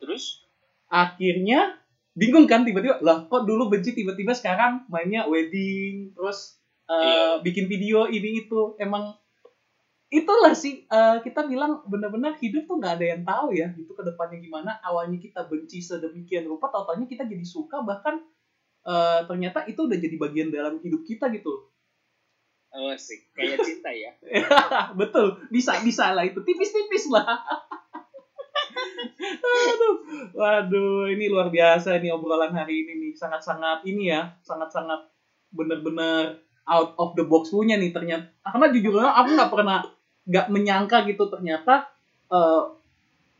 Terus? 0.00 0.40
Akhirnya 0.88 1.76
bingung 2.16 2.48
kan 2.48 2.64
tiba-tiba 2.64 3.02
lah 3.04 3.28
kok 3.28 3.44
dulu 3.44 3.68
benci 3.68 3.92
tiba-tiba 3.92 4.32
sekarang 4.32 4.86
mainnya 4.86 5.26
wedding 5.26 6.14
terus 6.14 6.56
eh, 6.86 6.94
Iya. 6.94 7.44
bikin 7.44 7.68
video 7.68 8.08
ini 8.08 8.48
itu. 8.48 8.78
Emang 8.80 9.12
itulah 10.08 10.56
sih 10.56 10.88
eh, 10.88 11.16
kita 11.20 11.44
bilang 11.44 11.84
benar-benar 11.84 12.40
hidup 12.40 12.64
tuh 12.64 12.80
nggak 12.80 12.94
ada 13.00 13.06
yang 13.18 13.22
tahu 13.28 13.52
ya 13.52 13.68
gitu 13.76 13.92
ke 13.92 14.02
depannya 14.08 14.40
gimana. 14.40 14.80
Awalnya 14.80 15.20
kita 15.20 15.44
benci 15.50 15.84
sedemikian 15.84 16.48
rupa 16.48 16.72
tahu-taunya 16.72 17.04
kita 17.04 17.28
jadi 17.28 17.44
suka 17.44 17.84
bahkan 17.84 18.24
eh, 18.88 19.20
ternyata 19.28 19.68
itu 19.68 19.84
udah 19.84 19.98
jadi 20.00 20.16
bagian 20.16 20.48
dalam 20.48 20.80
hidup 20.80 21.04
kita 21.04 21.28
gitu 21.28 21.73
oh 22.74 22.94
sih 22.98 23.22
kayak 23.32 23.62
cinta 23.62 23.90
ya. 23.94 24.10
betul. 25.00 25.38
Bisa 25.48 25.78
bisa 25.86 26.10
lah 26.10 26.26
itu. 26.26 26.42
Tipis-tipis 26.42 27.08
lah. 27.14 27.24
Aduh, 29.44 29.94
waduh, 30.34 31.06
ini 31.10 31.30
luar 31.30 31.50
biasa 31.50 31.98
nih 32.02 32.10
obrolan 32.10 32.54
hari 32.54 32.86
ini 32.86 32.92
nih, 32.98 33.12
sangat-sangat 33.14 33.86
ini 33.86 34.10
ya, 34.10 34.34
sangat-sangat 34.42 35.10
bener-bener 35.54 36.42
out 36.66 36.94
of 36.98 37.14
the 37.14 37.24
box 37.26 37.54
punya 37.54 37.78
nih 37.78 37.94
ternyata. 37.94 38.30
Karena 38.42 38.66
jujur 38.74 38.94
aja 38.98 39.10
aku 39.22 39.30
nggak 39.38 39.52
pernah 39.52 39.78
nggak 40.24 40.46
menyangka 40.50 41.04
gitu 41.06 41.28
ternyata 41.28 41.90
eh, 42.32 42.62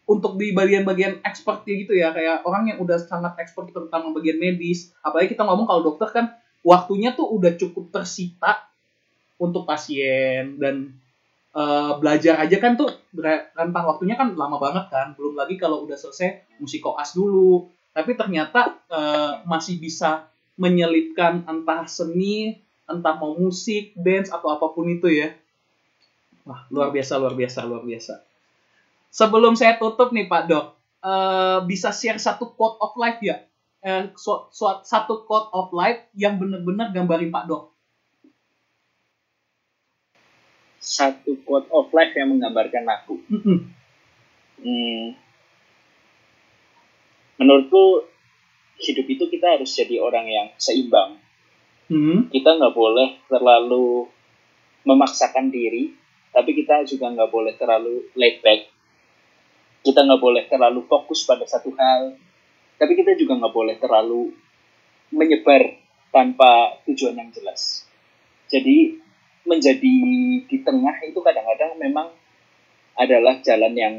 untuk 0.05 0.37
di 0.37 0.53
bagian-bagian 0.53 1.25
expert 1.25 1.67
gitu 1.67 1.95
ya. 1.95 2.15
Kayak 2.15 2.47
orang 2.47 2.75
yang 2.75 2.79
udah 2.83 2.99
sangat 3.01 3.35
expert 3.41 3.71
terutama 3.73 4.15
bagian 4.15 4.39
medis. 4.39 4.95
Apalagi 5.03 5.35
kita 5.35 5.43
ngomong 5.43 5.67
kalau 5.67 5.83
dokter 5.83 6.09
kan 6.11 6.27
waktunya 6.63 7.17
tuh 7.17 7.29
udah 7.29 7.57
cukup 7.57 7.91
tersita 7.91 8.74
untuk 9.41 9.65
pasien 9.67 10.59
dan 10.63 10.95
eh, 11.55 11.93
belajar 12.01 12.35
aja 12.45 12.57
kan 12.63 12.75
tuh 12.81 12.91
rentang 13.59 13.85
waktunya 13.91 14.15
kan 14.21 14.35
lama 14.35 14.57
banget 14.59 14.87
kan. 14.93 15.07
Belum 15.19 15.35
lagi 15.39 15.57
kalau 15.61 15.85
udah 15.87 15.97
selesai 15.99 16.59
mesti 16.63 16.79
koas 16.83 17.15
dulu. 17.17 17.69
Tapi 17.95 18.13
ternyata 18.19 18.61
eh, 18.91 19.33
masih 19.47 19.79
bisa 19.79 20.27
menyelipkan 20.59 21.43
entah 21.51 21.87
seni 21.91 22.59
entah 22.87 23.17
mau 23.17 23.33
musik 23.35 23.97
dance 23.97 24.29
atau 24.31 24.49
apa 24.53 24.67
pun 24.75 24.87
itu 24.91 25.09
ya. 25.11 25.33
Wah 26.45 26.61
luar 26.73 26.89
biasa 26.93 27.17
luar 27.21 27.35
biasa 27.41 27.59
luar 27.65 27.83
biasa. 27.89 28.15
Sebelum 29.15 29.55
saya 29.55 29.79
tutup 29.81 30.11
nih 30.17 30.27
Pak 30.33 30.43
Dok 30.51 30.67
eh, 31.05 31.59
bisa 31.71 31.91
share 31.95 32.21
satu 32.21 32.53
quote 32.57 32.79
of 32.83 32.93
life 32.99 33.21
ya? 33.23 33.37
Eh, 33.85 34.11
su- 34.17 34.47
su- 34.53 34.83
satu 34.85 35.25
quote 35.29 35.49
of 35.55 35.71
life 35.73 36.01
yang 36.17 36.37
bener-bener 36.41 36.91
gambarin 36.97 37.31
Pak 37.33 37.45
Dok 37.51 37.63
Satu 40.85 41.41
quote 41.49 41.73
of 41.73 41.89
life 41.97 42.13
yang 42.13 42.37
menggambarkan 42.37 42.85
aku. 42.85 43.17
Hmm, 44.61 45.17
menurutku 47.41 48.05
hidup 48.85 49.07
itu 49.09 49.25
kita 49.33 49.57
harus 49.57 49.73
jadi 49.73 49.97
orang 50.05 50.29
yang 50.29 50.47
seimbang. 50.61 51.17
Hmm. 51.89 52.29
Kita 52.29 52.61
nggak 52.61 52.77
boleh 52.77 53.17
terlalu 53.33 54.13
memaksakan 54.85 55.49
diri, 55.49 55.97
tapi 56.37 56.53
kita 56.53 56.85
juga 56.85 57.09
nggak 57.17 57.31
boleh 57.33 57.57
terlalu 57.57 58.13
laid 58.13 58.45
back. 58.45 58.75
kita 59.85 60.01
nggak 60.01 60.23
boleh 60.25 60.49
terlalu 60.49 60.81
fokus 60.89 61.29
pada 61.29 61.45
satu 61.45 61.77
hal 61.77 62.17
tapi 62.81 62.97
kita 62.97 63.13
juga 63.21 63.37
nggak 63.37 63.55
boleh 63.55 63.77
terlalu 63.77 64.33
menyebar 65.13 65.77
tanpa 66.09 66.81
tujuan 66.89 67.21
yang 67.21 67.31
jelas 67.31 67.85
jadi 68.49 68.97
menjadi 69.45 69.97
di 70.45 70.57
tengah 70.65 70.97
itu 71.05 71.21
kadang-kadang 71.21 71.77
memang 71.77 72.09
adalah 72.97 73.41
jalan 73.45 73.73
yang 73.77 73.95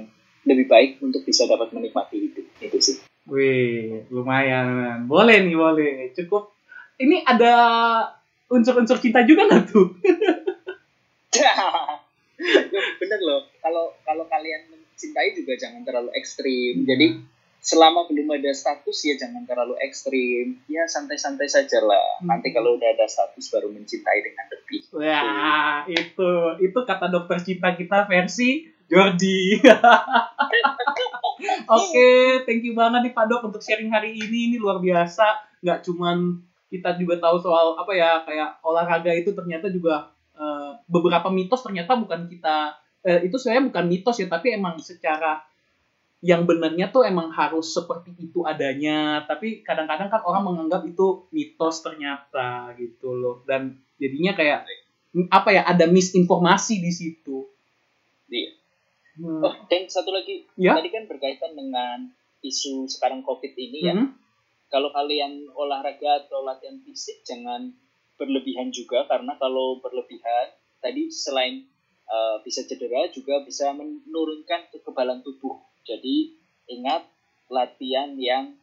lebih 0.46 0.70
baik 0.70 1.02
untuk 1.02 1.26
bisa 1.26 1.50
dapat 1.50 1.74
menikmati 1.74 2.30
hidup 2.30 2.46
itu 2.62 2.80
sih 2.82 2.98
Wih, 3.26 4.06
lumayan. 4.14 5.10
Boleh 5.10 5.41
nih, 5.41 5.58
boleh. 5.58 6.14
Cukup. 6.14 6.54
Ini 7.02 7.26
ada 7.26 7.54
unsur-unsur 8.54 9.02
cinta 9.02 9.26
juga 9.26 9.50
nggak 9.50 9.66
tuh? 9.66 9.98
Bener 13.02 13.20
loh 13.24 13.48
kalau 13.64 13.96
kalau 14.04 14.26
kalian 14.28 14.68
mencintai 14.70 15.32
juga 15.36 15.56
jangan 15.56 15.88
terlalu 15.88 16.12
ekstrim 16.16 16.84
jadi 16.84 17.16
selama 17.66 18.05
belum 18.05 18.30
ada 18.30 18.53
status 18.53 19.09
ya 19.09 19.18
jangan 19.18 19.41
terlalu 19.49 19.74
ekstrim 19.82 20.61
ya 20.70 20.86
santai-santai 20.86 21.49
saja 21.49 21.82
lah 21.82 22.22
nanti 22.22 22.53
kalau 22.53 22.78
udah 22.78 22.93
ada 22.93 23.09
status 23.09 23.49
baru 23.49 23.74
mencintai 23.74 24.22
dengan 24.22 24.45
lebih 24.53 24.86
Wah, 24.93 25.82
itu 25.89 26.30
itu 26.61 26.80
kata 26.86 27.09
dokter 27.09 27.41
cinta 27.41 27.74
kita 27.74 28.05
versi 28.05 28.70
Jordi. 28.86 29.57
Oke, 31.74 32.09
thank 32.45 32.61
you 32.61 32.78
banget 32.78 33.09
nih 33.09 33.13
Pak 33.18 33.26
Dok 33.26 33.49
untuk 33.49 33.66
sharing 33.66 33.89
hari 33.89 34.13
ini. 34.13 34.53
Ini 34.53 34.61
luar 34.61 34.78
biasa. 34.78 35.26
Nggak 35.66 35.89
cuman 35.89 36.45
kita 36.70 36.93
juga 37.01 37.18
tahu 37.18 37.41
soal 37.41 37.74
apa 37.82 37.89
ya 37.97 38.22
kayak 38.30 38.61
olahraga 38.61 39.09
itu 39.09 39.34
ternyata 39.34 39.74
juga 39.74 40.13
eh, 40.38 40.78
beberapa 40.86 41.34
mitos 41.34 41.66
ternyata 41.66 41.97
bukan 41.97 42.30
kita 42.30 42.78
eh, 43.01 43.26
itu 43.26 43.41
sebenarnya 43.41 43.74
bukan 43.74 43.86
mitos 43.89 44.22
ya, 44.22 44.30
tapi 44.30 44.53
emang 44.53 44.78
secara 44.78 45.41
yang 46.26 46.50
benarnya 46.50 46.90
tuh 46.90 47.06
emang 47.06 47.30
harus 47.30 47.70
seperti 47.70 48.18
itu 48.18 48.42
adanya. 48.42 49.22
Tapi 49.30 49.62
kadang-kadang 49.62 50.10
kan 50.10 50.22
orang 50.26 50.44
menganggap 50.50 50.82
itu 50.90 51.30
mitos 51.30 51.86
ternyata 51.86 52.74
gitu 52.82 53.14
loh. 53.14 53.46
Dan 53.46 53.78
jadinya 54.02 54.34
kayak 54.34 54.66
apa 55.30 55.50
ya 55.54 55.62
ada 55.64 55.86
misinformasi 55.86 56.82
di 56.82 56.92
situ. 56.92 57.46
Iya. 58.26 58.58
Hmm. 59.16 59.40
oh 59.40 59.56
dan 59.72 59.88
satu 59.88 60.12
lagi 60.12 60.44
Ya. 60.60 60.76
tadi 60.76 60.92
kan 60.92 61.08
berkaitan 61.08 61.56
dengan 61.56 62.12
isu 62.44 62.84
sekarang 62.92 63.24
covid 63.24 63.56
ini 63.56 63.80
ya 63.88 63.96
Hmm. 63.96 64.12
kalau 64.68 64.92
kalian 64.92 65.48
olahraga 65.56 66.28
atau 66.28 66.44
latihan 66.44 66.76
fisik 66.84 67.24
jangan 67.24 67.72
berlebihan 68.20 68.76
juga 68.76 69.08
karena 69.08 69.40
kalau 69.40 69.80
berlebihan 69.80 70.52
tadi 70.84 71.08
selain 71.08 71.64
uh, 72.12 72.44
bisa 72.44 72.68
cedera 72.68 73.08
juga 73.08 73.40
bisa 73.48 73.72
menurunkan 73.72 74.68
kekebalan 74.76 75.24
tubuh. 75.24 75.64
Jadi 75.86 76.34
ingat 76.66 77.06
latihan 77.48 78.18
yang 78.18 78.58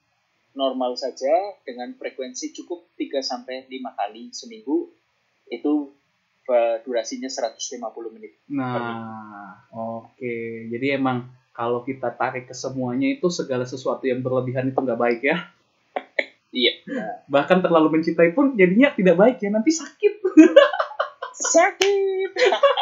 normal 0.53 0.99
saja 0.99 1.33
dengan 1.65 1.97
frekuensi 1.97 2.53
cukup 2.53 2.93
3 2.99 3.23
sampai 3.25 3.65
5 3.71 3.99
kali 3.99 4.23
seminggu 4.35 4.91
itu 5.49 5.95
uh, 6.51 6.77
durasinya 6.85 7.31
150 7.31 7.79
menit. 8.15 8.37
Nah, 8.53 9.65
oke. 9.73 10.37
Jadi 10.69 10.87
emang 10.93 11.31
kalau 11.53 11.85
kita 11.85 12.13
tarik 12.13 12.49
ke 12.49 12.55
semuanya 12.57 13.13
itu 13.13 13.29
segala 13.29 13.65
sesuatu 13.69 14.05
yang 14.09 14.21
berlebihan 14.21 14.73
itu 14.73 14.79
nggak 14.79 15.01
baik 15.01 15.21
ya. 15.25 15.39
Iya. 16.53 16.85
Bahkan 17.33 17.65
terlalu 17.65 17.97
mencintai 17.97 18.37
pun 18.37 18.53
jadinya 18.53 18.93
tidak 18.93 19.17
baik 19.17 19.41
ya. 19.41 19.49
Nanti 19.49 19.73
sakit. 19.73 20.21
Sakit. 21.53 22.31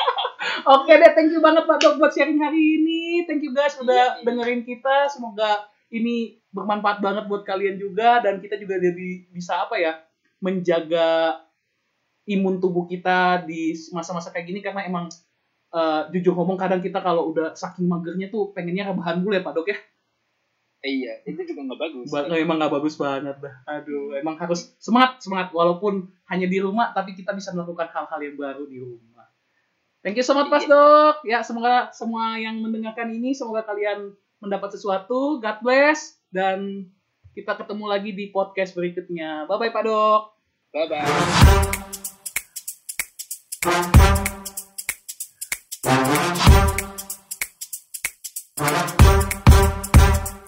Oke 0.78 0.92
deh, 0.94 1.10
thank 1.12 1.30
you 1.34 1.42
banget 1.42 1.66
Pak 1.66 1.78
Dok 1.82 1.94
buat 1.98 2.12
sharing 2.14 2.38
hari 2.38 2.80
ini. 2.80 3.26
Thank 3.26 3.42
you 3.42 3.52
guys 3.52 3.74
udah 3.76 3.92
Iya, 3.92 4.06
iya. 4.20 4.24
dengerin 4.24 4.62
kita. 4.62 5.10
Semoga 5.10 5.66
ini 5.90 6.38
bermanfaat 6.54 7.02
banget 7.02 7.24
buat 7.26 7.42
kalian 7.42 7.76
juga 7.78 8.22
dan 8.22 8.38
kita 8.38 8.54
juga 8.58 8.78
jadi 8.78 9.26
bisa 9.30 9.66
apa 9.66 9.74
ya 9.78 9.98
menjaga 10.38 11.42
imun 12.26 12.62
tubuh 12.62 12.86
kita 12.86 13.42
di 13.42 13.74
masa-masa 13.90 14.30
kayak 14.30 14.46
gini 14.46 14.60
karena 14.62 14.86
emang 14.86 15.10
eh, 15.74 16.02
jujur 16.14 16.34
ngomong 16.38 16.54
kadang 16.54 16.78
kita 16.78 17.02
kalau 17.02 17.34
udah 17.34 17.54
saking 17.54 17.90
magernya 17.90 18.30
tuh 18.30 18.54
pengennya 18.54 18.90
rebahan 18.90 19.18
dulu 19.22 19.34
ya 19.34 19.42
Pak 19.42 19.54
Dok 19.58 19.68
ya. 19.70 19.78
Iya, 20.80 21.20
itu 21.28 21.40
juga 21.44 21.60
nggak 21.68 21.80
bagus. 21.80 22.06
Ba- 22.08 22.28
emang 22.32 22.56
nggak 22.56 22.72
bagus 22.72 22.94
banget 22.96 23.36
dah. 23.36 23.54
Aduh, 23.68 24.16
emang 24.16 24.40
harus 24.40 24.72
semangat 24.80 25.20
semangat 25.20 25.52
walaupun 25.52 26.08
hanya 26.32 26.48
di 26.48 26.56
rumah 26.56 26.96
tapi 26.96 27.12
kita 27.12 27.36
bisa 27.36 27.52
melakukan 27.52 27.88
hal-hal 27.92 28.20
yang 28.20 28.36
baru 28.40 28.64
di 28.64 28.80
rumah. 28.80 29.28
Thank 30.00 30.16
you 30.16 30.24
so 30.24 30.32
much 30.32 30.48
Mas 30.48 30.64
Iya. 30.64 30.72
Dok. 30.72 31.16
Ya 31.28 31.38
semoga 31.44 31.92
semua 31.92 32.40
yang 32.40 32.56
mendengarkan 32.64 33.12
ini 33.12 33.36
semoga 33.36 33.60
kalian 33.68 34.16
mendapat 34.40 34.72
sesuatu. 34.72 35.36
God 35.44 35.58
bless 35.60 36.16
dan 36.32 36.88
kita 37.36 37.52
ketemu 37.60 37.84
lagi 37.84 38.10
di 38.16 38.32
podcast 38.32 38.72
berikutnya. 38.72 39.44
Bye 39.44 39.68
bye 39.68 39.72
Pak 39.72 39.84
Dok. 39.84 40.22
Bye 40.72 40.86
bye. 40.88 41.99